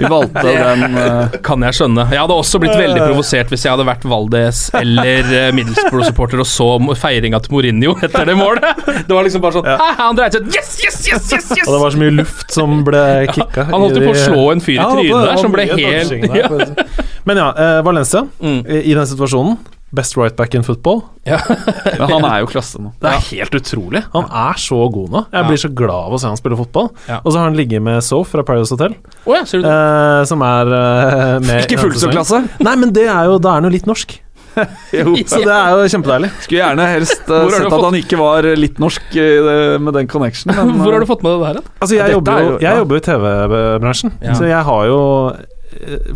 vi 0.00 0.10
valgte 0.10 0.44
den 0.80 0.98
eh, 1.00 1.38
Kan 1.46 1.64
jeg 1.66 1.78
skjønne. 1.80 2.06
Jeg 2.12 2.22
hadde 2.22 2.36
også 2.36 2.60
blitt 2.62 2.76
veldig 2.78 3.00
provosert 3.02 3.52
hvis 3.52 3.66
jeg 3.66 3.74
hadde 3.74 3.86
vært 3.88 4.06
Valdez 4.10 4.62
eller 4.78 5.30
Middlesbrough-supporter 5.56 6.42
og 6.42 6.48
så 6.48 6.68
feiringa 7.00 7.40
til 7.44 7.56
Mourinho 7.56 7.96
etter 8.04 8.28
det 8.28 8.36
målet. 8.38 8.84
Det 8.86 9.12
var 9.12 9.26
liksom 9.26 9.44
bare 9.44 9.58
sånn 9.58 9.68
ja. 9.70 9.76
Han 10.00 10.18
dreide 10.18 10.40
seg 10.40 10.48
Yes, 10.60 10.70
yes, 10.84 10.98
yes, 11.08 11.32
yes! 11.32 11.50
yes! 11.56 11.66
Og 11.66 11.72
det 11.74 11.80
var 11.82 11.94
så 11.96 12.00
mye 12.04 12.14
luft 12.20 12.52
som 12.54 12.78
ble 12.86 13.02
kicka. 13.32 13.64
Han 13.72 13.80
holdt 13.86 13.96
jo 13.98 14.04
på 14.06 14.12
å 14.14 14.22
slå 14.28 14.46
en 14.52 14.60
fyr 14.64 14.76
i 14.76 14.78
Ja, 14.78 14.88
trynet 14.92 15.28
der 15.32 15.40
som 15.40 15.54
ble 15.56 15.66
helt. 15.72 16.86
Men 17.28 17.40
ja, 17.40 17.50
eh, 17.56 17.82
Valencia 17.86 18.26
Mm. 18.40 18.62
i, 18.66 18.94
den 18.96 19.06
situasjonen 19.06 19.58
Best 19.92 20.14
right 20.16 20.36
back 20.38 20.54
in 20.54 20.62
football. 20.62 21.00
Men 21.26 22.06
han 22.12 22.24
er 22.28 22.36
jo 22.44 22.46
klasse 22.52 22.78
nå. 22.78 22.92
Det 23.02 23.10
er 23.10 23.24
helt 23.32 23.56
utrolig. 23.58 24.04
Han 24.12 24.28
er 24.30 24.60
så 24.62 24.78
god 24.94 25.10
nå. 25.16 25.22
Jeg 25.34 25.48
blir 25.48 25.58
så 25.64 25.70
glad 25.80 26.04
av 26.06 26.14
å 26.14 26.20
se 26.22 26.28
han 26.30 26.38
spille 26.38 26.54
fotball. 26.60 26.92
Ja. 27.08 27.16
Og 27.24 27.32
så 27.34 27.40
har 27.40 27.48
han 27.50 27.58
ligget 27.58 27.82
med 27.82 27.98
Soph 28.06 28.30
fra 28.30 28.44
Paradise 28.46 28.70
Hotel, 28.76 28.94
oh, 29.26 29.34
ja, 29.34 29.42
ser 29.50 29.58
du 29.58 29.66
det? 29.66 29.72
eh, 29.74 30.22
som 30.30 30.44
er 30.46 30.70
eh, 30.78 31.34
med 31.42 31.64
Ikke 31.66 31.80
fullt 31.82 31.98
så 32.04 32.12
klasse. 32.14 32.38
Nei, 32.62 32.76
men 32.78 32.94
det 32.94 33.08
er 33.10 33.32
jo, 33.32 33.40
da 33.42 33.56
er 33.56 33.64
han 33.64 33.66
jo 33.66 33.74
litt 33.74 33.90
norsk. 33.90 34.14
Så 35.30 35.40
det 35.44 35.54
er 35.54 35.70
jo 35.76 35.86
kjempedeilig. 35.94 36.30
Skulle 36.44 36.60
gjerne 36.62 36.86
helst 36.90 37.22
uh, 37.30 37.44
sett 37.50 37.64
at 37.66 37.70
fått- 37.72 37.84
han 37.86 37.98
ikke 38.00 38.18
var 38.20 38.48
litt 38.58 38.80
norsk 38.82 39.14
uh, 39.14 39.76
med 39.82 39.94
den 40.00 40.10
connectionen. 40.10 40.58
Men, 40.72 40.80
Hvor 40.82 40.96
har 40.96 41.04
du 41.04 41.08
fått 41.10 41.22
med 41.26 41.36
det 41.36 41.54
der? 41.60 41.70
Altså, 41.80 41.94
jeg, 42.00 42.16
jobber 42.16 42.32
er 42.36 42.46
jo, 42.48 42.58
jeg 42.64 42.82
jobber 42.82 42.98
jo 42.98 43.02
i 43.04 43.06
TV-bransjen, 43.10 44.14
Ja. 44.24 44.34
så 44.38 44.48
jeg 44.50 44.62
har 44.70 44.86
jo 44.90 45.00
eh, 45.30 45.56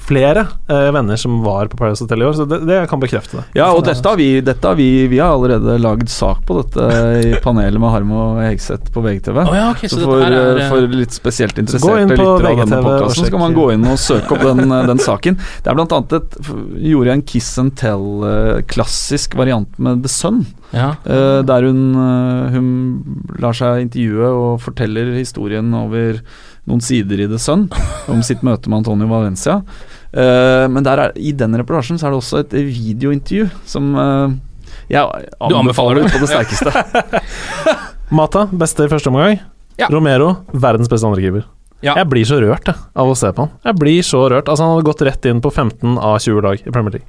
flere 0.03 0.47
eh, 0.69 0.89
venner 0.95 1.17
som 1.21 1.43
var 1.45 1.69
på 1.71 1.79
Paradise 1.79 2.05
Hotel 2.05 2.23
i 2.23 2.27
år, 2.27 2.33
så 2.39 2.47
det, 2.49 2.59
det 2.67 2.79
kan 2.91 3.01
bekrefte 3.03 3.39
det. 3.39 3.45
Ja, 3.59 3.71
og 3.75 3.85
dette 3.87 4.09
har 4.09 4.19
vi, 4.19 4.29
dette 4.45 4.71
har 4.71 4.79
vi, 4.79 5.07
vi 5.11 5.21
har 5.23 5.35
allerede 5.37 5.77
lagd 5.83 6.11
sak 6.13 6.43
på 6.49 6.59
dette 6.61 6.89
i 7.23 7.35
panelet 7.45 7.81
med 7.81 7.93
Harmo 7.95 8.25
Hegseth 8.43 8.91
på 8.95 9.05
VGTV. 9.05 9.41
Oh, 9.45 9.55
ja, 9.57 9.69
okay, 9.71 9.91
så 9.91 10.01
så 10.01 10.09
for, 10.09 10.25
er, 10.27 10.59
eh, 10.59 10.71
for 10.73 10.89
litt 10.91 11.15
spesielt 11.15 11.59
interesserte 11.63 12.09
på 12.11 12.19
lyttere 12.19 12.53
av 12.53 12.63
denne 12.65 12.81
og 12.81 12.89
podkasten, 12.89 13.29
så 13.29 13.35
kan 13.37 13.45
man 13.45 13.57
gå 13.57 13.69
inn 13.77 13.87
og 13.91 14.01
søke 14.03 14.37
opp 14.37 14.45
den, 14.49 14.65
eh, 14.67 14.87
den 14.91 15.03
saken. 15.03 15.39
Det 15.39 15.71
er 15.71 15.79
blant 15.79 15.95
annet 15.97 16.19
et 16.19 16.39
Gjorde 16.85 17.11
jeg 17.11 17.19
en 17.19 17.27
Kiss 17.29 17.53
and 17.61 17.75
Tell-klassisk 17.79 19.37
variant 19.39 19.79
med 19.79 20.03
The 20.05 20.11
Sun. 20.13 20.45
ja. 20.75 20.95
Eh, 21.05 21.41
der 21.47 21.69
hun, 21.69 21.81
eh, 21.95 22.51
hun 22.55 22.69
lar 23.39 23.55
seg 23.57 23.85
intervjue 23.87 24.27
og 24.27 24.61
forteller 24.65 25.13
historien 25.15 25.71
over 25.79 26.21
noen 26.71 26.81
sider 26.85 27.21
i 27.21 27.29
The 27.29 27.39
Sun 27.41 27.67
om 28.09 28.23
sitt 28.25 28.43
møte 28.47 28.71
med 28.71 28.83
Antonio 28.83 29.09
Valencia. 29.11 29.59
Uh, 30.15 30.65
men 30.71 30.85
der 30.87 31.09
er, 31.09 31.17
i 31.17 31.33
den 31.37 31.57
reportasjen 31.59 31.99
så 32.01 32.09
er 32.09 32.15
det 32.15 32.21
også 32.23 32.43
et 32.45 32.55
videointervju 32.55 33.49
som 33.69 33.91
uh, 33.99 34.35
jeg 34.91 35.27
Du 35.51 35.57
anbefaler 35.59 36.03
det 36.03 36.13
på 36.15 36.23
det 36.23 36.31
sterkeste. 36.31 36.71
Mata, 38.19 38.47
beste 38.53 38.87
i 38.87 38.91
første 38.93 39.11
omgang. 39.11 39.41
Ja. 39.81 39.89
Romero, 39.91 40.31
verdens 40.53 40.91
beste 40.93 41.09
andrekeeper. 41.09 41.47
Ja. 41.85 41.97
Jeg 41.99 42.09
blir 42.09 42.25
så 42.29 42.39
rørt 42.41 42.69
jeg, 42.71 42.81
av 42.97 43.11
å 43.11 43.17
se 43.19 43.29
på 43.35 43.45
han. 43.45 43.53
Jeg 43.67 43.77
blir 43.81 44.07
så 44.07 44.23
rørt. 44.33 44.49
Altså 44.49 44.65
Han 44.65 44.77
hadde 44.77 44.87
gått 44.89 45.03
rett 45.05 45.27
inn 45.29 45.43
på 45.45 45.51
15 45.53 45.99
av 45.99 46.17
20 46.23 46.45
lag 46.47 46.63
i 46.63 46.73
Premier 46.73 46.97
League. 46.97 47.09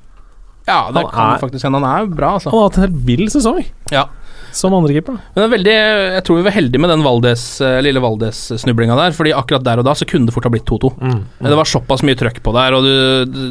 ja, 0.67 0.89
det 0.91 1.03
Han 1.03 1.11
kan 1.13 1.35
er- 1.35 1.39
faktisk 1.39 1.63
hende. 1.67 1.79
Han 1.79 2.09
er 2.09 2.09
bra, 2.11 2.33
altså. 2.39 2.49
Han 2.51 2.59
har 2.59 2.69
hatt 2.69 2.77
en 2.77 2.87
helt 2.87 3.05
vill 3.05 3.27
sesong 3.31 3.63
Ja. 3.91 4.07
Som 4.55 4.73
andrekeeper. 4.75 5.17
Men 5.17 5.41
det 5.41 5.45
er 5.45 5.53
veldig, 5.53 5.73
jeg 6.15 6.23
tror 6.27 6.39
vi 6.39 6.45
var 6.45 6.55
heldige 6.55 6.81
med 6.81 6.91
den 6.93 7.03
Valdes, 7.05 7.43
eh, 7.61 7.79
lille 7.83 8.01
Valdes-snublinga 8.03 8.95
der. 8.99 9.15
Fordi 9.17 9.33
akkurat 9.35 9.65
der 9.65 9.81
og 9.81 9.87
da 9.87 9.95
så 9.97 10.07
kunne 10.09 10.29
det 10.29 10.35
fort 10.35 10.47
ha 10.47 10.53
blitt 10.53 10.67
2-2. 10.69 10.93
Mm. 10.95 11.11
mm. 11.11 11.49
Det 11.49 11.59
var 11.59 11.71
såpass 11.71 12.05
mye 12.07 12.19
trøkk 12.19 12.41
på 12.45 12.55
der, 12.55 12.77
og 12.77 12.87
du, 12.87 12.95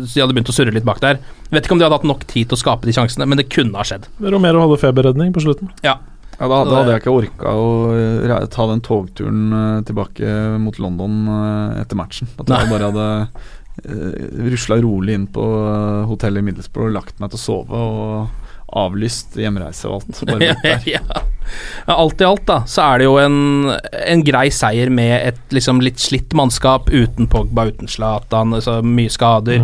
de 0.08 0.22
hadde 0.22 0.32
begynt 0.32 0.50
å 0.52 0.56
surre 0.56 0.74
litt 0.74 0.86
bak 0.88 1.02
der. 1.04 1.20
Vet 1.52 1.68
ikke 1.68 1.76
om 1.76 1.82
de 1.82 1.86
hadde 1.86 2.00
hatt 2.00 2.08
nok 2.08 2.24
tid 2.30 2.48
til 2.48 2.56
å 2.58 2.62
skape 2.62 2.88
de 2.88 2.96
sjansene, 2.96 3.28
men 3.28 3.40
det 3.40 3.50
kunne 3.52 3.78
ha 3.78 3.86
skjedd. 3.86 4.08
Romero 4.24 4.64
hadde 4.64 4.80
feberredning 4.82 5.34
på 5.36 5.44
slutten. 5.44 5.72
Ja. 5.86 5.98
Ja, 6.34 6.48
da, 6.50 6.64
da 6.66 6.80
hadde 6.80 6.94
jeg 6.96 7.04
ikke 7.04 7.12
orka 7.14 7.50
å 7.54 7.66
eh, 7.94 8.46
ta 8.50 8.64
den 8.66 8.80
togturen 8.82 9.42
eh, 9.54 9.82
tilbake 9.86 10.32
mot 10.58 10.80
London 10.82 11.28
etter 11.78 12.00
matchen. 12.00 12.32
At 12.42 12.50
jeg 12.50 12.72
bare 12.72 12.88
hadde 12.88 13.04
uh, 13.28 14.48
rusla 14.50 14.80
rolig 14.82 15.14
inn 15.14 15.28
på 15.30 15.44
hotellet 16.10 16.42
i 16.42 16.48
Middlesbrough 16.48 16.90
og 16.90 16.96
lagt 16.96 17.22
meg 17.22 17.30
til 17.30 17.38
å 17.38 17.44
sove 17.44 17.84
og 17.84 18.43
avlyst 18.74 19.36
hjemreise 19.38 19.86
og 19.88 20.00
alt. 20.02 20.20
Bare 20.26 20.54
der. 20.64 20.82
ja. 20.88 21.00
Alt 21.92 22.22
i 22.22 22.26
alt 22.26 22.42
da, 22.48 22.56
så 22.66 22.80
er 22.86 23.02
det 23.02 23.06
jo 23.06 23.18
en, 23.20 23.34
en 23.92 24.22
grei 24.24 24.46
seier 24.54 24.88
med 24.90 25.12
et 25.28 25.52
liksom 25.54 25.82
litt 25.84 26.00
slitt 26.00 26.32
mannskap, 26.34 26.88
uten 26.90 27.28
Pogba, 27.30 27.66
uten 27.70 27.90
Zlatan, 27.92 28.54
altså 28.56 28.78
mye 28.82 29.12
skader. 29.12 29.60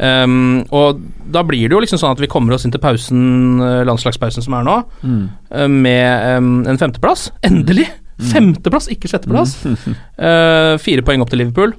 Um, 0.00 0.62
og 0.74 1.02
da 1.30 1.42
blir 1.46 1.68
det 1.68 1.76
jo 1.76 1.82
liksom 1.84 2.00
sånn 2.00 2.16
at 2.16 2.22
vi 2.24 2.30
kommer 2.32 2.56
oss 2.56 2.64
inn 2.66 2.72
til 2.74 2.82
pausen, 2.82 3.60
eh, 3.62 3.82
landslagspausen 3.86 4.42
som 4.46 4.56
er 4.58 4.64
nå, 4.66 4.78
Mm. 5.04 5.20
eh, 5.52 5.68
med 5.68 6.38
um, 6.40 6.50
en 6.66 6.78
femteplass. 6.80 7.28
Endelig! 7.46 7.86
Femteplass, 8.32 8.88
ikke 8.92 9.08
sjetteplass. 9.08 9.58
uh, 9.64 10.76
fire 10.84 11.04
poeng 11.06 11.22
opp 11.24 11.30
til 11.32 11.40
Liverpool. 11.44 11.76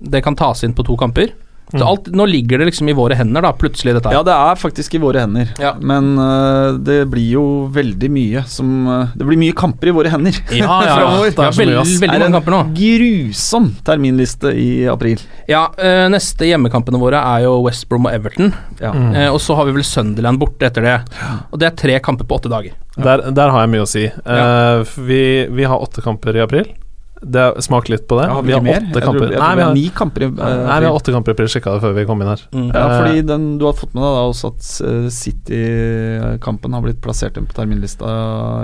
Det 0.00 0.22
kan 0.24 0.34
tas 0.38 0.62
inn 0.66 0.74
på 0.76 0.84
to 0.86 0.96
kamper. 0.98 1.34
Så 1.72 1.82
alt, 1.82 2.06
nå 2.14 2.26
ligger 2.30 2.60
det 2.62 2.68
liksom 2.68 2.88
i 2.88 2.94
våre 2.94 3.16
hender, 3.18 3.42
da, 3.42 3.50
plutselig, 3.58 3.96
dette 3.96 4.10
her. 4.10 4.20
Ja, 4.20 4.22
det 4.26 4.34
er 4.34 4.60
faktisk 4.60 4.94
i 4.94 5.00
våre 5.02 5.24
hender. 5.24 5.50
Ja. 5.58 5.72
Men 5.80 6.12
uh, 6.14 6.78
det 6.78 7.00
blir 7.10 7.26
jo 7.32 7.44
veldig 7.74 8.10
mye 8.12 8.44
som 8.50 8.86
uh, 8.86 9.14
Det 9.18 9.26
blir 9.26 9.40
mye 9.40 9.56
kamper 9.56 9.90
i 9.90 9.96
våre 9.96 10.12
hender. 10.12 10.38
Ja, 10.54 10.78
ja, 10.86 10.86
ja. 10.86 10.94
Fremover. 11.00 11.34
Det 11.34 11.48
er 11.48 11.58
veldig, 11.58 11.76
Det 11.80 11.98
veldig 12.04 12.06
er 12.06 12.22
mange 12.22 12.30
en 12.30 12.38
kamper 12.38 12.56
nå. 12.56 12.62
grusom 12.78 13.68
terminliste 13.86 14.54
i 14.54 14.70
april. 14.92 15.26
Ja, 15.50 15.66
uh, 15.74 16.06
neste 16.12 16.46
hjemmekampene 16.52 17.02
våre 17.02 17.24
er 17.34 17.48
jo 17.48 17.58
West 17.66 17.88
Brom 17.90 18.06
og 18.06 18.14
Everton. 18.14 18.54
Ja. 18.78 18.94
Mm. 18.94 19.12
Og 19.32 19.40
så 19.42 19.56
har 19.58 19.66
vi 19.66 19.74
vel 19.74 19.86
Sunderland 19.86 20.38
borte 20.38 20.68
etter 20.68 20.84
det. 20.86 20.96
Og 21.50 21.58
det 21.60 21.70
er 21.72 21.78
tre 21.82 21.98
kamper 22.04 22.28
på 22.28 22.38
åtte 22.38 22.52
dager. 22.52 22.76
Der, 22.96 23.26
der 23.34 23.52
har 23.52 23.64
jeg 23.64 23.72
mye 23.74 23.84
å 23.84 23.88
si. 23.88 24.06
Eh, 24.08 24.96
vi, 25.08 25.22
vi 25.52 25.66
har 25.68 25.82
åtte 25.82 26.04
kamper 26.04 26.36
i 26.38 26.44
april. 26.44 26.68
Det 27.22 27.62
Smak 27.64 27.88
litt 27.88 28.04
på 28.08 28.18
det. 28.20 28.26
Ja, 28.28 28.40
vi 28.44 28.52
har 28.52 28.60
mer? 28.64 28.82
åtte 28.82 29.00
kamper. 29.00 29.30
tror 29.30 29.40
Nei, 29.40 29.52
vi 29.56 29.62
har 29.64 29.74
ni 29.74 29.84
kamper 29.88 30.24
i 30.26 30.28
uh, 30.28 30.36
nei, 30.36 30.80
vi 30.82 30.88
har 30.88 30.96
åtte 30.98 31.14
kamper 31.14 31.32
i 31.32 31.36
april, 31.36 31.48
sjekka 31.48 31.76
det 31.76 31.84
før 31.86 31.94
vi 31.96 32.04
kom 32.08 32.20
inn 32.22 32.28
her. 32.28 32.42
Mm. 32.52 32.66
Ja, 32.68 32.82
Eh, 32.86 32.96
fordi 33.00 33.22
den, 33.26 33.46
du 33.58 33.64
har 33.64 33.76
fått 33.76 33.94
med 33.96 34.04
deg 34.04 34.16
da 34.18 34.24
også 34.28 34.50
at 34.52 34.68
eh, 34.86 35.06
City-kampen 35.16 36.76
har 36.76 36.84
blitt 36.84 37.00
plassert 37.04 37.38
inn 37.40 37.48
på 37.48 37.56
terminlista 37.56 38.10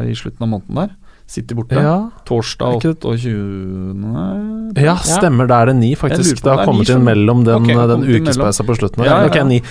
i 0.04 0.14
slutten 0.18 0.44
av 0.46 0.52
måneden 0.52 0.82
der. 0.82 0.92
City 1.32 1.56
borte. 1.56 1.80
Ja, 1.80 1.94
Torsdag 2.28 2.74
Er 2.84 2.92
28. 2.92 4.82
ja, 4.84 4.94
stemmer. 5.00 5.48
Da 5.48 5.62
er 5.62 5.70
det 5.72 5.76
ni, 5.78 5.94
faktisk. 5.96 6.42
Det 6.44 6.50
har 6.52 6.60
er 6.62 6.68
kommet 6.68 6.88
ni 6.88 6.94
inn 6.94 7.04
mellom 7.06 7.44
den, 7.46 7.64
okay, 7.64 7.86
den 7.88 8.04
ukespeisa 8.04 8.66
på 8.68 8.76
slutten. 8.76 9.04
Ja, 9.08 9.22
ja, 9.24 9.30
ja. 9.32 9.44
ni. 9.48 9.62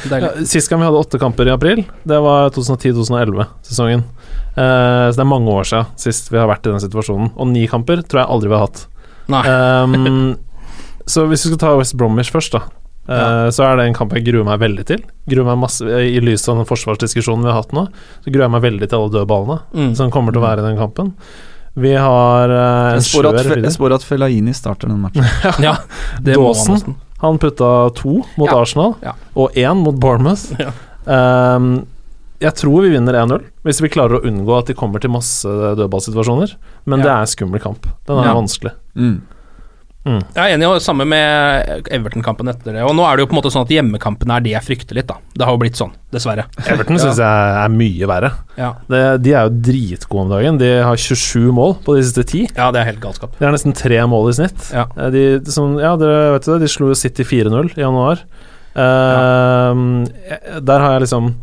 Sist 0.49 0.71
gang 0.71 0.81
vi 0.81 0.87
hadde 0.89 1.01
åtte 1.03 1.21
kamper 1.21 1.45
i 1.51 1.53
april, 1.53 1.83
det 2.07 2.19
var 2.25 2.49
2010-2011-sesongen. 2.57 4.03
så 4.55 5.15
det 5.15 5.23
er 5.23 5.29
mange 5.29 5.53
år 5.53 5.63
siden 5.69 5.85
sist 6.01 6.31
vi 6.33 6.37
har 6.41 6.49
vært 6.49 6.65
i 6.67 6.73
den 6.73 6.81
situasjonen. 6.83 7.31
Og 7.37 7.47
ni 7.53 7.67
kamper 7.71 8.01
tror 8.03 8.23
jeg 8.23 8.31
aldri 8.33 8.49
vi 8.51 8.57
har 8.57 8.65
hatt. 8.67 8.85
Nei. 9.31 9.43
Um, 9.47 10.35
så 11.11 11.27
hvis 11.29 11.45
vi 11.45 11.53
skal 11.53 11.61
ta 11.61 11.75
West 11.79 11.95
Bromwich 11.99 12.31
først, 12.33 12.57
da. 12.57 12.65
eh, 13.07 13.47
Så 13.53 13.63
er 13.65 13.77
det 13.79 13.85
en 13.89 13.95
kamp 13.97 14.13
jeg 14.17 14.25
gruer 14.27 14.45
meg 14.47 14.59
veldig 14.61 14.85
til. 14.89 15.05
Gruer 15.29 15.47
meg 15.53 15.61
masse 15.63 15.81
I 15.85 16.19
lys 16.23 16.47
av 16.51 16.59
den 16.59 16.67
forsvarsdiskusjonen 16.69 17.45
vi 17.47 17.51
har 17.53 17.61
hatt 17.61 17.71
nå, 17.75 17.87
så 18.25 18.33
gruer 18.33 18.47
jeg 18.47 18.55
meg 18.57 18.65
veldig 18.67 18.89
til 18.91 18.99
alle 18.99 19.13
døde 19.15 19.29
ballene 19.31 19.61
Mm. 19.73 19.95
som 19.95 20.11
kommer 20.11 20.31
til 20.35 20.41
å 20.43 20.47
være 20.49 20.59
i 20.65 20.67
den 20.69 20.77
kampen. 20.81 21.13
Vi 21.73 21.93
har 21.95 22.49
eh, 22.49 22.93
en 22.97 23.05
skjør 23.05 23.29
jeg 23.63 23.71
spår 23.71 23.93
at 23.95 24.03
Fellaini 24.03 24.53
starter 24.53 24.89
den 24.91 24.99
matchen. 25.05 25.23
Ja, 25.63 25.77
det 26.19 26.35
må 26.37 26.51
han 26.51 26.67
Dawson. 26.75 26.95
Han 27.21 27.37
putta 27.39 27.69
to 27.95 28.23
mot 28.35 28.49
Ja. 28.49 28.59
Arsenal, 28.61 28.95
Ja. 29.05 29.13
og 29.37 29.53
én 29.55 29.77
mot 29.83 29.95
Bournemouth. 29.95 30.49
Ja. 30.59 30.71
Um, 31.05 31.85
jeg 32.41 32.55
tror 32.57 32.81
vi 32.81 32.89
vinner 32.95 33.13
1-0, 33.21 33.43
hvis 33.63 33.79
vi 33.81 33.89
klarer 33.93 34.17
å 34.19 34.25
unngå 34.25 34.55
at 34.57 34.71
de 34.71 34.73
kommer 34.73 34.99
til 34.99 35.13
masse 35.13 35.45
dødballsituasjoner. 35.47 36.55
Men 36.89 36.99
Ja. 36.99 37.03
det 37.05 37.11
er 37.11 37.19
en 37.21 37.29
skummel 37.29 37.61
kamp. 37.61 37.85
Den 38.07 38.17
er 38.17 38.25
Ja. 38.31 38.33
vanskelig. 38.33 38.71
Mm. 38.95 39.21
Jeg 40.01 40.41
er 40.41 40.55
enig, 40.55 40.65
og 40.65 40.79
samme 40.81 41.05
med 41.05 41.85
Everton-kampen 41.93 42.49
etter 42.49 42.73
det. 42.73 42.81
Og 42.87 42.95
nå 42.97 43.03
er 43.05 43.17
det 43.19 43.21
jo 43.21 43.27
på 43.29 43.35
en 43.35 43.37
måte 43.37 43.51
sånn 43.53 43.67
at 43.67 43.73
hjemmekampene 43.75 44.33
er 44.39 44.45
det 44.47 44.53
jeg 44.55 44.65
frykter 44.65 44.97
litt, 44.97 45.05
da. 45.11 45.19
Det 45.37 45.45
har 45.45 45.53
jo 45.53 45.59
blitt 45.61 45.77
sånn, 45.77 45.91
dessverre. 46.15 46.47
Everton 46.65 46.97
syns 47.03 47.19
jeg 47.21 47.51
er 47.61 47.69
mye 47.75 48.09
verre. 48.09 48.31
Ja, 48.57 48.71
Det, 48.89 49.01
de 49.21 49.35
er 49.37 49.45
jo 49.45 49.53
dritgode 49.69 50.23
om 50.25 50.33
dagen. 50.33 50.57
De 50.57 50.71
har 50.87 50.97
27 50.97 51.51
mål 51.53 51.75
på 51.85 51.95
de 51.99 52.05
siste 52.07 52.25
ti. 52.31 52.41
ja 52.49 52.71
det 52.73 52.81
er 52.81 52.89
helt 52.89 53.03
galskap. 53.03 53.37
De 53.37 53.45
har 53.45 53.53
nesten 53.53 53.77
tre 53.77 54.01
mål 54.09 54.31
i 54.31 54.35
snitt. 54.41 54.71
Ja. 54.73 54.87
Eh, 54.97 55.11
De, 55.13 55.25
som, 55.53 55.77
ja, 55.77 55.93
dere 56.01 56.31
vet 56.33 56.49
det, 56.49 56.57
de 56.65 56.71
slo 56.73 56.89
City 56.97 57.27
4-0 57.27 57.75
i 57.77 57.85
januar. 57.85 58.25
Uh, 58.71 60.07
Der 60.63 60.79
har 60.79 60.93
jeg 60.95 61.01
liksom 61.03 61.33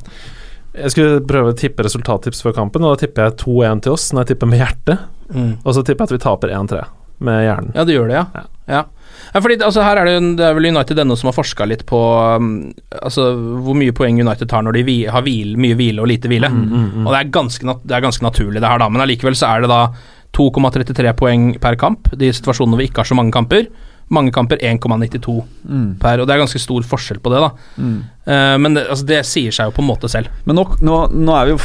Jeg 0.73 0.91
skulle 0.95 1.21
prøve 1.29 1.53
å 1.53 1.57
tippe 1.59 1.85
resultattips 1.85 2.41
før 2.43 2.55
kampen, 2.57 2.83
og 2.87 2.95
da 2.97 3.03
tipper 3.07 3.29
jeg 3.29 3.39
2-1 3.45 3.83
til 3.85 3.93
oss 3.95 4.11
når 4.13 4.25
jeg 4.25 4.35
tipper 4.35 4.51
med 4.51 4.63
hjertet. 4.63 5.07
Mm. 5.35 5.51
Og 5.63 5.75
så 5.77 5.83
tipper 5.85 6.07
jeg 6.07 6.09
at 6.09 6.17
vi 6.19 6.25
taper 6.27 6.55
1-3 6.59 6.85
med 7.25 7.43
hjernen. 7.47 7.73
Ja, 7.75 7.85
det 7.85 7.95
gjør 7.97 8.09
det, 8.11 8.15
ja. 8.21 8.25
Ja. 8.35 8.45
ja. 8.69 8.83
ja 9.35 9.41
fordi 9.45 9.57
altså, 9.65 9.83
her 9.87 9.97
er 10.03 10.05
det, 10.11 10.17
det 10.39 10.45
er 10.47 10.55
vel 10.59 10.69
United 10.71 10.99
ennå 11.03 11.17
som 11.19 11.29
har 11.31 11.37
forska 11.37 11.67
litt 11.69 11.85
på 11.89 11.99
um, 12.39 12.51
altså, 13.03 13.31
hvor 13.65 13.75
mye 13.79 13.93
poeng 13.97 14.21
United 14.23 14.49
tar 14.51 14.63
når 14.67 14.79
de 14.79 14.85
vi, 14.87 14.99
har 15.11 15.23
hvil, 15.27 15.57
mye 15.61 15.75
hvile 15.79 16.01
og 16.05 16.09
lite 16.13 16.31
hvile. 16.31 16.49
Og 16.53 17.11
det 17.13 17.19
er, 17.25 17.33
ganske, 17.35 17.77
det 17.85 17.97
er 17.99 18.07
ganske 18.07 18.25
naturlig, 18.25 18.61
det 18.63 18.69
her, 18.71 18.79
da. 18.79 18.89
Men 18.89 19.03
allikevel 19.07 19.37
så 19.39 19.51
er 19.55 19.67
det 19.67 19.73
da 19.75 19.83
2,33 20.39 21.13
poeng 21.19 21.53
per 21.63 21.77
kamp. 21.81 22.11
De 22.21 22.29
situasjonene 22.35 22.79
vi 22.81 22.89
ikke 22.91 23.03
har 23.03 23.09
så 23.11 23.17
mange 23.19 23.33
kamper. 23.35 23.67
Mange 24.15 24.33
kamper 24.33 24.57
1,92 24.65 25.43
Mm. 25.69 25.99
per, 26.01 26.21
og 26.23 26.27
det 26.27 26.33
er 26.33 26.39
ganske 26.41 26.61
stor 26.63 26.81
forskjell 26.89 27.19
på 27.21 27.29
det, 27.29 27.41
da. 27.45 27.49
Mm. 27.77 27.97
Eh, 28.25 28.55
men 28.57 28.73
det, 28.79 28.87
altså, 28.89 29.05
det 29.05 29.19
sier 29.29 29.53
seg 29.53 29.69
jo 29.69 29.75
på 29.77 29.83
en 29.85 29.89
måte 29.91 30.09
selv. 30.09 30.31
Men 30.49 30.57
nå, 30.57 30.65
nå, 30.81 30.95
nå 31.13 31.35
er 31.37 31.51
vi 31.51 31.53
jo 31.53 31.59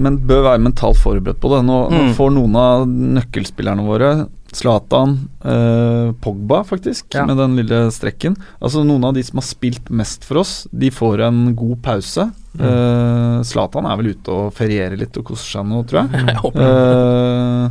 Men 0.00 0.16
bør 0.24 0.40
være 0.46 0.62
mentalt 0.64 0.96
forberedt 1.02 1.40
på 1.42 1.50
det. 1.52 1.58
Nå, 1.68 1.76
nå 1.92 2.00
Mm. 2.06 2.14
får 2.16 2.32
noen 2.32 2.56
av 2.56 2.86
nøkkelspillerne 2.88 3.84
våre, 3.84 4.12
Zlatan, 4.52 5.14
eh, 5.44 6.12
Pogba 6.20 6.62
faktisk, 6.68 7.06
Ja. 7.14 7.24
med 7.26 7.38
den 7.40 7.56
lille 7.56 7.90
strekken 7.90 8.36
Altså 8.60 8.82
Noen 8.84 9.04
av 9.08 9.14
de 9.14 9.22
som 9.24 9.38
har 9.40 9.46
spilt 9.48 9.88
mest 9.90 10.24
for 10.28 10.42
oss, 10.42 10.66
de 10.72 10.90
får 10.90 11.22
en 11.28 11.54
god 11.56 11.80
pause. 11.82 12.30
Eh, 12.60 13.42
Zlatan 13.48 13.86
er 13.88 13.96
vel 13.96 14.12
ute 14.12 14.28
og 14.28 14.52
ferierer 14.54 14.98
litt 15.00 15.16
og 15.16 15.24
koser 15.24 15.58
seg 15.58 15.66
nå, 15.66 15.82
tror 15.88 16.04
jeg. 16.04 16.26
Jeg 16.28 16.36
Eh, 16.52 17.70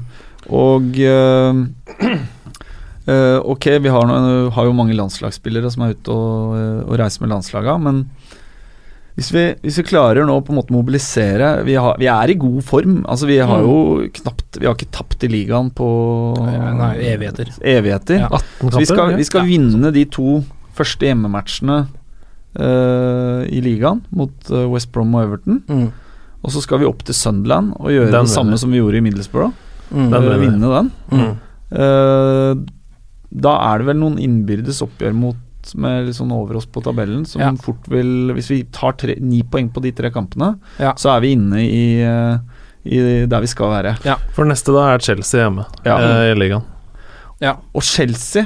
og 0.50 0.98
eh, 0.98 1.54
eh, 3.08 3.38
Ok, 3.46 3.66
vi 3.82 3.90
har, 3.94 4.08
noe, 4.10 4.50
har 4.52 4.66
jo 4.68 4.74
mange 4.74 4.96
landslagsspillere 4.98 5.72
som 5.72 5.84
er 5.86 5.94
ute 5.96 6.12
og, 6.16 6.56
eh, 6.58 6.82
og 6.90 6.98
reiser 7.02 7.22
med 7.26 7.34
landslaga, 7.36 7.78
men 7.82 8.06
hvis 9.18 9.30
vi, 9.36 9.44
hvis 9.66 9.78
vi 9.82 9.84
klarer 9.90 10.26
nå 10.26 10.38
på 10.46 10.54
en 10.54 10.58
måte 10.62 10.72
mobilisere 10.74 11.50
Vi, 11.68 11.74
har, 11.76 11.98
vi 12.00 12.08
er 12.08 12.32
i 12.32 12.36
god 12.40 12.62
form. 12.64 13.02
Altså 13.12 13.28
Vi 13.28 13.38
har 13.44 13.60
jo 13.66 14.08
knapt 14.22 14.60
Vi 14.62 14.66
har 14.70 14.76
ikke 14.78 14.92
tapt 14.96 15.26
i 15.28 15.30
ligaen 15.32 15.70
på 15.76 15.88
Nei, 16.40 16.94
evigheter. 17.12 17.52
evigheter. 17.60 18.24
Ja. 18.24 18.40
Vi 18.78 18.86
skal, 18.88 19.16
vi 19.20 19.28
skal 19.28 19.44
Ja. 19.44 19.50
vinne 19.52 19.92
de 19.94 20.06
to 20.06 20.40
første 20.78 21.06
hjemmematchene 21.10 21.82
uh, 22.60 23.44
i 23.52 23.60
ligaen 23.64 24.02
mot 24.16 24.50
eh, 24.52 24.66
West 24.72 24.92
Brom 24.96 25.14
og 25.16 25.26
Everton. 25.28 25.62
Mm. 25.68 25.90
Og 26.42 26.52
så 26.56 26.64
skal 26.64 26.82
vi 26.82 26.88
opp 26.90 27.04
til 27.06 27.14
Sunderland 27.16 27.76
og 27.78 27.92
gjøre 27.94 28.12
Den 28.16 28.26
det 28.26 28.34
samme 28.34 28.58
som 28.58 28.72
vi 28.74 28.80
gjorde 28.80 28.98
i 28.98 29.06
Middlesbrough. 29.06 29.52
Mm. 29.92 30.08
Den 30.10 30.30
Eh, 30.32 30.40
vinne 30.42 30.72
den. 30.78 30.92
Mm. 31.12 31.34
Uh, 31.72 32.54
da 33.32 33.54
er 33.72 33.80
det 33.80 33.88
vel 33.92 34.00
noen 34.02 34.18
innbyrdes 34.20 34.82
oppgjør 34.84 35.14
mot 35.16 35.38
med 35.76 36.06
litt 36.08 36.16
sånn 36.16 36.32
over 36.32 36.56
oss 36.58 36.66
på 36.66 36.82
tabellen, 36.84 37.26
som 37.28 37.42
Ja. 37.42 37.52
fort 37.54 37.88
vil 37.88 38.34
Hvis 38.36 38.50
vi 38.50 38.64
tar 38.64 38.94
tre, 38.94 39.16
ni 39.20 39.42
poeng 39.44 39.70
på 39.72 39.82
de 39.82 39.92
tre 39.92 40.10
kampene, 40.12 40.60
Ja. 40.80 40.94
så 40.94 41.16
er 41.16 41.22
vi 41.22 41.34
inne 41.36 41.60
i, 41.62 42.02
eh, 42.02 42.38
i 42.86 43.26
der 43.26 43.40
vi 43.42 43.48
skal 43.48 43.70
være. 43.70 43.98
For 44.34 44.46
neste 44.46 44.74
da 44.74 44.94
er 44.94 45.00
Chelsea 45.00 45.42
hjemme 45.50 45.66
Ja. 45.86 45.98
eh, 45.98 46.32
i 46.32 46.36
ligaen. 46.36 46.64
Og 47.74 47.82
Chelsea 47.84 48.46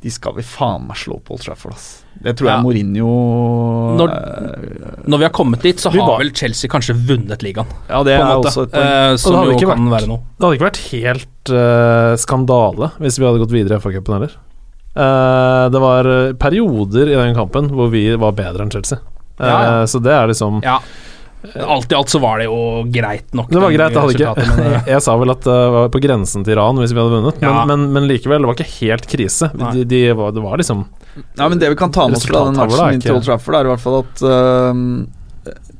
De 0.00 0.10
skal 0.10 0.32
vi 0.32 0.42
faen 0.42 0.86
meg 0.86 0.94
slå 0.96 1.20
på 1.20 1.32
Old 1.34 1.40
Trafford, 1.42 1.72
ass. 1.72 2.04
Det 2.22 2.36
tror 2.36 2.46
Ja. 2.46 2.54
jeg 2.54 2.62
Mourinho 2.62 3.96
Når- 3.98 4.12
eh, 4.12 5.02
Når 5.08 5.18
vi 5.18 5.24
har 5.24 5.30
kommet 5.30 5.60
dit, 5.60 5.76
så 5.76 5.90
har 5.90 5.98
var- 6.06 6.18
vel 6.18 6.30
Chelsea 6.32 6.70
kanskje 6.70 6.94
vunnet 6.94 7.42
ligaen, 7.42 7.66
Ja, 7.90 8.04
det 8.04 8.12
er 8.14 8.22
også 8.24 8.62
et 8.62 8.70
poeng. 8.70 9.12
Eh, 9.12 9.16
som 9.16 9.34
hadde 9.34 9.46
jo 9.50 9.56
ikke 9.58 9.74
kan 9.74 9.88
vært- 9.88 10.00
være 10.00 10.06
noe. 10.08 10.20
Det 10.38 10.44
hadde 10.46 10.58
ikke 10.58 10.70
vært 10.70 10.90
helt 10.92 11.50
uh, 11.50 12.14
skandale 12.16 12.92
hvis 13.00 13.18
vi 13.18 13.24
hadde 13.24 13.40
gått 13.40 13.50
videre 13.50 13.72
i 13.76 13.80
FA-cupen 13.80 14.12
heller. 14.14 14.30
Eh, 14.98 15.66
det 15.70 15.80
var 15.84 16.08
eh, 16.12 16.32
perioder 16.34 17.12
i 17.12 17.18
den 17.18 17.36
kampen 17.38 17.68
hvor 17.70 17.90
vi 17.92 18.06
var 18.18 18.32
bedre 18.38 18.66
enn 18.66 18.72
Chelsea. 18.74 18.98
Eh, 19.38 19.46
Ja, 19.46 19.58
ja. 19.62 19.86
Så 19.86 20.00
det 20.02 20.10
er 20.16 20.26
liksom 20.32 20.60
Ja. 20.64 20.80
Alt 21.62 21.92
i 21.92 21.94
alt 21.94 22.10
så 22.10 22.18
var 22.18 22.40
det 22.40 22.48
jo 22.48 22.82
greit 22.90 23.28
nok. 23.32 23.46
Det 23.54 23.60
var 23.62 23.70
greit, 23.70 23.92
det 23.94 24.00
hadde 24.02 24.14
ikke 24.16 24.56
men, 24.58 24.72
Jeg 24.90 25.02
sa 25.04 25.14
vel 25.20 25.30
at 25.30 25.44
det 25.46 25.58
var 25.70 25.86
på 25.94 26.00
grensen 26.02 26.42
til 26.44 26.56
ran 26.58 26.80
hvis 26.82 26.90
vi 26.90 26.98
hadde 26.98 27.14
vunnet, 27.14 27.38
men, 27.40 27.54
Ja. 27.54 27.64
men, 27.70 27.84
men 27.94 28.08
likevel, 28.10 28.42
det 28.42 28.50
var 28.50 28.58
ikke 28.58 28.72
helt 28.80 29.06
krise. 29.06 29.46
De, 29.54 29.84
de 29.86 30.00
var, 30.18 30.32
det 30.34 30.42
var 30.42 30.58
liksom 30.58 30.82
Ja, 31.38 31.46
men 31.48 31.58
Det 31.62 31.70
vi 31.70 31.76
kan 31.78 31.92
ta 31.94 32.08
med 32.08 32.18
oss 32.18 32.26
fra 32.26 32.42
den 32.48 32.58
matchen 32.58 32.82
er 32.88 32.92
inn 32.96 33.00
til 33.00 33.12
ikke- 33.12 33.20
Old 33.20 33.28
Trafford, 33.30 33.54
er 33.54 33.68
i 33.68 33.70
hvert 33.70 33.84
fall 33.86 34.00
at 34.02 34.24
øhm, 34.26 34.82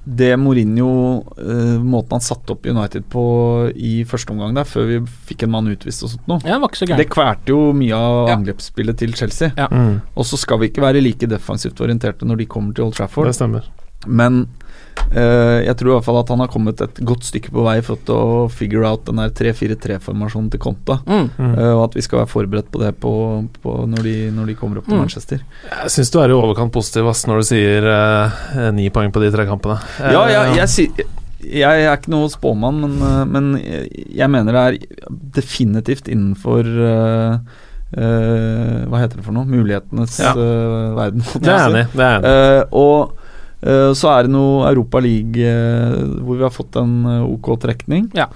det 0.09 0.31
Mourinho 0.41 0.89
øh, 1.37 1.83
Måten 1.85 2.17
han 2.17 2.21
satte 2.25 2.55
opp 2.55 2.65
United 2.67 3.05
på 3.13 3.23
i 3.77 4.05
første 4.09 4.33
omgang 4.33 4.55
der, 4.57 4.65
før 4.65 4.87
vi 4.89 4.99
fikk 5.29 5.43
en 5.45 5.51
mann 5.53 5.69
utvist 5.69 6.03
og 6.07 6.11
sånt 6.15 6.29
noe, 6.31 6.41
Ja, 6.47 6.55
det 6.57 6.61
var 6.63 6.69
ikke 6.73 6.81
så 6.81 6.87
det 6.89 6.97
kverte 7.11 7.15
kvalte 7.15 7.53
jo 7.53 7.73
mye 7.77 7.93
av 7.99 8.29
Ja. 8.29 8.37
angrepsspillet 8.39 8.97
til 9.03 9.13
Chelsea. 9.19 9.51
Ja. 9.57 9.69
mm, 9.71 10.01
Og 10.17 10.25
så 10.25 10.39
skal 10.41 10.59
vi 10.63 10.71
ikke 10.71 10.81
være 10.87 11.03
like 11.05 11.27
defensivt 11.29 11.81
orienterte 11.85 12.25
når 12.25 12.37
de 12.39 12.47
kommer 12.47 12.73
til 12.75 12.85
Old 12.85 12.95
Trafford, 12.95 13.27
Det 13.27 13.35
stemmer. 13.37 13.69
men 14.07 14.47
jeg 15.15 15.75
tror 15.81 15.89
i 15.89 15.95
hvert 15.97 16.05
fall 16.05 16.19
at 16.21 16.29
han 16.29 16.41
har 16.43 16.51
kommet 16.53 16.81
et 16.85 16.99
godt 17.09 17.25
stykke 17.25 17.51
på 17.55 17.63
vei 17.65 17.79
for 17.87 17.97
å 18.13 18.49
figure 18.53 18.85
out 18.89 19.07
den 19.09 19.17
der 19.23 19.31
3-4-3-formasjonen 19.33 20.51
til 20.53 20.61
Conta. 20.61 20.99
Mm. 21.07 21.31
Mm. 21.39 21.55
øh, 21.59 21.73
og 21.79 21.85
at 21.87 21.95
vi 21.97 22.05
skal 22.05 22.21
være 22.23 22.31
forberedt 22.33 22.69
på 22.75 22.83
det 22.83 22.91
på, 23.01 23.13
på 23.65 23.77
når, 23.89 24.03
de, 24.05 24.17
når 24.37 24.51
de 24.53 24.57
kommer 24.61 24.79
opp 24.83 24.89
til 24.91 24.99
Mm. 24.99 25.05
Manchester. 25.07 25.41
Jeg 25.71 25.93
syns 25.95 26.11
du 26.13 26.19
er 26.21 26.33
i 26.33 26.37
overkant 26.37 26.73
positiv 26.75 27.07
ass, 27.09 27.25
når 27.29 27.41
du 27.41 27.47
sier 27.49 27.87
eh, 27.93 28.69
ni 28.77 28.89
poeng 28.93 29.13
på 29.15 29.23
de 29.23 29.31
tre 29.33 29.47
kampene. 29.49 29.79
Eh, 30.01 30.13
Ja, 30.13 30.25
jeg, 30.33 30.57
jeg, 30.59 30.69
sier- 30.75 31.15
jeg 31.49 31.85
er 31.87 31.95
ikke 31.97 32.11
noe 32.13 32.29
spåmann, 32.33 32.81
men, 32.83 32.99
men 33.31 33.49
jeg 33.63 34.29
mener 34.33 34.53
det 34.53 34.65
er 34.67 35.07
definitivt 35.39 36.09
innenfor 36.11 36.67
uh, 36.67 37.39
uh, 37.95 38.85
Hva 38.91 39.01
heter 39.05 39.21
det 39.21 39.25
for 39.27 39.37
noe? 39.37 39.47
Mulighetenes 39.49 40.19
Ja. 40.21 40.35
uh, 40.35 40.93
verden. 40.99 41.23
Det 41.39 41.49
er 41.49 41.63
jeg 41.63 41.73
enig 41.73 41.87
i. 41.95 42.69
Og 42.77 43.15
så 43.93 44.13
er 44.15 44.23
det 44.29 44.31
noe 44.35 44.69
Europa 44.71 45.01
League 45.03 45.43
uh, 45.43 46.05
hvor 46.23 46.37
vi 46.39 46.47
har 46.47 46.55
fått 46.55 46.77
en 46.79 46.93
uh, 47.07 47.25
ok 47.27 47.57
trekning. 47.65 48.11
Ja. 48.15 48.29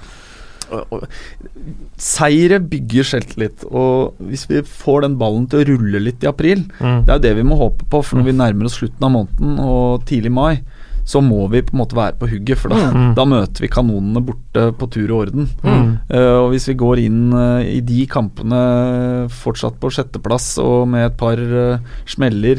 Seire 2.02 2.58
bygger 2.64 3.04
selvtillit, 3.06 3.64
og 3.68 4.16
hvis 4.24 4.46
vi 4.50 4.62
får 4.66 5.04
den 5.04 5.18
ballen 5.20 5.44
til 5.50 5.61
å 5.62 5.66
rulle 5.68 6.00
litt 6.02 6.24
i 6.24 6.30
april, 6.30 6.64
Mm. 6.80 7.04
det 7.04 7.12
er 7.12 7.18
jo 7.18 7.26
det 7.28 7.35
vi 7.37 7.44
må 7.46 7.58
håpe 7.61 7.85
på, 7.92 8.00
for 8.02 8.16
når 8.18 8.24
vi 8.30 8.32
nærmer 8.38 8.64
oss 8.66 8.78
slutten 8.80 9.04
av 9.04 9.12
måneden 9.12 9.58
og 9.61 10.06
tidlig 10.08 10.32
mai, 10.32 10.62
så 11.04 11.20
må 11.20 11.48
vi 11.50 11.61
på 11.66 11.74
en 11.74 11.80
måte 11.82 11.96
være 11.98 12.16
på 12.18 12.28
hugget, 12.30 12.58
for 12.58 12.68
da, 12.70 12.76
Mm. 12.90 13.14
da 13.14 13.24
møter 13.26 13.61
vi 13.61 13.68
kanonene 13.68 14.24
borte 14.24 14.72
på 14.78 14.88
tur 14.90 15.11
og 15.11 15.26
orden. 15.26 15.48
Mm. 15.62 15.98
Uh, 16.08 16.46
og 16.46 16.50
hvis 16.52 16.68
vi 16.68 16.74
går 16.74 16.98
inn 17.04 17.32
uh, 17.35 17.61
i 17.61 17.80
de 17.80 18.06
kampene 18.06 19.28
fortsatt 19.28 19.78
på 19.82 19.90
sjetteplass 19.90 20.58
og 20.62 20.88
med 20.88 21.11
et 21.11 21.16
par 21.18 21.37
uh, 21.37 21.78
smeller 22.06 22.58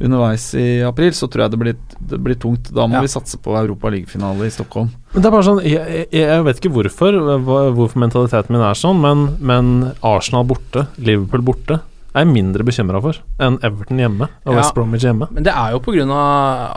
underveis 0.00 0.54
i 0.58 0.82
april, 0.84 1.10
så 1.16 1.28
tror 1.30 1.46
jeg 1.46 1.50
det 1.54 1.58
blir, 1.62 1.76
det 2.10 2.18
blir 2.20 2.34
tungt. 2.36 2.68
Da 2.74 2.84
må 2.86 2.98
Ja. 2.98 3.00
vi 3.00 3.08
satse 3.08 3.38
på 3.40 3.54
Europa 3.56 3.88
League-finale 3.88 4.46
i 4.46 4.50
Stockholm. 4.52 4.90
Men 5.14 5.22
det 5.22 5.26
er 5.26 5.30
bare 5.32 5.46
sånn 5.46 5.62
Jeg, 5.64 6.08
jeg, 6.12 6.26
jeg 6.26 6.44
vet 6.44 6.56
ikke 6.60 6.72
hvorfor 6.74 7.12
Hvorfor 7.72 7.96
mentaliteten 8.02 8.50
min 8.52 8.60
er 8.60 8.74
sånn, 8.74 9.00
men, 9.00 9.36
men 9.40 9.92
Arsenal 10.02 10.44
borte, 10.44 10.86
Liverpool 10.98 11.40
borte, 11.42 11.80
er 12.16 12.24
jeg 12.24 12.32
mindre 12.32 12.64
bekymra 12.64 13.00
for 13.04 13.16
enn 13.40 13.58
Everton 13.62 13.98
hjemme 14.00 14.28
og 14.46 14.52
Ja. 14.52 14.56
West 14.60 14.74
Bromwich 14.74 15.02
hjemme. 15.04 15.28
Men 15.30 15.44
det 15.44 15.52
er 15.52 15.72
jo 15.72 15.80
pga. 15.80 16.06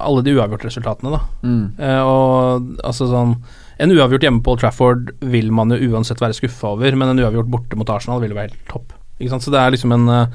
alle 0.03 0.21
de 0.23 0.34
uavgjorte 0.36 0.67
resultatene, 0.67 1.12
da. 1.12 1.19
Mm. 1.43 1.79
Eh, 1.79 2.01
og 2.03 2.77
altså 2.84 3.08
sånn 3.08 3.36
En 3.79 3.91
uavgjort 3.95 4.19
hjemme 4.25 4.41
på 4.43 4.51
Old 4.51 4.60
Trafford 4.60 5.12
vil 5.21 5.51
man 5.55 5.69
jo 5.71 5.93
uansett 5.93 6.19
være 6.19 6.36
skuffa 6.36 6.73
over, 6.75 6.91
men 6.99 7.10
en 7.13 7.19
uavgjort 7.23 7.47
borte 7.49 7.77
mot 7.79 7.88
Arsenal 7.89 8.19
vil 8.19 8.32
jo 8.32 8.36
være 8.36 8.49
helt 8.51 8.65
topp. 8.67 8.91
Ikke 9.21 9.29
sant? 9.32 9.41
Så 9.43 9.51
det 9.51 9.60
er 9.62 9.71
liksom 9.71 9.93
en 9.95 10.10
eh, 10.10 10.27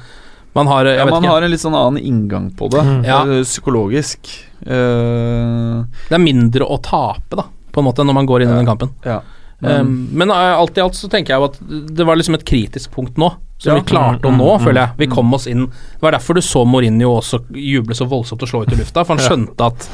Man 0.54 0.66
har 0.70 0.84
jeg 0.86 0.96
Ja, 0.98 1.04
vet 1.04 1.10
man 1.14 1.22
ikke, 1.24 1.30
har 1.34 1.42
en 1.42 1.50
litt 1.50 1.60
sånn 1.60 1.74
annen 1.74 2.02
inngang 2.02 2.50
på 2.54 2.68
det, 2.70 2.82
Mm. 2.84 3.04
Ja. 3.04 3.20
eh, 3.26 3.42
psykologisk. 3.42 4.18
Uh, 4.66 5.84
Det 6.08 6.14
er 6.16 6.22
mindre 6.22 6.66
å 6.68 6.78
tape, 6.82 7.36
da, 7.36 7.44
på 7.72 7.80
en 7.82 7.88
måte, 7.88 8.04
når 8.06 8.14
man 8.14 8.26
går 8.26 8.42
inn 8.44 8.50
i 8.54 8.58
den 8.62 8.66
kampen. 8.70 8.94
ja. 9.04 9.20
Um, 9.64 10.08
men 10.12 10.28
eh, 10.28 10.34
alt 10.58 10.76
i 10.76 10.80
alt 10.82 10.92
så 10.98 11.08
tenker 11.08 11.32
jeg 11.32 11.40
jo 11.40 11.44
at 11.46 11.54
det 11.96 12.04
var 12.04 12.16
liksom 12.18 12.34
et 12.36 12.42
kritisk 12.44 12.90
punkt 12.92 13.16
nå, 13.16 13.30
som 13.56 13.72
Ja. 13.72 13.78
vi 13.80 13.86
klarte 13.94 14.26
å 14.28 14.32
Mm, 14.32 14.36
nå, 14.36 14.48
mm, 14.50 14.58
mm. 14.58 14.64
føler 14.66 14.80
jeg. 14.82 14.90
Vi 14.98 15.06
kom 15.06 15.32
oss 15.32 15.46
inn 15.46 15.66
Det 15.70 16.02
var 16.02 16.10
derfor 16.12 16.34
du 16.34 16.40
så 16.42 16.66
Mourinho 16.66 17.14
også 17.16 17.38
juble 17.54 17.94
så 17.94 18.04
voldsomt 18.06 18.42
og 18.42 18.48
slå 18.50 18.62
ut 18.66 18.72
i 18.72 18.76
lufta, 18.76 19.04
for 19.06 19.16
han 19.16 19.24
skjønte 19.24 19.64
at 19.64 19.88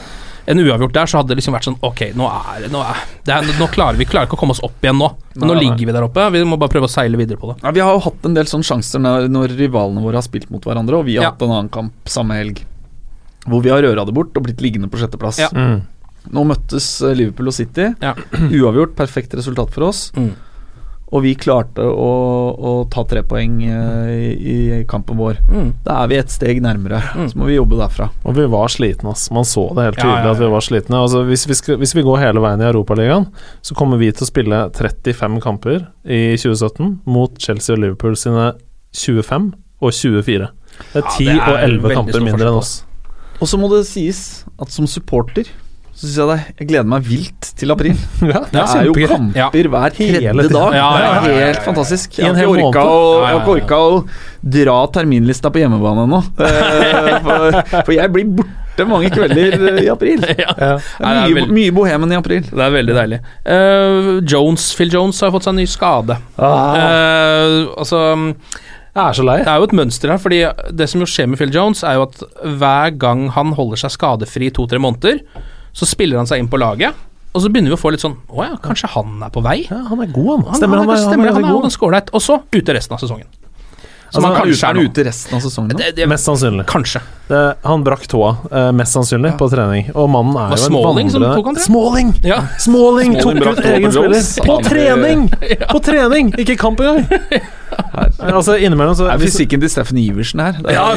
en 0.46 0.58
uavgjort 0.62 0.92
der, 0.96 1.06
så 1.10 1.18
hadde 1.20 1.28
det 1.34 1.38
liksom 1.40 1.54
vært 1.56 1.66
sånn 1.68 1.76
Ok, 1.86 2.00
nå 2.16 2.26
er 2.30 2.62
det 2.64 2.70
Nå, 2.72 2.80
er, 2.80 3.02
det 3.26 3.34
er, 3.34 3.50
nå 3.60 3.68
klarer 3.72 3.98
vi 4.00 4.06
klarer 4.08 4.26
ikke 4.28 4.38
å 4.38 4.40
komme 4.40 4.54
oss 4.56 4.62
opp 4.64 4.80
igjen 4.84 4.96
nå. 4.98 5.10
Men 5.36 5.48
nå 5.50 5.54
nei. 5.54 5.62
ligger 5.66 5.86
vi 5.90 5.92
der 5.96 6.06
oppe. 6.06 6.26
Vi 6.34 6.42
må 6.48 6.56
bare 6.60 6.72
prøve 6.72 6.88
å 6.88 6.92
seile 6.92 7.20
videre 7.20 7.38
på 7.40 7.52
det. 7.52 7.58
Ja, 7.62 7.70
vi 7.76 7.80
har 7.84 7.92
jo 7.96 8.02
hatt 8.08 8.26
en 8.26 8.34
del 8.38 8.48
sånne 8.50 8.66
sjanser 8.66 9.02
når, 9.04 9.28
når 9.32 9.54
rivalene 9.60 10.02
våre 10.04 10.20
har 10.20 10.26
spilt 10.26 10.50
mot 10.50 10.64
hverandre, 10.64 10.98
og 11.00 11.06
vi 11.08 11.16
har 11.18 11.28
Ja. 11.28 11.30
hatt 11.34 11.42
en 11.46 11.52
annen 11.54 11.70
kamp 11.72 12.08
samme 12.08 12.36
helg 12.40 12.64
hvor 13.48 13.62
vi 13.64 13.70
har 13.72 13.80
røra 13.82 14.04
det 14.04 14.12
bort 14.14 14.36
og 14.36 14.44
blitt 14.44 14.60
liggende 14.60 14.90
på 14.92 14.98
sjetteplass. 15.00 15.38
Ja. 15.40 15.48
Mm. 15.56 15.80
Nå 16.36 16.42
møttes 16.44 16.86
eh, 17.00 17.14
Liverpool 17.16 17.48
og 17.48 17.54
City. 17.56 17.86
Ja. 18.04 18.12
Uavgjort, 18.36 18.92
perfekt 18.98 19.32
resultat 19.38 19.72
for 19.72 19.88
oss. 19.88 20.10
Mm. 20.16 20.34
Og 21.10 21.24
vi 21.24 21.32
klarte 21.34 21.82
å, 21.82 22.10
å 22.54 22.72
ta 22.90 23.02
tre 23.10 23.24
poeng 23.26 23.56
uh, 23.66 24.10
i, 24.10 24.34
i 24.38 24.58
kampen 24.90 25.18
vår. 25.18 25.40
Mm. 25.50 25.70
Da 25.86 25.96
er 26.04 26.10
vi 26.12 26.18
et 26.20 26.30
steg 26.30 26.60
nærmere. 26.62 27.00
Mm. 27.18 27.30
Så 27.32 27.40
må 27.40 27.48
vi 27.48 27.56
jobbe 27.56 27.80
derfra. 27.80 28.10
Og 28.22 28.36
vi 28.36 28.44
var 28.52 28.70
slitne, 28.70 29.10
ass. 29.10 29.26
Man 29.34 29.48
så 29.48 29.66
det 29.74 29.88
helt 29.88 29.98
Ja, 29.98 30.04
tydelig 30.04 30.28
ja, 30.28 30.34
at 30.36 30.42
vi 30.42 30.50
var 30.52 30.66
slitne. 30.66 31.00
Altså, 31.02 31.24
hvis, 31.26 31.46
vi 31.50 31.56
skal, 31.58 31.80
hvis 31.82 31.96
vi 31.98 32.04
går 32.06 32.22
hele 32.22 32.44
veien 32.44 32.62
i 32.62 32.68
Europaligaen, 32.68 33.26
så 33.66 33.74
kommer 33.78 33.98
vi 33.98 34.12
til 34.14 34.26
å 34.26 34.30
spille 34.30 34.60
35 34.76 35.40
kamper 35.42 35.80
i 36.06 36.20
2017 36.38 37.00
mot 37.10 37.42
Chelsea 37.42 37.74
og 37.74 37.82
Liverpool 37.82 38.14
sine 38.18 38.52
25 38.94 39.50
og 39.80 39.96
24. 39.96 40.52
Det 40.92 41.02
er 41.02 41.08
Ja, 41.08 41.16
10 41.16 41.26
det 41.26 41.34
er 41.34 41.50
og 41.50 41.58
11 41.64 41.98
kamper 41.98 42.24
mindre 42.24 42.52
enn 42.52 42.60
oss. 42.60 42.76
Og 43.40 43.48
så 43.48 43.58
må 43.58 43.70
det 43.72 43.82
sies 43.88 44.44
at 44.60 44.70
som 44.72 44.86
supporter 44.90 45.48
så 46.00 46.06
syns 46.08 46.16
jeg 46.16 46.28
det 46.30 46.36
Jeg 46.62 46.68
gleder 46.70 46.88
meg 46.88 47.02
vilt 47.04 47.48
til 47.60 47.74
april. 47.74 47.96
Ja, 48.30 48.40
Det 48.48 48.62
er 48.62 48.86
jo 48.88 48.94
kamper 48.96 49.34
kamper 49.36 49.68
hver 49.74 49.92
tredje 49.96 50.20
dag. 50.32 50.32
Ja, 50.32 50.32
ja, 50.32 50.46
Det 50.48 50.78
ja, 50.80 50.86
er 50.96 51.04
ja, 51.04 51.10
ja, 51.28 51.50
helt 51.50 51.66
fantastisk. 51.66 52.16
Jeg 52.18 52.32
har 52.32 52.40
ikke 52.40 52.70
orka 52.70 52.84
å, 52.88 53.02
Ja, 53.20 53.34
ja, 53.34 53.42
ikke 53.42 53.50
ja. 53.50 53.58
orka 53.58 53.80
å 53.84 54.00
dra 54.56 54.78
terminlista 54.96 55.52
på 55.52 55.60
hjemmebane 55.62 56.06
ennå. 56.08 56.22
Eh, 56.40 57.20
For, 57.20 57.60
for 57.84 57.92
jeg 57.94 58.12
blir 58.14 58.30
borte 58.40 58.86
mange 58.88 59.10
kvelder 59.12 59.80
i 59.82 59.88
april. 59.92 60.22
Det 60.24 60.38
Ja. 60.46 60.54
Ja. 60.56 60.72
er 61.04 61.20
det 61.28 61.36
mye, 61.36 61.46
mye 61.52 61.74
bohemen 61.76 62.14
i 62.14 62.16
april. 62.16 62.46
Det 62.48 62.64
er 62.64 62.72
veldig 62.72 62.96
deilig. 62.96 63.18
Uh, 63.44 64.10
Jones, 64.24 64.70
Phil 64.78 64.92
Jones 64.94 65.20
har 65.20 65.34
fått 65.34 65.44
seg 65.44 65.52
en 65.52 65.60
ny 65.60 65.68
skade. 65.68 66.16
Ah, 66.40 66.80
Eh, 66.80 67.56
altså 67.76 68.00
jeg 68.90 69.04
er 69.04 69.14
så 69.14 69.22
lei. 69.22 69.36
Det 69.44 69.52
er 69.52 69.60
jo 69.62 69.68
et 69.68 69.76
mønster 69.78 70.10
her, 70.10 70.18
fordi 70.18 70.40
det 70.74 70.88
som 70.90 71.02
jo 71.04 71.06
skjer 71.06 71.28
med 71.30 71.38
Phil 71.38 71.52
Jones, 71.54 71.84
er 71.86 71.94
jo 72.00 72.08
at 72.08 72.24
hver 72.58 72.96
gang 72.98 73.28
han 73.36 73.52
holder 73.54 73.78
seg 73.84 73.92
skadefri 73.94 74.48
i 74.48 74.54
to-tre 74.56 74.80
måneder, 74.82 75.20
så 75.72 75.86
spiller 75.88 76.20
han 76.20 76.28
seg 76.30 76.42
inn 76.42 76.48
på 76.50 76.58
laget, 76.60 76.94
og 77.30 77.44
så 77.44 77.50
begynner 77.52 77.70
vi 77.70 77.76
å 77.76 77.80
få 77.80 77.92
litt 77.94 78.02
sånn 78.02 78.16
Å 78.26 78.42
ja, 78.42 78.56
kanskje 78.58 78.88
han 78.90 79.20
er 79.22 79.30
på 79.30 79.38
vei? 79.44 79.60
Ja, 79.68 79.84
han 79.86 80.00
er 80.02 80.08
god, 80.10 80.30
han. 80.32 80.40
Han, 80.48 80.56
Stemmer, 80.58 80.80
han, 80.82 80.88
han, 80.88 80.96
er, 80.96 80.98
er, 80.98 81.04
stemmer, 81.06 81.28
han, 81.30 81.36
han 81.36 81.44
er 81.44 81.46
er 81.46 81.52
jo 81.54 81.60
god. 81.60 81.66
ganske 81.68 81.86
ålreit. 81.86 82.08
Og 82.18 82.24
så 82.24 82.40
ute 82.56 82.74
resten 82.74 82.96
av 82.96 83.02
sesongen. 83.04 83.28
Som 84.10 84.24
han 84.26 84.32
Altså, 84.32 84.42
kanskje 84.42 84.66
er 84.66 84.70
er 84.70 84.74
han 84.80 84.90
ute 84.90 85.04
resten 85.06 85.36
av 85.36 85.40
sesongen? 85.44 85.76
Det, 85.78 85.90
det, 85.96 86.06
Mest 86.10 86.24
sannsynlig. 86.26 86.64
kanskje. 86.66 87.00
Det, 87.30 87.40
han 87.62 87.84
brakk 87.86 88.08
tåa, 88.10 88.30
eh, 88.50 88.70
mest 88.74 88.96
sannsynlig, 88.96 89.36
på 89.38 89.46
trening. 89.52 89.90
Og 89.94 90.08
mannen 90.10 90.34
er 90.34 90.56
jo 90.56 90.56
en 90.58 90.64
Smalling 90.66 91.10
som 91.14 91.22
tok 91.22 91.46
han? 91.46 91.56
Smalling! 91.62 92.08
Ja. 92.26 92.40
Smalling 92.58 93.14
tok 93.20 93.38
ut 93.38 93.60
egen 93.70 93.86
på 93.86 93.92
spiller! 93.94 94.24
På 94.48 94.56
Han- 94.56 94.66
trening! 94.66 95.28
På 95.70 95.78
trening, 95.86 96.32
ikke 96.42 96.56
kamp 96.58 96.80
engang! 96.82 97.06
Altså, 98.20 98.56
innimellom 98.58 98.96
så 98.98 99.06
Det 99.06 99.12
er 99.14 99.20
fysikken 99.22 99.60
til 99.62 99.70
Steffen 99.70 99.98
Iversen 100.00 100.40
her. 100.42 100.56
Er- 100.66 100.74
Ja, 100.74 100.88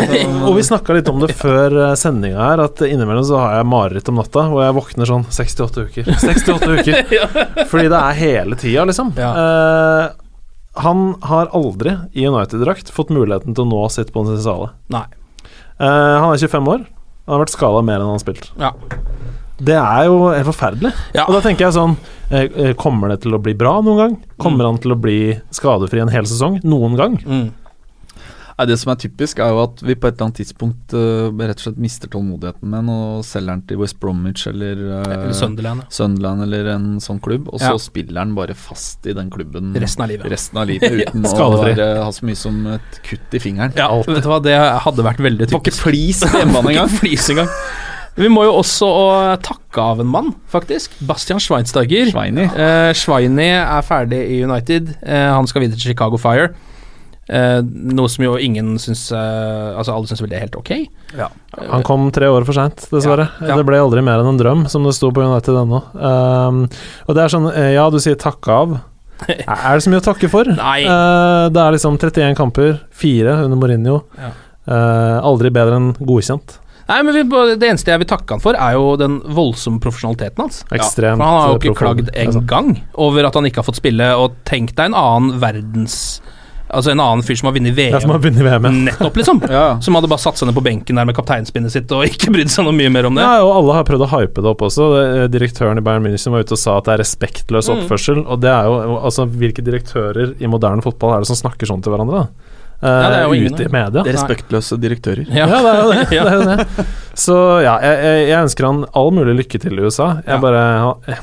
og 0.48 0.56
vi 0.58 0.64
snakka 0.66 0.96
litt 0.98 1.08
om 1.12 1.20
det 1.22 1.30
før 1.38 1.76
eh, 1.90 1.94
sendinga 2.00 2.40
her, 2.50 2.64
at 2.66 2.82
innimellom 2.88 3.24
så 3.28 3.38
har 3.40 3.60
jeg 3.60 3.68
mareritt 3.70 4.10
om 4.10 4.18
natta, 4.18 4.48
og 4.50 4.60
jeg 4.64 4.76
våkner 4.80 5.10
sånn 5.12 5.26
68 5.30 5.86
uker. 5.86 6.10
68 6.26 6.74
uker! 6.80 7.68
Fordi 7.70 7.88
det 7.94 8.00
er 8.02 8.20
hele 8.24 8.58
tida, 8.60 8.88
liksom. 8.90 9.14
Eh, 9.16 10.04
han 10.74 11.16
har 11.22 11.52
aldri 11.54 11.98
i 12.18 12.26
United-drakt 12.28 12.90
fått 12.94 13.12
muligheten 13.14 13.54
til 13.54 13.66
å 13.66 13.70
nå 13.70 13.82
sitt 13.94 14.14
potensial. 14.14 14.72
Nei. 14.94 15.06
Eh, 15.78 16.16
han 16.18 16.32
er 16.32 16.42
25 16.42 16.70
år. 16.74 16.86
Han 17.28 17.36
har 17.36 17.44
vært 17.46 17.54
skada 17.54 17.84
mer 17.86 18.02
enn 18.02 18.10
han 18.10 18.18
har 18.18 18.24
spilt. 18.24 18.50
Ja. 18.60 18.74
Det 19.64 19.76
er 19.78 20.08
jo 20.10 20.18
helt 20.34 20.50
forferdelig. 20.50 20.92
Ja. 21.16 21.28
Og 21.28 21.38
da 21.38 21.44
tenker 21.46 21.68
jeg 21.68 21.76
sånn 21.76 21.94
eh, 22.34 22.74
Kommer 22.80 23.14
det 23.14 23.20
til 23.24 23.36
å 23.38 23.40
bli 23.40 23.54
bra 23.56 23.78
noen 23.86 24.00
gang? 24.02 24.16
Kommer 24.42 24.66
han 24.68 24.80
til 24.82 24.96
å 24.96 25.00
bli 25.00 25.38
skadefri 25.54 26.02
en 26.04 26.12
hel 26.12 26.26
sesong? 26.28 26.58
Noen 26.66 26.98
gang? 27.00 27.20
Mm. 27.22 27.52
Nei, 28.64 28.70
det 28.72 28.78
som 28.80 28.94
er 28.94 29.00
typisk, 29.02 29.40
er 29.44 29.50
jo 29.52 29.58
at 29.66 29.82
vi 29.84 29.96
på 30.00 30.08
et 30.08 30.16
eller 30.16 30.30
annet 30.30 30.38
tidspunkt 30.40 30.94
uh, 30.96 31.28
rett 31.36 31.60
og 31.60 31.66
slett 31.66 31.80
mister 31.84 32.08
tålmodigheten 32.14 32.64
med 32.72 32.86
den 32.86 32.92
og 32.94 33.26
selger 33.28 33.58
den 33.58 33.64
til 33.68 33.80
West 33.82 33.98
Bromwich 34.00 34.46
eller, 34.48 34.80
uh, 35.04 35.12
Eller 35.12 35.34
Sunderland. 35.36 35.84
ja. 35.84 35.90
Sunderland 35.98 36.46
eller 36.46 36.70
en 36.78 36.86
sånn 37.04 37.20
klubb, 37.24 37.50
og 37.52 37.60
så 37.60 37.74
Ja. 37.74 37.82
spiller 37.84 38.24
han 38.24 38.36
bare 38.38 38.56
fast 38.56 39.06
i 39.06 39.14
den 39.18 39.30
klubben 39.34 39.74
Resten 39.76 40.06
av 40.06 40.10
livet. 40.14 40.32
resten 40.32 40.58
av 40.64 40.68
livet 40.72 40.92
uten 41.02 41.26
å 41.28 41.50
være, 41.60 41.90
ha 42.04 42.12
så 42.16 42.24
mye 42.30 42.40
som 42.40 42.66
et 42.78 43.00
kutt 43.04 43.36
i 43.36 43.44
fingeren. 43.44 43.76
Ja, 43.76 43.90
vet 44.08 44.24
du 44.24 44.30
hva, 44.32 44.40
det 44.42 44.56
hadde 44.56 45.04
vært 45.04 45.20
veldig 45.20 45.48
Det 45.50 45.52
var 45.52 45.66
ikke 45.66 45.76
flis 45.82 46.24
på 46.24 46.40
hjemmebane 46.40 46.72
engang. 46.78 46.94
Flis 47.02 47.28
engang. 47.34 47.52
Vi 48.16 48.28
må 48.30 48.44
jo 48.46 48.54
også 48.62 48.88
takke 49.42 49.82
av 49.82 50.00
en 50.00 50.08
mann, 50.08 50.36
faktisk. 50.48 50.92
Bastian 51.02 51.40
Schweinsteiger. 51.42 52.12
Schweini. 52.14 52.46
Eh, 52.46 52.92
Schweini 52.94 53.48
er 53.58 53.82
ferdig 53.82 54.20
i 54.36 54.44
United. 54.46 54.94
Eh, 55.02 55.32
han 55.34 55.48
skal 55.50 55.66
videre 55.66 55.80
til 55.82 55.92
Chicago 55.96 56.20
Fire. 56.22 56.52
Eh, 57.32 57.60
noe 57.64 58.12
som 58.12 58.26
jo 58.26 58.34
ingen 58.36 58.74
syns 58.84 59.06
uh, 59.16 59.78
Altså 59.80 59.94
alle 59.94 60.10
syns 60.10 60.20
vel 60.20 60.28
det 60.34 60.36
er 60.42 60.44
helt 60.44 60.58
ok. 60.60 60.74
Han 61.72 61.86
kom 61.88 62.10
tre 62.12 62.28
år 62.28 62.44
for 62.44 62.58
seint, 62.58 62.84
dessverre. 62.92 63.30
Ja, 63.40 63.54
ja. 63.54 63.60
Det 63.60 63.68
ble 63.68 63.80
aldri 63.80 64.04
mer 64.04 64.20
enn 64.20 64.34
en 64.34 64.40
drøm, 64.42 64.66
som 64.72 64.84
det 64.84 64.96
sto 64.98 65.12
på 65.14 65.24
United 65.24 65.56
ennå. 65.64 65.80
Um, 65.94 66.66
og 67.08 67.16
det 67.16 67.24
er 67.24 67.32
sånn 67.32 67.48
eh, 67.54 67.74
Ja, 67.78 67.88
du 67.94 68.00
sier 68.04 68.20
takke 68.20 68.58
av. 68.64 68.76
Er 69.30 69.78
det 69.78 69.86
så 69.86 69.94
mye 69.94 70.02
å 70.02 70.08
takke 70.10 70.28
for? 70.32 70.50
Nei. 70.58 70.82
Eh, 70.84 71.46
det 71.54 71.62
er 71.62 71.78
liksom 71.78 72.00
31 72.02 72.36
kamper, 72.40 72.76
fire 72.92 73.38
under 73.46 73.60
Mourinho. 73.60 74.02
Ja. 74.20 74.34
Eh, 74.64 75.18
aldri 75.24 75.52
bedre 75.54 75.80
enn 75.80 75.94
godkjent. 76.00 76.58
Nei, 76.90 77.00
men 77.08 77.16
vi, 77.16 77.24
Det 77.56 77.68
eneste 77.70 77.94
jeg 77.94 78.02
vil 78.02 78.10
takke 78.10 78.36
han 78.36 78.44
for, 78.44 78.58
er 78.60 78.76
jo 78.76 78.98
den 79.00 79.22
voldsomme 79.24 79.80
profesjonaliteten 79.84 80.44
hans. 80.44 80.64
Ekstremt 80.68 81.22
For 81.22 81.24
han 81.24 81.40
har 81.40 81.54
jo 81.54 81.60
ikke 81.62 81.80
klagd 81.80 82.12
en 82.12 82.42
gang 82.50 82.74
over 83.00 83.30
at 83.30 83.40
han 83.40 83.48
ikke 83.48 83.62
har 83.62 83.70
fått 83.70 83.80
spille, 83.80 84.10
og 84.20 84.36
tenk 84.50 84.76
deg 84.76 84.92
en 84.92 84.98
annen 85.00 85.38
verdens 85.40 85.96
Altså 86.74 86.92
en 86.94 87.00
annen 87.04 87.22
fyr 87.26 87.38
som 87.40 87.48
har 87.50 87.54
vunnet 87.56 87.76
VM. 87.78 87.94
Ja, 87.94 88.00
som 88.02 88.10
har 88.14 88.20
vunnet 88.24 88.42
VM, 88.44 88.66
ja. 88.66 88.72
Nettopp, 88.90 89.18
liksom. 89.22 89.42
Ja. 89.50 89.66
Som 89.86 89.96
hadde 90.00 90.10
bare 90.12 90.24
satt 90.24 90.40
seg 90.42 90.50
ned 90.50 90.58
på 90.58 90.64
benken 90.66 90.98
der 91.00 91.06
med 91.06 91.16
kapteinspinnet 91.18 91.72
sitt 91.76 91.92
og 91.94 92.04
ikke 92.10 92.34
brydd 92.34 92.50
seg 92.54 92.66
noe 92.68 92.74
mye 92.78 92.90
mer 92.94 93.06
om 93.10 93.16
det. 93.20 93.24
Ja, 93.26 93.44
og 93.46 93.54
alle 93.62 93.78
har 93.78 93.86
prøvd 93.88 94.06
å 94.08 94.10
hype 94.16 94.42
det 94.44 94.52
opp 94.54 94.66
også. 94.68 94.88
Direktøren 95.34 95.78
i 95.78 95.86
Bayern 95.86 96.04
München 96.08 96.34
var 96.34 96.44
ute 96.44 96.58
og 96.58 96.62
sa 96.64 96.78
at 96.82 96.90
det 96.90 96.96
er 96.98 97.04
respektløs 97.06 97.70
Mm. 97.70 97.78
oppførsel. 97.84 98.24
Og 98.28 98.42
det 98.44 98.50
er 98.52 98.66
jo 98.68 98.98
altså 99.00 99.26
Hvilke 99.30 99.64
direktører 99.66 100.34
i 100.42 100.50
moderne 100.52 100.82
fotball 100.84 101.16
er 101.16 101.24
det 101.24 101.30
som 101.32 101.38
snakker 101.40 101.70
sånn 101.70 101.82
til 101.86 101.94
hverandre? 101.94 102.26
da? 102.26 102.50
Ja, 102.84 103.10
det 103.14 103.18
er 103.22 103.28
jo 103.30 103.36
ingen, 103.38 103.54
ute 103.56 103.64
i 103.64 103.72
media. 103.72 104.02
Det 104.04 104.12
er 104.12 104.18
respektløse 104.18 104.76
direktører. 104.84 105.24
Ja. 105.32 105.46
Ja, 105.48 105.60
det 105.64 105.70
er 105.72 105.78
jo 105.80 105.92
det. 105.94 106.02
Ja. 106.18 106.24
det, 106.28 106.34
er 106.34 106.42
jo 106.42 106.48
det. 106.50 106.88
Så 107.16 107.38
ja, 107.64 107.78
jeg, 107.80 108.02
jeg, 108.04 108.26
jeg 108.28 108.40
ønsker 108.50 108.68
han 108.68 108.82
all 109.00 109.14
mulig 109.16 109.36
lykke 109.40 109.62
til 109.64 109.80
i 109.80 109.86
USA. 109.88 110.10
Jeg 110.26 110.34
Ja. 110.36 110.42
bare 110.44 110.64
han, 110.84 111.22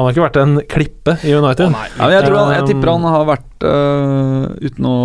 han 0.00 0.06
har 0.06 0.14
ikke 0.14 0.22
vært 0.24 0.38
en 0.40 0.60
klippe 0.64 1.14
i 1.28 1.32
United. 1.36 1.66
Oh, 1.66 1.74
nei. 1.74 1.86
Ja, 1.98 2.06
jeg, 2.14 2.24
tror 2.24 2.38
han, 2.40 2.52
jeg 2.56 2.68
tipper 2.70 2.90
han 2.94 3.02
har 3.04 3.26
vært 3.28 3.64
uh, 3.66 4.46
Uten 4.64 4.86
å 4.88 4.96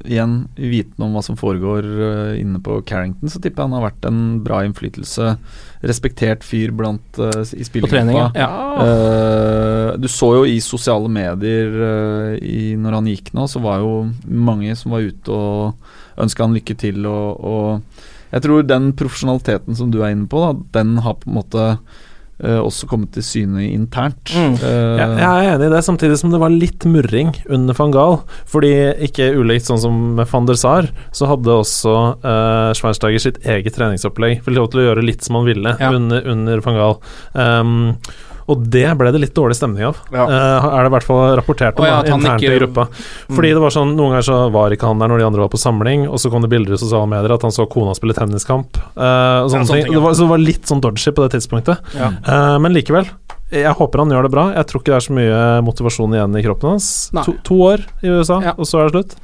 igjen 0.00 0.32
vite 0.58 1.04
om 1.04 1.14
hva 1.14 1.22
som 1.22 1.38
foregår 1.38 1.86
uh, 1.86 2.32
inne 2.34 2.58
på 2.64 2.80
Carrington, 2.88 3.30
så 3.30 3.38
tipper 3.38 3.62
jeg 3.62 3.68
han 3.68 3.76
har 3.78 3.84
vært 3.84 4.08
en 4.10 4.20
bra 4.42 4.64
innflytelse. 4.66 5.36
Respektert 5.86 6.42
fyr 6.46 6.74
blant 6.74 7.22
uh, 7.22 7.30
i 7.54 7.68
spillergruppa. 7.68 8.26
ja. 8.34 8.50
Eh, 8.80 9.94
du 10.02 10.08
så 10.10 10.32
jo 10.40 10.44
i 10.48 10.58
sosiale 10.64 11.06
medier 11.12 12.36
i, 12.42 12.74
når 12.78 12.98
han 12.98 13.08
gikk 13.10 13.30
nå, 13.36 13.46
så 13.50 13.62
var 13.62 13.84
jo 13.84 13.94
mange 14.26 14.74
som 14.78 14.94
var 14.94 15.06
ute 15.06 15.34
og 15.34 16.20
ønska 16.20 16.46
han 16.46 16.58
lykke 16.58 16.76
til. 16.80 17.06
Og, 17.06 17.40
og 17.46 18.34
jeg 18.34 18.46
tror 18.46 18.66
den 18.66 18.92
profesjonaliteten 18.98 19.78
som 19.78 19.90
du 19.94 20.00
er 20.02 20.14
inne 20.14 20.30
på, 20.30 20.42
da, 20.42 20.52
den 20.80 20.98
har 21.04 21.18
på 21.20 21.30
en 21.30 21.38
måte 21.38 21.66
også 22.40 22.86
kommet 22.88 23.12
til 23.12 23.22
syne 23.22 23.66
internt. 23.68 24.32
Mm. 24.32 24.54
Eh, 24.62 24.96
Ja, 25.00 25.06
jeg 25.16 25.46
er 25.50 25.54
enig 25.56 25.66
i 25.68 25.72
det, 25.74 25.82
samtidig 25.84 26.16
som 26.18 26.30
det 26.32 26.40
var 26.40 26.50
litt 26.50 26.84
murring 26.88 27.34
under 27.48 27.74
van 27.76 27.90
Gaal. 27.92 28.20
Fordi 28.48 28.72
ikke 29.08 29.30
ulikt 29.36 29.66
sånn 29.68 29.80
som 29.82 30.00
med 30.16 30.28
van 30.30 30.46
der 30.46 30.54
Sar, 30.60 30.88
så 31.12 31.26
hadde 31.28 31.52
også 31.60 31.94
uh, 32.24 32.72
Schweinsteiger 32.76 33.20
sitt 33.20 33.38
eget 33.44 33.74
treningsopplegg. 33.76 34.40
Fikk 34.44 34.56
lov 34.56 34.70
til 34.72 34.80
å 34.80 34.88
gjøre 34.90 35.04
litt 35.04 35.22
som 35.26 35.36
han 35.40 35.46
ville 35.50 35.76
Ja. 35.80 35.92
under, 35.92 36.22
under 36.30 36.60
van 36.64 36.74
Gaal. 36.80 36.98
Um, 37.34 37.96
og 38.50 38.64
det 38.74 38.86
ble 38.98 39.12
det 39.14 39.22
litt 39.22 39.34
dårlig 39.36 39.56
stemning 39.58 39.86
av. 39.88 40.00
Ja. 40.12 40.26
uh, 40.26 40.68
er 40.74 40.84
det 40.84 40.90
i 40.90 40.94
hvert 40.96 41.06
fall 41.06 41.22
rapportert 41.38 41.78
om 41.78 41.86
oh, 41.86 41.88
ja, 41.88 42.00
da, 42.02 42.16
internt 42.16 42.42
ikke- 42.42 42.56
i 42.56 42.60
gruppa. 42.60 42.86
Fordi 43.30 43.52
det 43.54 43.62
var 43.62 43.74
sånn, 43.74 43.94
Noen 43.96 44.14
ganger 44.16 44.26
så 44.26 44.38
var 44.52 44.74
ikke 44.74 44.90
han 44.90 45.02
der 45.02 45.10
når 45.12 45.22
de 45.22 45.28
andre 45.30 45.44
var 45.46 45.52
på 45.52 45.60
samling, 45.60 46.06
og 46.08 46.18
så 46.22 46.30
kom 46.32 46.42
det 46.44 46.50
bilder 46.52 46.74
i 46.76 46.80
sosiale 46.82 47.08
medier 47.10 47.34
at 47.34 47.46
han 47.46 47.54
så 47.54 47.66
kona 47.70 47.94
spille 47.98 48.16
tenniskamp. 48.16 48.80
Uh, 48.96 49.46
og 49.46 49.50
sånne 49.52 49.66
sånne 49.66 49.66
ting. 49.70 49.84
ting, 49.84 49.92
ja. 49.94 49.98
det 49.98 50.04
var, 50.04 50.14
så 50.18 50.26
det 50.26 50.32
var 50.34 50.44
litt 50.44 50.70
sånn 50.70 50.82
dodgy 50.84 51.14
på 51.16 51.26
det 51.26 51.34
tidspunktet. 51.38 51.92
Ja. 51.98 52.10
Eh, 52.20 52.56
men 52.62 52.74
likevel, 52.74 53.08
jeg 53.50 53.74
håper 53.74 54.04
han 54.04 54.12
gjør 54.14 54.26
det 54.28 54.32
bra. 54.32 54.44
Jeg 54.54 54.68
tror 54.70 54.82
ikke 54.82 54.92
det 54.92 54.98
er 55.00 55.06
så 55.06 55.14
mye 55.16 55.38
motivasjon 55.66 56.16
igjen 56.16 56.36
i 56.38 56.42
kroppen 56.46 56.74
hans. 56.76 56.88
To, 57.24 57.34
to 57.46 57.60
år 57.66 57.84
i 58.02 58.12
USA, 58.12 58.40
Ja. 58.44 58.54
og 58.56 58.68
så 58.68 58.80
er 58.82 58.90
det 58.90 58.94
slutt. 58.94 59.16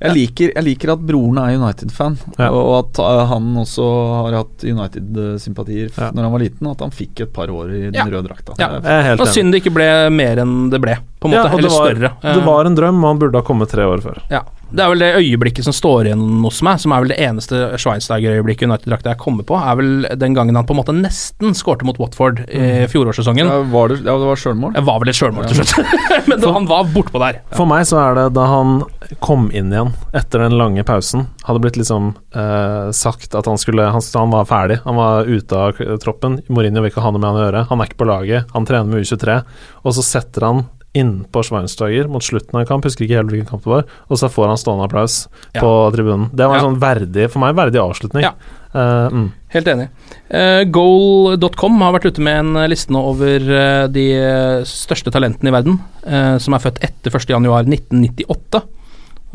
Jeg 0.00 0.14
liker, 0.16 0.52
jeg 0.56 0.64
liker 0.64 0.92
at 0.94 1.02
broren 1.04 1.38
er 1.42 1.56
United-fan, 1.58 2.14
Ja. 2.38 2.48
og 2.56 2.70
at 2.78 2.98
uh, 3.04 3.26
han 3.28 3.50
også 3.60 3.84
har 4.24 4.32
hatt 4.38 4.64
United-sympatier 4.64 5.90
Ja. 5.96 6.10
når 6.14 6.22
han 6.22 6.32
var 6.32 6.40
liten, 6.40 6.66
og 6.66 6.72
at 6.76 6.80
han 6.86 6.90
fikk 6.94 7.20
et 7.26 7.32
par 7.36 7.48
år 7.52 7.70
i 7.70 7.80
den 7.90 7.94
Ja. 7.94 8.04
røde 8.08 8.28
drakta. 8.28 8.54
Ja. 8.58 8.78
Det 8.80 8.96
helt 9.04 9.18
Det 9.20 9.26
var 9.26 9.32
synd 9.34 9.52
det 9.52 9.62
ikke 9.62 9.74
ble 9.74 9.88
mer 10.10 10.36
enn 10.40 10.70
det 10.70 10.80
ble, 10.80 10.96
på 11.20 11.28
en 11.28 11.36
måte. 11.36 11.48
Ja, 11.50 11.52
Eller 11.52 11.68
det 11.68 11.74
var, 11.74 11.90
større. 11.90 12.34
Det 12.34 12.46
var 12.46 12.64
en 12.70 12.78
drøm, 12.78 13.04
og 13.04 13.12
han 13.12 13.20
burde 13.20 13.42
ha 13.42 13.46
kommet 13.46 13.70
tre 13.72 13.84
år 13.84 14.02
før. 14.04 14.22
Ja. 14.32 14.44
Det 14.70 14.84
er 14.84 14.90
vel 14.92 15.02
det 15.02 15.08
øyeblikket 15.18 15.66
som 15.66 15.74
står 15.74 16.06
igjen 16.06 16.22
hos 16.44 16.60
meg, 16.62 16.78
som 16.78 16.92
er 16.94 17.02
vel 17.02 17.10
det 17.10 17.18
eneste 17.24 17.58
Schweinsteiger-øyeblikket 17.82 18.68
United-drakta 18.68 19.10
jeg 19.12 19.18
kommer 19.18 19.46
på, 19.46 19.56
er 19.58 19.78
vel 19.80 20.06
den 20.20 20.36
gangen 20.36 20.54
han 20.54 20.68
på 20.68 20.76
en 20.76 20.78
måte 20.78 20.94
nesten 20.94 21.56
skårte 21.58 21.86
mot 21.88 21.98
Watford 21.98 22.44
i 22.46 22.86
fjorårssesongen. 22.92 23.50
Ja, 23.50 23.64
var 23.72 23.90
det, 23.90 23.98
ja, 24.06 24.14
det 24.14 24.30
var 24.30 24.38
sjølmål. 24.38 24.76
Det 24.78 24.84
var 24.86 25.02
vel 25.02 25.10
et 25.10 25.18
sjølmål 25.18 25.50
til 25.50 25.58
slutt, 25.64 25.92
men 26.30 26.38
da, 26.38 26.54
han 26.54 26.70
var 26.70 26.86
bortpå 26.94 27.22
der. 27.22 27.42
For 27.58 27.66
meg 27.70 27.82
så 27.90 27.98
er 28.04 28.20
det 28.20 28.28
da 28.38 28.46
han 28.52 28.78
kom 29.18 29.48
inn 29.50 29.74
igjen 29.74 29.90
etter 30.14 30.44
den 30.46 30.54
lange 30.60 30.86
pausen, 30.86 31.26
hadde 31.48 31.64
blitt 31.64 31.80
liksom 31.80 32.12
eh, 32.30 32.92
sagt 32.94 33.34
at 33.34 33.50
han 33.50 33.58
skulle 33.58 33.90
han, 33.90 34.04
han 34.14 34.34
var 34.36 34.46
ferdig, 34.46 34.78
han 34.86 35.00
var 35.00 35.26
ute 35.26 35.64
av 35.66 35.82
troppen. 36.04 36.38
Mourinho 36.46 36.84
vil 36.84 36.94
ikke 36.94 37.02
ha 37.02 37.10
noe 37.10 37.18
med 37.18 37.32
han 37.32 37.40
å 37.40 37.46
gjøre. 37.48 37.66
Han 37.72 37.82
er 37.82 37.90
ikke 37.90 38.04
på 38.04 38.12
laget, 38.12 38.54
han 38.54 38.70
trener 38.70 38.86
med 38.86 39.02
U23, 39.02 39.40
og 39.82 39.98
så 39.98 40.06
setter 40.06 40.46
han 40.46 40.68
innpå 40.92 41.42
Schweinsteiger 41.46 42.08
mot 42.10 42.24
slutten 42.24 42.56
av 42.56 42.64
en 42.64 42.66
kamp, 42.66 42.84
husker 42.84 43.06
ikke 43.06 43.20
helt 43.20 43.30
hvilken 43.30 43.46
kamp 43.50 43.62
det 43.62 43.70
var, 43.70 43.84
og 44.10 44.18
så 44.18 44.30
får 44.32 44.48
han 44.50 44.58
stående 44.58 44.88
applaus 44.88 45.28
Ja. 45.54 45.60
på 45.62 45.70
tribunen. 45.94 46.30
Det 46.34 46.46
var 46.48 46.56
en 46.56 46.64
Ja. 46.64 46.66
sånn 46.68 46.80
verdig, 46.80 47.30
for 47.30 47.38
meg 47.38 47.54
verdig 47.54 47.78
avslutning. 47.78 48.22
Ja. 48.22 48.32
Uh, 48.74 49.08
mm. 49.10 49.32
Helt 49.50 49.66
enig. 49.66 49.88
Uh, 50.32 50.62
Goal.com 50.64 51.80
har 51.80 51.92
vært 51.92 52.06
ute 52.06 52.20
med 52.20 52.38
en 52.38 52.70
liste 52.70 52.90
nå 52.90 53.02
over 53.02 53.38
uh, 53.40 53.86
de 53.88 54.04
eh, 54.14 54.62
største 54.62 55.10
talentene 55.10 55.50
i 55.50 55.54
verden, 55.54 55.80
eh, 56.06 56.38
som 56.38 56.54
er 56.54 56.62
født 56.62 56.78
etter 56.82 57.10
1.1.1998. 57.10 58.62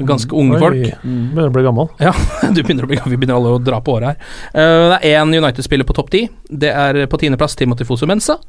Ganske 0.03 0.35
unge 0.35 0.55
Oi, 0.55 0.59
folk. 0.59 1.03
Begynner 1.03 1.47
å 1.47 1.53
bli 1.55 1.63
gammel. 1.63 1.87
Ja, 2.03 2.11
du 2.55 2.63
begynner 2.63 2.83
å 2.83 2.89
bli, 2.91 2.99
vi 3.05 3.15
begynner 3.15 3.37
alle 3.39 3.53
å 3.55 3.61
dra 3.63 3.79
på 3.83 3.95
året 3.95 4.11
her. 4.11 4.31
Eh, 4.51 4.87
det 4.91 4.97
er 5.03 5.21
én 5.21 5.31
United-spiller 5.35 5.87
på 5.87 5.95
topp 5.95 6.11
ti. 6.11 6.25
Det 6.51 6.71
er 6.71 7.05
på 7.11 7.19
tiendeplass 7.21 7.55
Timothy 7.55 7.87
Fosu 7.87 8.03
Mensa. 8.07 8.39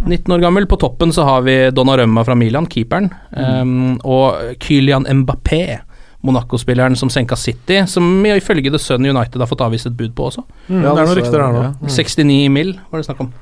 19 0.00 0.34
år 0.34 0.42
gammel. 0.42 0.66
På 0.66 0.76
toppen 0.80 1.12
så 1.12 1.24
har 1.28 1.42
vi 1.46 1.56
Donnarumma 1.70 2.24
fra 2.24 2.34
Milan, 2.34 2.66
keeperen. 2.66 3.10
eh, 3.32 3.64
og 4.04 4.58
Kylian 4.60 5.06
Mbappé. 5.06 5.80
Monaco-spilleren 6.22 6.94
som 6.96 7.10
senka 7.10 7.34
City, 7.36 7.80
som 7.90 8.04
ifølge 8.26 8.70
The 8.70 8.78
Sun 8.78 9.06
United 9.06 9.40
har 9.42 9.48
fått 9.50 9.60
avvist 9.60 9.88
et 9.90 9.96
bud 9.98 10.12
på 10.14 10.28
også. 10.30 10.44
Mm, 10.68 10.76
det 10.82 10.90
er 10.92 11.00
noen 11.00 11.16
rykter 11.18 11.42
her 11.42 11.56
nå. 11.56 11.88
69 11.90 12.48
mill. 12.54 12.76
var 12.92 13.02
det 13.02 13.08
snakk 13.08 13.24
om. 13.24 13.32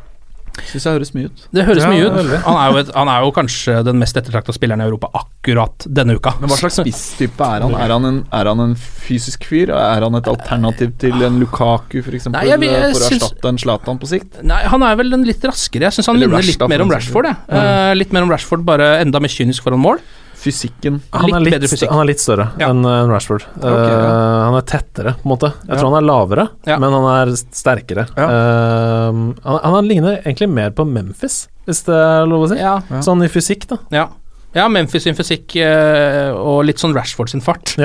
Syns 0.71 0.85
jeg 0.87 0.93
høres 0.97 1.11
mye 1.17 1.29
ut. 1.31 1.43
Det 1.55 1.65
høres 1.67 1.85
Ja, 1.85 1.91
mye 1.91 2.07
ut. 2.07 2.31
Han 2.45 2.57
er, 2.59 2.73
jo 2.73 2.81
et, 2.83 2.91
han 2.95 3.11
er 3.13 3.25
jo 3.25 3.31
kanskje 3.35 3.77
den 3.87 4.01
mest 4.03 4.19
ettertrakta 4.19 4.55
spilleren 4.55 4.83
i 4.83 4.87
Europa 4.89 5.11
akkurat 5.21 5.87
denne 5.87 6.17
uka. 6.19 6.35
Men 6.43 6.51
hva 6.53 6.59
slags 6.61 6.81
spisstype 6.83 7.47
er 7.47 7.65
han? 7.65 7.75
Er 7.79 7.95
han, 7.95 8.09
en, 8.09 8.21
er 8.37 8.51
han 8.51 8.63
en 8.67 8.75
fysisk 8.77 9.47
fyr? 9.49 9.73
Er 9.75 10.05
han 10.07 10.19
et 10.19 10.31
alternativ 10.31 10.93
til 11.01 11.17
en 11.27 11.39
Lukaku, 11.43 12.01
f.eks., 12.05 12.29
for, 12.29 12.39
jeg 12.45 12.61
jeg 12.61 12.95
for 12.95 13.07
å 13.07 13.11
erstatte 13.11 13.53
en 13.55 13.61
Zlatan 13.63 14.01
på 14.03 14.11
sikt? 14.11 14.41
Nei, 14.47 14.61
han 14.75 14.85
er 14.87 14.99
vel 15.01 15.15
den 15.17 15.27
litt 15.29 15.45
raskere. 15.49 15.89
Jeg 15.89 15.99
syns 15.99 16.11
han 16.13 16.21
minner 16.21 16.45
litt 16.45 16.67
mer 16.71 16.85
om 16.85 16.93
Rashford. 16.93 17.31
jeg. 17.31 17.61
Eh, 17.61 17.93
litt 17.99 18.17
mer 18.17 18.27
om 18.27 18.35
Rashford, 18.35 18.67
bare 18.69 18.97
enda 19.01 19.23
mer 19.23 19.33
kynisk 19.33 19.67
foran 19.67 19.83
mål. 19.83 20.03
Fysikken 20.41 21.01
Han 21.13 21.35
er 21.37 21.43
litt, 21.45 21.53
bedre 21.59 21.69
fysikk. 21.69 21.91
han 21.93 22.01
er 22.01 22.09
litt 22.09 22.21
større 22.23 22.47
Ja. 22.59 22.71
enn 22.71 22.81
enn 22.89 23.11
Rashford. 23.13 23.45
Okay, 23.59 23.71
ja. 23.71 23.99
uh, 24.01 24.45
han 24.47 24.55
er 24.57 24.63
tettere, 24.71 25.13
på 25.21 25.27
en 25.29 25.33
måte. 25.35 25.51
Jeg 25.67 25.75
Ja. 25.75 25.81
tror 25.83 25.91
han 25.93 25.99
er 26.03 26.07
lavere, 26.07 26.49
Ja. 26.67 26.79
men 26.79 26.93
han 26.97 27.29
er 27.29 27.33
sterkere. 27.37 28.07
Ja. 28.17 28.29
Eh, 28.31 29.13
han, 29.45 29.61
han 29.75 29.89
ligner 29.89 30.23
egentlig 30.25 30.49
mer 30.49 30.71
på 30.71 30.87
Memphis, 30.89 31.49
hvis 31.67 31.85
det 31.85 31.95
er 31.95 32.27
lov 32.27 32.47
å 32.47 32.49
si. 32.49 32.57
Ja, 32.57 32.81
Ja. 32.91 33.01
Sånn 33.05 33.23
i 33.25 33.29
fysikk, 33.29 33.67
da. 33.69 33.77
ja. 33.93 34.09
ja 34.55 34.69
Memphis 34.69 35.03
sin 35.05 35.15
fysikk 35.15 35.55
eh, 35.61 36.33
og 36.33 36.65
litt 36.65 36.79
sånn 36.79 36.95
Rashford 36.97 37.29
sin 37.31 37.41
fart. 37.45 37.77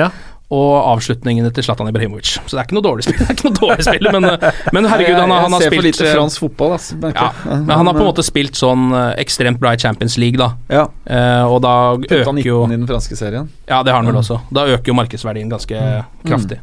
Og 0.54 0.74
avslutningene 0.92 1.48
til 1.50 1.64
Zlatan 1.66 1.88
Ibrahimovic. 1.90 2.36
Så 2.46 2.52
det 2.54 2.60
er 2.60 2.66
ikke 2.68 2.76
noe 2.76 2.84
dårlig 2.86 3.02
spill, 3.02 3.16
det 3.18 3.24
er 3.26 3.34
ikke 3.34 3.48
noe 3.48 3.56
dårlig 3.58 3.86
spill 3.88 4.08
men, 4.14 4.24
eh, 4.30 4.60
men 4.76 4.84
herregud, 4.86 5.16
han, 5.18 5.30
har- 5.34 5.40
han 5.42 5.56
har 5.56 5.64
jeg 5.64 5.72
ser 5.72 5.76
for 5.80 5.86
lite 5.88 6.04
eh, 6.06 6.12
fransk 6.14 6.38
fotball, 6.44 6.72
altså. 6.76 6.98
ja, 7.02 7.30
men 7.50 7.72
han 7.80 7.86
har 7.90 7.94
på 7.98 8.04
en 8.04 8.10
måte 8.12 8.22
spilt 8.22 8.54
sånn 8.54 8.84
eh, 8.94 9.08
ekstremt 9.24 9.58
bra 9.58 9.72
i 9.74 9.80
Champions 9.82 10.14
League, 10.22 10.38
da. 10.38 10.52
Ja, 10.70 10.86
Eh, 11.06 11.42
og 11.50 11.60
da 11.62 11.72
øker 11.96 12.06
Putta 12.06 12.20
øker 12.22 12.32
19 12.38 12.46
jo 12.46 12.60
i 12.66 12.76
den 12.76 12.86
franske 12.86 13.16
serien. 13.18 13.48
Ja, 13.68 13.82
det 13.82 13.90
har 13.94 13.98
han 14.02 14.06
vel 14.06 14.14
Mm. 14.14 14.22
også. 14.22 14.38
Da 14.54 14.66
øker 14.70 14.86
jo 14.92 14.94
markedsverdien 14.94 15.50
ganske 15.50 15.82
kraftig. 16.26 16.60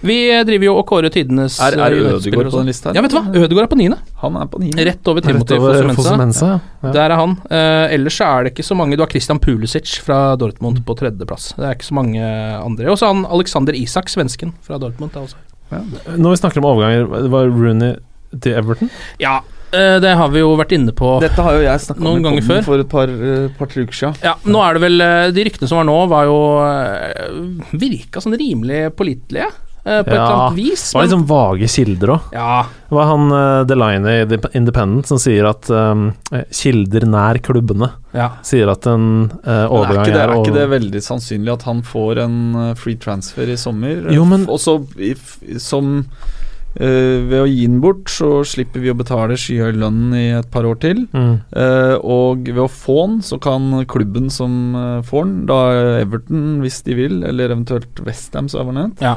Vi 0.00 0.16
eh, 0.32 0.42
driver 0.48 0.66
jo 0.70 0.74
og 0.80 0.86
kårer 0.88 1.12
tidenes 1.12 1.58
Er, 1.60 1.76
er 1.76 1.94
eh, 1.96 2.14
Ødegaard 2.14 2.50
på 2.52 2.62
den 2.62 2.70
lista 2.70 2.90
her? 2.90 2.98
Ja, 2.98 3.04
vet 3.04 3.12
du 3.12 3.18
hva? 3.18 3.24
Ødegaard 3.28 3.66
er 3.66 3.70
på 3.72 3.78
niende. 3.80 3.98
Han 4.22 4.38
er 4.40 4.48
på 4.50 4.60
ni. 4.62 4.70
Rett 4.88 5.10
over 5.12 5.24
Timothy 5.24 5.58
Fosumensa. 5.98 6.50
Ja. 6.80 6.92
Der 6.96 7.12
er 7.12 7.16
han. 7.20 7.36
Uh, 7.50 7.92
ellers 7.92 8.20
er 8.24 8.46
det 8.46 8.54
ikke 8.54 8.66
så 8.66 8.76
mange. 8.78 8.96
Du 8.96 9.04
har 9.04 9.12
Christian 9.12 9.40
Pulisic 9.42 9.98
fra 10.04 10.34
Dortmund 10.40 10.80
på 10.86 10.96
tredjeplass. 10.96 11.52
Det 11.58 11.68
er 11.68 11.76
ikke 11.76 11.90
så 11.90 12.00
mange 12.00 12.24
andre. 12.24 12.88
Og 12.92 12.98
så 13.00 13.12
han 13.12 13.26
Alexander 13.28 13.76
Isak, 13.76 14.08
svensken 14.12 14.54
fra 14.64 14.80
Dortmund. 14.80 15.16
Også. 15.20 15.36
Når 15.70 16.28
vi 16.32 16.40
snakker 16.40 16.62
om 16.62 16.68
overganger, 16.72 17.08
det 17.26 17.32
var 17.32 17.50
Rooney 17.52 17.96
til 18.40 18.56
Everton? 18.56 18.90
Ja, 19.22 19.40
eh, 19.74 19.96
det 20.02 20.12
har 20.16 20.30
vi 20.32 20.42
jo 20.42 20.52
vært 20.58 20.72
inne 20.76 20.94
på. 20.96 21.16
Dette 21.22 21.44
har 21.44 21.58
jo 21.58 21.64
jeg 21.66 21.84
snakka 21.84 22.00
om 22.00 22.08
Noen 22.08 22.22
i 22.22 22.28
ganger 22.28 22.46
før. 22.46 22.62
for 22.66 22.82
et 22.84 22.90
par, 22.90 23.12
par-tre 23.58 23.84
uker 23.84 23.98
siden. 24.00 24.20
Ja, 24.24 24.36
nå 24.46 24.62
er 24.64 24.78
det 24.78 24.84
vel 24.86 25.04
De 25.36 25.46
ryktene 25.50 25.70
som 25.70 25.82
var 25.82 25.88
nå, 25.90 25.98
var 26.10 26.30
jo 26.30 26.38
Virka 27.74 28.22
sånn 28.22 28.38
rimelig 28.38 28.86
pålitelige, 28.98 29.50
eh, 29.90 30.02
på 30.06 30.12
et 30.12 30.16
eller 30.16 30.36
annet 30.36 30.58
vis. 30.58 30.84
Det 30.90 30.98
var 30.98 31.06
litt 31.08 31.14
sånn 31.16 31.26
vage 31.30 31.70
kilder 31.74 32.14
òg. 32.16 32.32
ja, 32.38 32.54
Det 32.88 32.96
var 32.98 33.10
han 33.10 33.26
uh, 33.34 33.60
Delaney 33.68 34.22
i 34.22 34.26
The 34.30 34.40
Independent 34.58 35.10
som 35.10 35.20
sier 35.22 35.50
at 35.50 35.70
um, 35.74 36.08
kilder 36.54 37.06
nær 37.10 37.42
klubbene 37.44 37.90
ja. 38.16 38.32
sier 38.46 38.70
at 38.72 38.86
en 38.90 39.06
uh, 39.30 39.44
Men 39.44 39.54
er, 39.54 39.70
over 39.76 39.94
ikke 40.00 40.10
det, 40.14 40.24
er 40.24 40.36
ikke 40.38 40.58
det 40.58 40.68
veldig 40.78 41.04
sannsynlig 41.04 41.54
at 41.58 41.68
han 41.68 41.84
får 41.86 42.24
en 42.24 42.36
free 42.80 42.98
transfer 43.02 43.50
i 43.50 43.58
sommer? 43.60 44.06
Jo, 44.14 44.26
men- 44.26 44.48
Og 44.50 44.58
så 44.62 44.78
i 44.98 45.14
som 45.62 46.04
uh, 46.78 47.18
Ved 47.26 47.34
å 47.40 47.46
gi 47.50 47.64
den 47.66 47.80
bort, 47.82 48.06
så 48.12 48.44
slipper 48.46 48.82
vi 48.82 48.92
å 48.92 48.96
betale 48.98 49.34
skyhøy 49.40 49.72
lønn 49.80 50.14
i 50.14 50.28
et 50.38 50.46
par 50.54 50.68
år 50.68 50.78
til. 50.82 51.00
Mm. 51.10 51.32
Uh, 51.50 51.96
og 51.98 52.46
ved 52.46 52.60
å 52.62 52.68
få 52.70 52.98
den, 53.08 53.16
så 53.26 53.40
kan 53.42 53.72
klubben 53.90 54.30
som 54.30 54.76
uh, 54.78 55.00
får 55.06 55.26
den, 55.26 55.38
da 55.50 55.58
Everton 55.98 56.60
hvis 56.62 56.78
de 56.86 56.94
vil, 56.98 57.20
eller 57.26 57.50
eventuelt 57.50 58.02
Westham, 58.06 58.46
som 58.52 58.70
var 58.70 58.78
nevnt, 58.78 59.02
ja. 59.02 59.16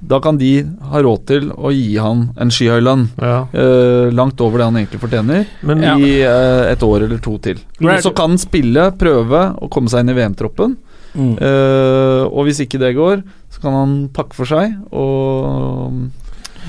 Da 0.00 0.18
kan 0.20 0.38
de 0.40 0.64
ha 0.90 1.02
råd 1.02 1.26
til 1.28 1.50
å 1.54 1.70
gi 1.72 1.96
han 2.02 2.26
en 2.40 2.50
skyhøy 2.52 2.80
lønn. 2.84 3.06
Ja. 3.22 3.44
Uh, 3.54 4.10
langt 4.14 4.40
over 4.44 4.60
det 4.60 4.68
han 4.68 4.80
egentlig 4.80 5.00
fortjener, 5.02 5.46
Men 5.62 5.82
Ja. 5.82 5.94
i 5.96 6.18
uh, 6.24 6.72
et 6.72 6.82
år 6.82 7.06
eller 7.06 7.18
to 7.18 7.38
til. 7.38 7.60
Right. 7.80 8.02
Så 8.02 8.14
kan 8.14 8.34
han 8.34 8.38
spille, 8.38 8.90
prøve 8.98 9.46
å 9.56 9.70
komme 9.72 9.88
seg 9.88 10.04
inn 10.04 10.12
i 10.12 10.18
VM-troppen. 10.18 10.76
Mm. 11.14 11.36
Uh, 11.38 12.26
og 12.26 12.44
hvis 12.48 12.60
ikke 12.64 12.80
det 12.82 12.94
går, 12.96 13.22
så 13.54 13.62
kan 13.62 13.72
han 13.78 13.96
pakke 14.12 14.34
for 14.34 14.50
seg 14.50 14.74
og 14.90 15.88
um, 15.92 16.04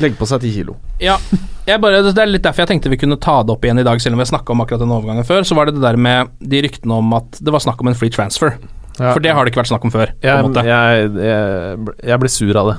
legge 0.01 0.19
på 0.19 0.27
seg 0.29 0.43
ti 0.43 0.53
kilo. 0.53 0.77
Ja, 1.01 1.17
jeg 1.65 1.81
bare, 1.81 2.03
det 2.05 2.15
er 2.21 2.29
litt 2.29 2.45
derfor 2.45 2.63
jeg 2.63 2.75
tenkte 2.75 2.91
vi 2.93 2.99
kunne 3.01 3.17
ta 3.19 3.39
det 3.43 3.55
opp 3.55 3.65
igjen 3.65 3.81
i 3.81 3.87
dag, 3.87 3.99
selv 4.03 4.15
om 4.15 4.21
vi 4.21 4.29
snakka 4.29 4.53
om 4.53 4.63
akkurat 4.63 4.83
den 4.85 4.93
overgangen 4.95 5.27
før. 5.27 5.43
Så 5.47 5.57
var 5.57 5.67
det 5.67 5.75
det 5.79 5.83
der 5.83 5.97
med 5.99 6.31
de 6.39 6.61
ryktene 6.67 7.01
om 7.01 7.15
at 7.17 7.39
det 7.41 7.53
var 7.55 7.63
snakk 7.63 7.81
om 7.81 7.91
en 7.91 7.97
free 7.97 8.13
transfer. 8.13 8.55
Ja. 8.95 9.11
For 9.11 9.19
det 9.19 9.33
har 9.35 9.43
det 9.43 9.51
ikke 9.51 9.63
vært 9.65 9.73
snakk 9.73 9.87
om 9.87 9.91
før. 9.91 10.13
jeg, 10.23 10.51
jeg, 10.55 11.09
jeg, 11.19 11.95
jeg 12.05 12.21
ble 12.21 12.31
sur 12.31 12.61
av 12.61 12.69
det. 12.71 12.77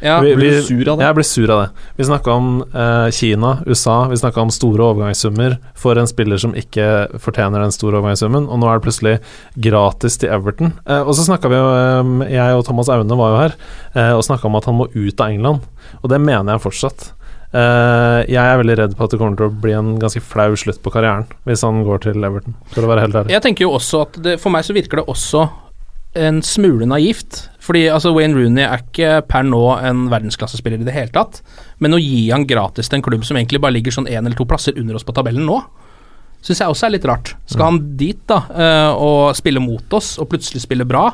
Ja, 0.00 0.20
Vi- 0.20 0.34
vi- 0.36 0.62
sur 0.62 0.88
av 0.92 0.98
det? 0.98 1.04
Jeg 1.06 1.14
blir 1.16 1.24
sur 1.26 1.50
av 1.50 1.60
det. 1.64 1.70
Vi 1.96 2.04
snakka 2.04 2.30
om 2.32 2.62
eh, 2.72 3.10
Kina, 3.10 3.62
USA, 3.66 4.06
vi 4.08 4.16
snakka 4.16 4.40
om 4.40 4.50
store 4.50 4.78
overgangssummer 4.94 5.58
for 5.74 5.98
en 5.98 6.06
spiller 6.06 6.38
som 6.38 6.52
ikke 6.54 7.18
fortjener 7.18 7.60
den 7.64 7.72
store 7.74 7.98
overgangssummen, 7.98 8.48
og 8.48 8.58
nå 8.60 8.68
er 8.70 8.78
det 8.78 8.86
plutselig 8.86 9.18
gratis 9.58 10.16
til 10.18 10.30
Everton. 10.30 10.72
Eh, 10.86 11.00
og 11.02 11.14
så 11.14 11.26
snakka 11.26 11.48
vi 11.50 11.56
jo, 11.58 12.24
eh, 12.24 12.30
jeg 12.36 12.54
og 12.58 12.64
Thomas 12.64 12.88
Aune 12.88 13.16
var 13.18 13.30
jo 13.34 13.40
her, 13.42 13.54
eh, 13.96 14.12
og 14.14 14.22
snakka 14.22 14.44
om 14.46 14.56
at 14.56 14.64
han 14.66 14.74
må 14.78 14.86
ut 14.94 15.20
av 15.20 15.28
England, 15.30 15.60
og 16.02 16.10
det 16.10 16.20
mener 16.20 16.52
jeg 16.58 16.60
fortsatt. 16.70 17.12
Eh, 17.54 18.26
jeg 18.28 18.36
er 18.44 18.58
veldig 18.62 18.76
redd 18.76 18.94
på 18.96 19.04
at 19.04 19.10
det 19.10 19.18
kommer 19.18 19.36
til 19.38 19.48
å 19.48 19.60
bli 19.60 19.72
en 19.72 19.98
ganske 19.98 20.20
flau 20.20 20.52
slutt 20.54 20.82
på 20.84 20.92
karrieren 20.92 21.24
hvis 21.46 21.62
han 21.64 21.82
går 21.82 22.02
til 22.04 22.22
Everton, 22.22 22.54
for 22.74 22.82
å 22.84 22.90
være 22.92 23.00
helt 23.06 23.14
ærlig. 23.14 23.30
Jeg 23.32 23.42
tenker 23.42 23.64
jo 23.64 23.70
også 23.72 24.02
at 24.02 24.22
det, 24.22 24.34
For 24.40 24.50
meg 24.50 24.64
så 24.64 24.74
virker 24.76 25.00
det 25.00 25.06
også 25.08 25.48
en 26.14 26.42
smule 26.42 26.84
naivt. 26.88 27.48
Fordi 27.68 27.84
altså 27.92 28.14
Wayne 28.16 28.32
Rooney 28.32 28.64
er 28.64 28.80
ikke 28.80 29.10
per 29.28 29.44
nå 29.44 29.60
en 29.76 30.06
verdensklassespiller 30.08 30.80
i 30.80 30.86
det 30.86 30.94
hele 30.94 31.12
tatt. 31.12 31.42
Men 31.84 31.92
å 31.92 32.00
gi 32.00 32.30
han 32.32 32.46
gratis 32.48 32.88
til 32.88 32.98
en 32.98 33.04
klubb 33.04 33.26
som 33.28 33.36
egentlig 33.36 33.60
bare 33.60 33.76
ligger 33.76 33.92
sånn 33.92 34.08
én 34.08 34.22
eller 34.22 34.38
to 34.38 34.48
plasser 34.48 34.78
under 34.80 34.96
oss 34.96 35.04
på 35.04 35.12
tabellen 35.16 35.44
nå, 35.44 35.58
syns 36.44 36.60
jeg 36.62 36.70
også 36.70 36.86
er 36.86 36.92
litt 36.94 37.04
rart. 37.08 37.32
Skal 37.50 37.66
han 37.66 37.78
dit 37.98 38.20
da 38.30 38.36
eh, 38.54 38.92
og 38.94 39.34
spille 39.36 39.60
mot 39.60 39.94
oss, 39.98 40.12
og 40.22 40.28
plutselig 40.30 40.62
spille 40.62 40.86
bra? 40.88 41.08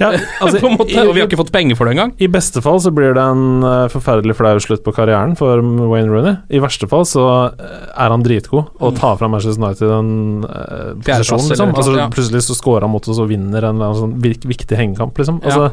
Ja, 0.00 0.08
altså, 0.42 0.58
på 0.62 0.70
en 0.70 0.78
måte, 0.80 0.90
i- 0.96 1.02
og 1.04 1.12
vi 1.14 1.20
har 1.20 1.28
ikke 1.28 1.38
fått 1.38 1.52
penger 1.54 1.76
for 1.78 1.86
det 1.86 1.92
engang. 1.94 2.14
I 2.24 2.26
beste 2.32 2.62
fall 2.64 2.80
så 2.82 2.90
blir 2.94 3.12
det 3.14 3.22
en 3.22 3.62
eh, 3.68 3.84
forferdelig 3.92 4.34
flau 4.38 4.54
slutt 4.64 4.82
på 4.86 4.94
karrieren 4.96 5.36
for 5.38 5.60
Wayne 5.92 6.08
Rooney. 6.10 6.38
I 6.50 6.62
verste 6.64 6.88
fall 6.90 7.04
så 7.06 7.26
eh, 7.52 7.88
er 7.92 8.14
han 8.16 8.24
dritgod 8.24 8.72
og 8.80 8.96
tar 8.98 9.20
fra 9.20 9.28
Manchester 9.30 9.60
United 9.62 9.92
en 9.92 10.12
uh, 10.48 10.92
posisjon, 11.04 11.44
liksom. 11.52 11.74
Altså, 11.76 11.96
ja. 12.00 12.08
Plutselig 12.16 12.42
så 12.48 12.56
scorer 12.58 12.88
han 12.88 12.94
mot 12.96 13.06
oss 13.12 13.20
og 13.22 13.28
vinner 13.30 13.68
en 13.68 13.76
eller 13.76 13.98
sånn 14.00 14.16
viktig 14.24 14.78
hengekamp, 14.80 15.20
liksom. 15.20 15.42
Altså, 15.44 15.68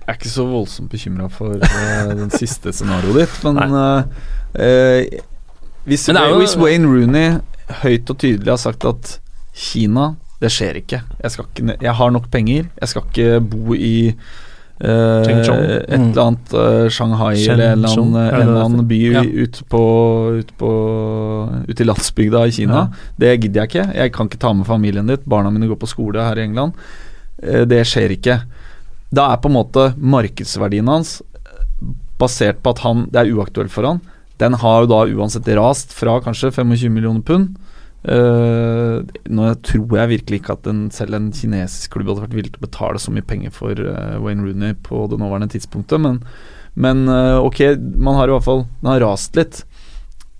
Jeg 0.00 0.14
er 0.14 0.18
ikke 0.22 0.30
så 0.32 0.44
voldsomt 0.48 0.90
bekymra 0.90 1.26
for 1.34 1.58
uh, 1.58 2.14
den 2.14 2.30
siste 2.34 2.72
scenarioet 2.74 3.20
ditt, 3.26 3.36
men 3.46 3.74
uh, 3.74 4.06
uh, 4.56 5.26
hvis, 5.86 6.06
Men 6.08 6.16
det 6.16 6.22
er 6.24 6.28
jo- 6.34 6.38
hvis 6.42 6.56
Wayne 6.56 6.86
Rooney 6.86 7.40
høyt 7.82 8.10
og 8.10 8.18
tydelig 8.18 8.48
har 8.50 8.56
sagt 8.58 8.84
at 8.84 9.18
Kina, 9.54 10.14
det 10.40 10.50
skjer 10.50 10.76
ikke. 10.80 11.02
Jeg, 11.22 11.30
skal 11.30 11.44
ikke 11.44 11.76
jeg 11.82 11.92
har 11.94 12.10
nok 12.10 12.30
penger, 12.30 12.68
jeg 12.80 12.88
skal 12.88 13.02
ikke 13.02 13.40
bo 13.50 13.74
i 13.74 14.14
uh, 14.82 15.20
et 15.28 15.48
Mm. 15.50 15.92
eller 15.92 16.22
annet 16.22 16.54
uh, 16.54 16.88
Shanghai 16.88 17.34
eller 17.36 17.72
en 17.74 17.78
eller 17.84 17.88
annen, 17.90 18.14
en 18.16 18.40
eller 18.48 18.64
annen 18.64 18.86
by 18.88 19.00
Ja. 19.12 19.22
ute 19.22 19.64
på, 19.68 20.38
ut 20.40 20.52
på 20.56 20.70
Ute 21.68 21.80
i 21.82 21.84
landsbygda 21.84 22.46
i 22.46 22.50
Kina. 22.50 22.86
Det 23.18 23.34
gidder 23.40 23.60
jeg 23.60 23.68
ikke. 23.68 23.94
Jeg 23.94 24.12
kan 24.12 24.26
ikke 24.26 24.38
ta 24.40 24.52
med 24.54 24.66
familien 24.66 25.06
ditt. 25.06 25.26
Barna 25.28 25.50
mine 25.50 25.68
går 25.68 25.76
på 25.78 25.86
skole 25.88 26.22
her 26.24 26.38
i 26.38 26.44
England. 26.48 26.72
Uh, 27.42 27.64
Det 27.64 27.84
skjer 27.86 28.10
ikke. 28.16 28.40
Da 29.12 29.32
er 29.32 29.36
på 29.42 29.50
en 29.50 29.56
måte 29.58 29.94
markedsverdien 29.98 30.86
hans 30.88 31.20
basert 32.18 32.62
på 32.62 32.70
at 32.70 32.78
han, 32.84 33.06
det 33.10 33.20
er 33.26 33.34
uaktuelt 33.34 33.70
for 33.70 33.84
han. 33.84 34.00
Den 34.40 34.56
har 34.62 34.82
jo 34.82 34.90
da 34.90 35.02
uansett 35.18 35.48
rast 35.58 35.92
fra 35.96 36.18
kanskje 36.24 36.52
25 36.56 36.94
millioner 36.94 37.24
pund. 37.26 37.58
Uh, 38.00 39.04
nå 39.28 39.50
tror 39.60 39.98
jeg 39.98 40.10
virkelig 40.14 40.38
ikke 40.40 40.54
at 40.56 40.68
en, 40.70 40.86
selv 40.94 41.18
en 41.18 41.26
kinesisk 41.36 41.92
klubb 41.92 42.08
hadde 42.08 42.22
vært 42.24 42.36
villig 42.38 42.52
til 42.54 42.62
å 42.62 42.64
betale 42.64 43.02
så 43.02 43.12
mye 43.12 43.26
penger 43.28 43.52
for 43.52 43.76
uh, 43.76 44.16
Wayne 44.24 44.46
Rooney 44.46 44.78
på 44.86 45.02
det 45.12 45.18
nåværende 45.20 45.50
tidspunktet, 45.52 46.00
men, 46.00 46.22
men 46.80 47.04
uh, 47.12 47.44
ok, 47.44 47.60
man 48.00 48.16
har 48.16 48.30
i 48.30 48.34
hvert 48.38 48.46
fall 48.46 48.64
Den 48.80 48.88
har 48.94 49.04
rast 49.04 49.36
litt. 49.36 49.60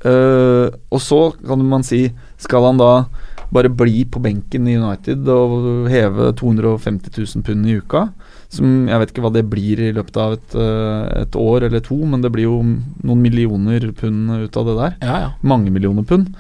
Eh, 0.05 0.67
og 0.91 1.01
så 1.05 1.19
kan 1.45 1.61
man 1.69 1.83
si 1.85 2.07
Skal 2.41 2.65
han 2.65 2.79
da 2.81 3.05
bare 3.53 3.69
bli 3.69 4.07
på 4.09 4.21
benken 4.23 4.69
i 4.71 4.79
United 4.79 5.27
og 5.29 5.89
heve 5.91 6.31
250 6.39 7.11
000 7.19 7.45
pund 7.45 7.67
i 7.69 7.75
uka? 7.83 8.07
Som 8.49 8.89
Jeg 8.89 9.03
vet 9.03 9.13
ikke 9.13 9.25
hva 9.27 9.33
det 9.35 9.45
blir 9.51 9.83
i 9.83 9.91
løpet 9.93 10.17
av 10.17 10.39
et, 10.39 10.57
eh, 10.57 11.23
et 11.25 11.37
år 11.37 11.67
eller 11.69 11.85
to, 11.85 11.99
men 12.07 12.23
det 12.23 12.33
blir 12.33 12.49
jo 12.49 12.63
noen 12.65 13.21
millioner 13.23 13.91
pund 13.93 14.31
ut 14.41 14.57
av 14.57 14.71
det 14.71 14.77
der. 14.79 14.97
Ja, 15.03 15.19
ja. 15.27 15.31
Mange 15.43 15.71
millioner 15.75 16.07
pund. 16.07 16.33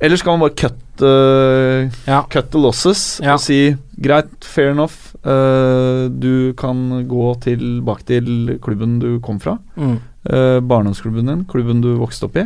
Eller 0.00 0.16
skal 0.20 0.36
man 0.36 0.44
bare 0.44 0.56
cut, 0.60 1.00
uh, 1.00 1.88
Ja. 2.06 2.22
cut 2.28 2.50
the 2.52 2.58
losses 2.60 3.18
og 3.24 3.40
si 3.40 3.74
greit, 3.98 4.28
fair 4.44 4.70
enough, 4.74 5.14
uh, 5.24 6.08
du 6.12 6.52
kan 6.52 7.06
gå 7.08 7.32
tilbake 7.40 8.04
til 8.04 8.58
klubben 8.60 8.98
du 9.00 9.18
kom 9.20 9.40
fra. 9.40 9.56
Mm. 9.76 9.96
Uh, 10.28 10.60
barndomsklubben 10.60 11.26
din, 11.26 11.44
klubben 11.48 11.80
du 11.80 11.94
vokste 11.96 12.28
opp 12.28 12.36
i. 12.36 12.44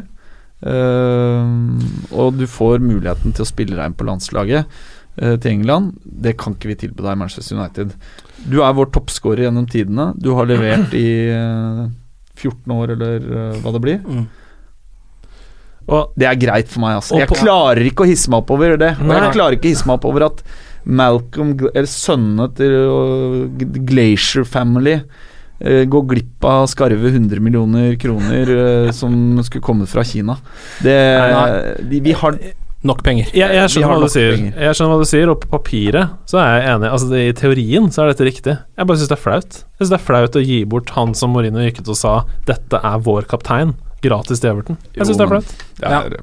Eh, 0.61 1.53
og 2.13 2.35
du 2.37 2.47
får 2.51 2.83
muligheten 2.85 3.33
til 3.37 3.47
å 3.47 3.49
spille 3.49 3.79
deg 3.79 3.91
inn 3.91 3.97
på 3.97 4.07
landslaget 4.09 4.67
eh, 4.67 5.37
til 5.41 5.53
England. 5.55 5.95
Det 6.05 6.37
kan 6.41 6.57
ikke 6.57 6.73
vi 6.73 6.79
tilby 6.85 7.05
deg 7.05 7.15
i 7.17 7.21
Manchester 7.23 7.57
United. 7.57 7.95
Du 8.51 8.61
er 8.65 8.77
vår 8.77 8.91
toppskårer 8.95 9.47
gjennom 9.49 9.69
tidene. 9.71 10.11
Du 10.21 10.33
har 10.37 10.49
levert 10.51 10.95
i 10.97 11.09
eh, 11.33 11.87
14 12.41 12.77
år, 12.77 12.95
eller 12.97 13.31
eh, 13.31 13.57
hva 13.65 13.75
det 13.77 13.85
blir. 13.85 14.03
Mm. 14.05 14.27
og 15.89 16.13
Det 16.21 16.29
er 16.29 16.41
greit 16.41 16.73
for 16.73 16.85
meg, 16.85 17.01
altså. 17.01 17.21
Jeg 17.21 17.33
klarer 17.33 17.85
ikke 17.89 18.05
å 18.05 18.11
hisse 18.11 18.33
meg 18.33 18.45
opp 18.45 18.53
over 18.57 18.77
det. 18.81 18.95
Og 19.01 19.17
jeg 19.17 19.33
klarer 19.37 19.57
ikke 19.59 19.71
å 19.71 19.75
hisse 19.75 19.89
meg 19.89 19.99
opp 19.99 20.11
over 20.13 20.29
at 20.31 20.45
Malcolm, 20.85 21.57
eller 21.75 21.91
sønnene 21.93 22.47
til 22.57 23.85
Glacier 23.85 24.47
Family 24.49 25.01
uh, 25.65 25.83
går 25.91 26.09
glipp 26.15 26.49
av 26.49 26.67
skarve 26.73 27.13
100 27.13 27.43
millioner 27.45 27.95
kroner 28.01 28.55
uh, 28.55 28.91
som 29.01 29.41
skulle 29.47 29.65
kommet 29.65 29.93
fra 29.93 30.05
Kina. 30.07 30.39
Det, 30.85 30.97
Nei. 31.35 31.87
de, 31.91 32.03
vi 32.09 32.17
har 32.17 32.41
Nok 32.81 33.03
penger. 33.05 33.27
Jeg, 33.37 33.53
jeg, 33.53 33.69
skjønner 33.75 34.01
nok 34.01 34.09
penger. 34.09 34.55
jeg 34.57 34.77
skjønner 34.79 34.95
hva 34.95 35.05
du 35.05 35.09
sier, 35.11 35.29
og 35.29 35.43
på 35.43 35.51
papiret 35.53 36.15
så 36.31 36.39
er 36.41 36.55
jeg 36.55 36.69
enig. 36.71 36.89
Altså, 36.89 37.09
det, 37.11 37.25
I 37.29 37.35
teorien 37.37 37.91
så 37.93 38.07
er 38.07 38.15
dette 38.15 38.25
riktig. 38.25 38.55
Jeg 38.57 38.89
bare 38.89 38.97
syns 38.97 39.11
det 39.11 39.17
er 39.19 39.21
flaut. 39.21 39.59
Jeg 39.61 39.83
synes 39.83 39.91
det 39.93 39.99
er 39.99 40.07
flaut 40.07 40.39
å 40.41 40.43
gi 40.47 40.57
bort 40.65 40.93
han 40.97 41.13
som 41.19 41.35
Morino 41.37 41.61
gikk 41.61 41.83
ut 41.83 41.91
og 41.93 41.99
sa 42.01 42.15
'dette 42.49 42.81
er 42.81 43.03
vår 43.05 43.29
kaptein', 43.29 43.75
gratis 44.01 44.41
til 44.41 44.55
Everton. 44.55 44.81
Jeg 44.97 45.11
syns 45.11 45.21
det 45.21 45.27
er 45.27 45.33
flaut. 45.35 45.53
Det 45.77 45.93
er, 45.93 46.17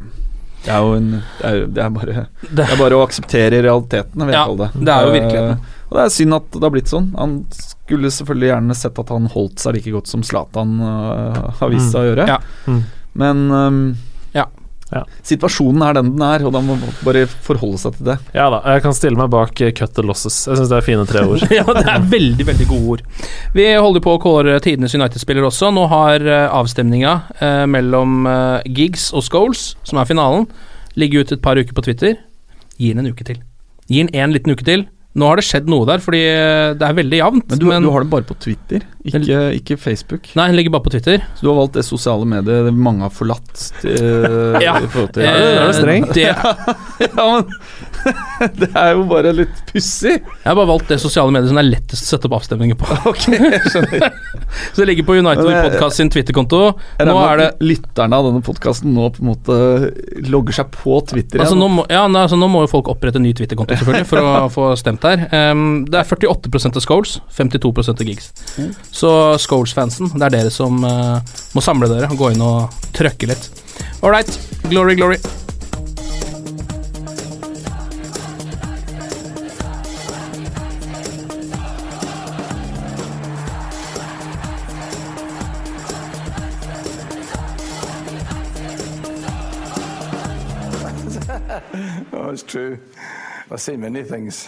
det 0.68 0.74
er 0.76 0.84
jo 0.84 0.94
en 1.00 1.10
det 1.16 1.48
er, 1.48 1.60
det 1.72 1.84
er 1.86 1.90
bare 1.96 2.28
Det- 2.52 2.66
er 2.68 2.80
bare 2.80 2.98
å 3.00 3.04
akseptere 3.08 3.62
realitetene, 3.64 4.26
vil 4.28 4.34
jeg 4.34 4.40
Ja, 4.42 4.46
kalle 4.46 4.58
det. 4.68 4.86
det 4.86 4.94
er 4.94 5.06
jo 5.08 5.14
virkeligheten. 5.16 5.60
Og 5.88 5.96
det 5.98 6.04
er 6.04 6.10
synd 6.18 6.36
at 6.36 6.52
det 6.52 6.64
har 6.68 6.74
blitt 6.76 6.92
sånn. 6.92 7.06
Han 7.16 7.36
skulle 7.56 8.10
selvfølgelig 8.12 8.50
gjerne 8.52 8.76
sett 8.76 9.00
at 9.00 9.10
han 9.16 9.30
holdt 9.32 9.60
seg 9.64 9.74
like 9.78 9.92
godt 9.96 10.08
som 10.12 10.22
Zlatan 10.28 10.74
uh, 10.84 11.52
har 11.62 11.70
vist 11.72 11.94
seg 11.94 12.02
å 12.04 12.10
gjøre. 12.12 12.28
Ja. 12.28 12.38
Mm. 12.68 12.82
Men 13.16 13.46
ehm, 13.56 13.80
Ja. 14.88 15.02
Situasjonen 15.28 15.84
er 15.84 15.98
den 15.98 16.14
den 16.16 16.24
er, 16.24 16.46
og 16.48 16.54
da 16.56 16.62
må 16.64 16.78
man 16.80 16.94
bare 17.04 17.26
forholde 17.28 17.80
seg 17.82 17.98
til 17.98 18.08
det. 18.12 18.18
Ja 18.36 18.48
da, 18.54 18.62
jeg 18.72 18.84
kan 18.86 18.96
stille 18.96 19.20
meg 19.20 19.32
bak 19.34 19.60
eh, 19.62 19.74
'cut 19.76 19.94
the 19.98 20.06
losses'. 20.06 20.46
Jeg 20.48 20.60
syns 20.60 20.72
det 20.72 20.78
er 20.78 20.86
fine 20.86 21.06
tre 21.10 21.26
ord. 21.28 21.44
ja, 21.60 21.66
det 21.66 21.84
er 21.84 22.08
veldig, 22.14 22.48
veldig 22.48 22.68
gode 22.70 22.88
ord. 22.96 23.04
Vi 23.58 23.68
holder 23.76 24.04
på 24.06 24.16
å 24.16 24.22
kåre 24.24 24.58
tidenes 24.64 24.96
United-spiller 24.96 25.48
også. 25.48 25.72
Nå 25.76 25.88
har 25.92 26.24
uh, 26.24 26.48
avstemninga 26.62 27.14
eh, 27.40 27.66
mellom 27.70 28.28
eh, 28.32 28.68
Giggs 28.78 29.10
og 29.16 29.26
Scholes, 29.28 29.74
som 29.88 30.00
er 30.00 30.08
finalen, 30.10 30.48
ligget 30.96 31.28
ut 31.28 31.38
et 31.38 31.44
par 31.44 31.60
uker 31.60 31.76
på 31.76 31.84
Twitter. 31.90 32.16
Gi 32.78 32.94
den 32.94 33.04
en 33.04 33.12
uke 33.12 33.28
til. 33.28 33.42
Gi 33.88 34.04
den 34.04 34.14
en 34.16 34.36
liten 34.36 34.56
uke 34.56 34.66
til. 34.68 34.88
Nå 35.18 35.26
har 35.26 35.40
det 35.40 35.48
skjedd 35.48 35.70
noe 35.72 35.88
der, 35.90 36.02
fordi 36.04 36.22
eh, 36.30 36.76
det 36.78 36.86
er 36.86 36.98
veldig 36.98 37.20
jevnt. 37.20 37.48
Men 37.50 37.62
du, 37.62 37.68
du 37.88 37.90
har 37.94 38.06
det 38.06 38.12
bare 38.12 38.28
på 38.28 38.38
Twitter, 38.44 38.86
ikke, 39.10 39.40
ikke 39.60 39.78
Facebook. 39.80 40.30
Nei, 40.38 40.48
den 40.52 40.58
ligger 40.60 40.74
bare 40.76 40.86
på 40.88 40.94
Twitter. 40.94 41.24
Så 41.38 41.46
du 41.46 41.50
har 41.52 41.58
valgt 41.62 41.78
det 41.80 41.86
sosiale 41.88 42.28
mediet 42.28 42.72
mange 42.76 43.06
har 43.06 43.14
forlatt 43.14 43.64
eh, 43.88 44.58
Ja. 44.66 44.78
i 44.82 44.88
til, 44.88 45.24
ja, 45.24 45.34
det 45.38 45.52
er 45.58 45.68
du 45.72 45.78
streng. 45.78 46.08
Det, 46.14 46.28
Ja, 47.08 47.26
men 47.38 47.46
det 48.62 48.70
er 48.78 48.94
jo 48.96 49.04
bare 49.10 49.32
litt 49.36 49.62
pussig. 49.72 50.16
jeg 50.18 50.46
har 50.48 50.56
bare 50.58 50.70
valgt 50.70 50.92
det 50.92 51.00
sosiale 51.02 51.34
mediet 51.34 51.50
som 51.52 51.58
det 51.60 51.64
er 51.66 51.70
lettest 51.72 52.06
å 52.06 52.10
sette 52.14 52.30
opp 52.30 52.38
avstemninger 52.40 52.78
på. 52.80 52.88
Ok, 53.10 53.26
jeg 53.34 53.62
skjønner. 53.72 54.08
Så 54.74 54.82
det 54.82 54.88
ligger 54.92 55.08
på 55.08 55.18
United 55.20 55.48
eh, 55.50 55.60
Podcast 55.68 56.00
sin 56.00 56.12
Twitter-konto. 56.14 56.62
Nå 57.08 57.16
er 57.26 57.42
det 57.42 57.50
lytterne 57.66 58.18
av 58.20 58.30
denne 58.30 58.44
podkasten 58.46 58.94
nå 58.96 59.10
på 59.16 59.24
en 59.24 59.32
måte 59.32 59.58
logger 60.28 60.56
seg 60.62 60.72
på 60.74 61.00
Twitter 61.10 61.42
Altså 61.44 61.56
igjen. 61.58 61.64
nå, 61.64 61.70
må, 61.80 61.86
ja, 61.92 62.04
altså 62.08 62.40
nå 62.40 62.48
må 62.52 62.64
jo 62.66 62.72
folk 62.72 62.90
opprette 62.94 63.20
ny 63.22 63.34
Twitter-konto, 63.38 63.76
selvfølgelig, 63.80 64.08
for 64.10 64.24
å 64.24 64.48
få 64.54 64.68
stemt 64.80 65.06
her. 65.08 65.26
Um, 65.52 65.84
det 65.90 66.00
er 66.02 66.08
48% 66.08 66.80
av 66.80 66.86
Scholes, 66.88 67.18
52% 67.38 68.04
av 68.04 68.08
Gigs. 68.12 68.32
Så 68.98 69.10
Scholes-fansen, 69.38 70.10
det 70.18 70.26
er 70.26 70.34
dere 70.34 70.50
som 70.50 70.82
uh, 70.82 71.22
må 71.54 71.62
samle 71.62 71.86
dere 71.92 72.10
og 72.10 72.18
gå 72.18 72.32
inn 72.34 72.42
og 72.42 72.74
trøkke 72.98 73.30
litt. 73.30 73.50
Right, 74.02 74.40
glory, 74.72 74.98
glory. 74.98 75.22
Oh, 92.14 92.32
it's 92.32 92.44
true. 92.44 92.80
I've 93.52 93.62
seen 93.62 93.80
many 93.82 94.04
things. 94.04 94.48